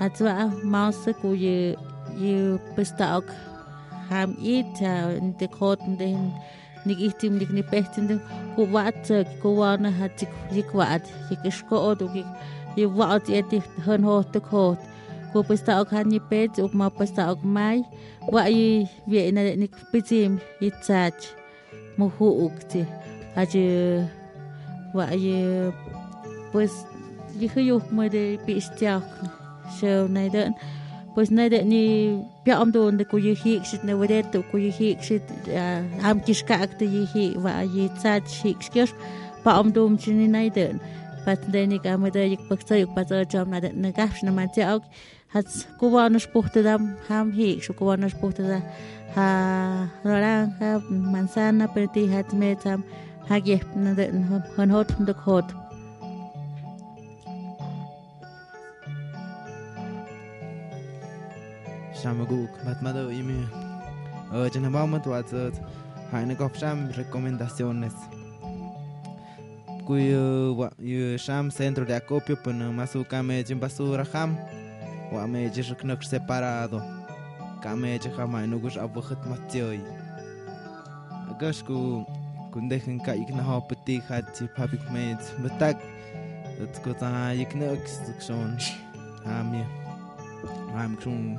Atwa 0.00 0.52
mouse 0.62 1.10
ku 1.20 1.28
wo 1.32 1.36
ihr 2.20 2.58
pesta 2.76 3.16
ok 3.18 3.28
ham 4.08 4.36
it 4.38 4.80
in 5.18 5.34
the 5.38 5.48
court 5.48 5.80
and 5.88 5.98
then 5.98 6.32
nik 6.86 6.98
ihtim 6.98 7.38
nik 7.40 7.50
ni 7.50 7.62
pehtin 7.62 8.06
den 8.08 8.20
ku 8.54 8.62
wat 8.74 9.08
ku 9.40 9.48
wana 9.60 9.90
hat 9.90 10.12
tik 10.18 10.32
yik 10.52 10.70
wat. 10.78 11.02
Yik 11.30 11.44
sko 11.52 11.76
od 11.90 12.00
ku 12.12 12.22
ye 12.76 12.86
wat 12.86 13.24
ye 13.28 13.40
tik 13.50 13.64
hon 13.86 14.02
ho 14.08 14.22
te 14.22 14.40
court 14.40 14.80
ku 15.32 15.42
pesta 15.48 15.80
ok 15.80 15.90
han 15.96 16.06
ni 16.12 16.20
pet 16.30 16.52
uk 16.64 16.72
ma 16.80 16.88
pesta 16.98 17.22
ok 17.32 17.40
mai 17.56 17.78
wa 18.34 18.42
ye 18.48 18.88
we 19.10 19.20
na 19.32 19.42
nik 19.62 19.74
pitim 19.90 20.32
itzach 20.66 21.20
mu 21.96 22.06
hu 22.16 22.28
ukti 22.46 22.82
aje 23.40 23.66
wa 24.96 25.06
ye 25.24 25.40
pues 26.52 26.72
dije 27.38 27.60
yo 27.68 27.76
me 27.96 28.04
de 28.14 28.24
pistiach 28.46 29.08
so 29.78 30.08
naidan 30.08 30.54
pues 31.16 31.30
nede 31.30 31.64
ni 31.64 31.82
piam 32.44 32.72
de 32.98 33.04
ku 33.04 33.16
yihik 33.16 33.64
sit 33.64 33.82
ne 33.84 33.94
wedet 34.00 34.32
to 34.32 34.42
ku 34.50 34.56
yihik 34.58 34.98
sit 35.08 35.24
ham 36.04 36.20
kishka 36.26 36.54
ak 36.64 36.78
te 36.78 36.84
yihi 36.84 37.26
yi 37.74 37.88
tsat 38.00 38.22
shik 38.38 38.58
chini 40.02 40.26
naiden 40.28 40.76
pat 41.24 41.40
de 41.52 41.66
ni 41.66 41.78
ka 41.78 41.96
mede 41.96 42.22
yik 42.32 42.42
paksa 42.48 42.74
yik 42.76 42.90
de 43.64 43.70
ne 43.82 43.92
gaf 43.92 44.12
ok 44.76 44.84
hat 45.34 45.46
ham 47.08 47.26
hi 47.38 47.48
shu 47.64 47.72
ku 47.72 47.84
da 48.38 48.60
ha 49.14 49.26
naranja 50.04 50.70
manzana 51.12 51.66
per 51.74 51.86
ti 51.94 52.02
hat 52.14 52.28
ha 53.28 53.36
na 53.84 53.90
de 53.98 54.04
hon 54.56 54.70
hot 54.70 54.88
hot 55.26 55.65
Shamaguk, 62.02 62.50
Batmado 62.64 63.10
y 63.10 63.22
Mir. 63.22 63.48
Ochenabaumat 64.32 65.06
Watsat, 65.06 65.54
Hainekopsham, 66.12 66.92
recomendaciones. 66.92 67.94
Cuyo 69.86 70.70
Sham 71.16 71.50
centro 71.50 71.84
de 71.84 71.94
acopio, 71.94 72.36
Punumazuka 72.36 73.22
Mejin 73.22 73.58
Basura 73.58 74.04
Ham, 74.12 74.36
Wamejishknok 75.12 76.02
separado. 76.02 76.82
Kameje 77.62 78.10
Hamainugus 78.16 78.76
Abuhat 78.76 79.24
Matioi. 79.26 79.80
Gashku, 81.40 82.04
Kundejen 82.52 83.00
Kaiknaho 83.00 83.60
Petit 83.68 84.02
Hachi 84.08 84.48
Papik 84.54 84.90
Mej, 84.90 85.18
Batak. 85.42 85.76
Het 86.58 86.80
kota 86.80 87.30
ik 87.30 87.54
niks, 87.54 87.98
ik 88.08 88.20
zo'n 88.20 88.56
haamje. 89.24 89.64
Haam 90.74 90.92
ik 90.92 91.00
zo'n 91.00 91.38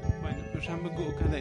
ha 0.67 0.75
isbuk 0.75 1.17
tat 1.17 1.31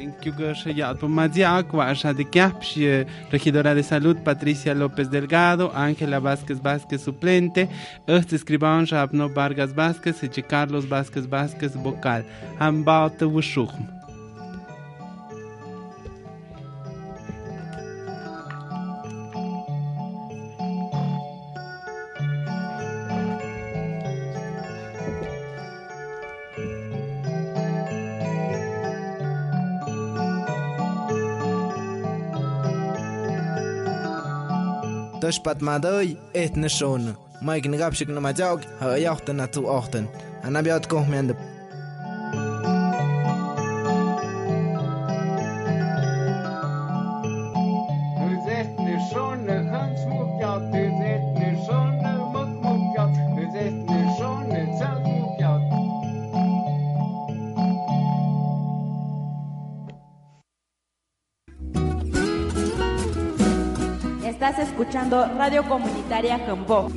kash 0.41 0.67
han 0.67 2.17
pepa 2.17 2.33
tap 2.33 2.63
yo 2.63 2.81
ya 2.81 3.05
regidora 3.31 3.75
de 3.75 3.83
salud 3.83 4.17
Patricia 4.25 4.75
López 4.75 5.11
Delgado, 5.11 5.73
Ángela 5.75 6.21
Vázquez 6.21 6.61
Vázquez 6.63 7.03
suplente, 7.03 7.69
este 8.07 8.37
escribán 8.37 8.87
Rabno 8.87 9.29
Vargas 9.29 9.75
Vázquez 9.75 10.23
y 10.23 10.43
Carlos 10.43 10.89
Vázquez 10.89 11.29
Vázquez 11.29 11.75
vocal, 11.77 12.25
Hambaute 12.59 13.25
Wushuchm. 13.25 14.00
Eshpadmadoj 35.31 36.07
etni 36.35 36.69
shonë. 36.75 37.13
Mike 37.47 37.71
në 37.71 37.79
gapshik 37.81 38.11
në 38.11 38.23
ma 38.25 38.33
gjak, 38.35 38.65
hë 38.81 38.97
e 38.99 39.07
atu 39.45 39.63
ahtën. 39.77 40.09
Anabjat 40.49 40.89
kohë 40.91 41.11
me. 41.13 41.37
Radio 65.09 65.65
Comunitaria 65.65 66.39
Jambó. 66.39 66.89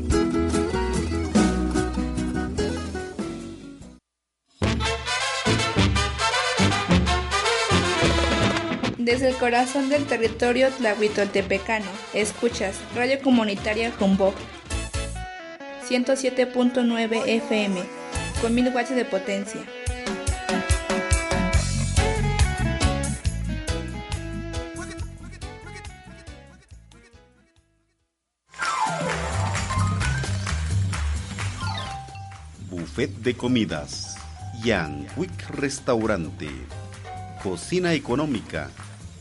Desde 8.98 9.30
el 9.30 9.36
corazón 9.36 9.90
del 9.90 10.06
territorio 10.06 10.70
tlahuitoltepecano, 10.72 11.86
escuchas 12.14 12.82
Radio 12.94 13.22
Comunitaria 13.22 13.92
Humboldt 14.00 14.38
107.9 15.88 17.24
FM 17.26 17.82
con 18.42 18.54
1000 18.54 18.76
watts 18.76 18.96
de 18.96 19.06
potencia. 19.06 19.62
Buffet 32.94 33.24
de 33.24 33.36
comidas. 33.36 34.18
Yan 34.64 35.08
Quick 35.16 35.50
Restaurante. 35.50 36.48
Cocina 37.42 37.94
económica. 37.94 38.70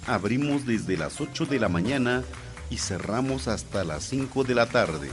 Abrimos 0.07 0.67
desde 0.67 0.99
las 0.99 1.23
8 1.23 1.47
de 1.47 1.59
la 1.59 1.71
mañana 1.71 2.23
y 2.69 2.77
cerramos 2.77 3.49
hasta 3.49 3.83
las 3.83 4.05
5 4.05 4.45
de 4.45 4.55
la 4.55 4.67
tarde. 4.67 5.09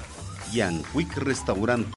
Yan 0.51 0.84
Quick 0.91 1.16
Restaurante. 1.20 1.88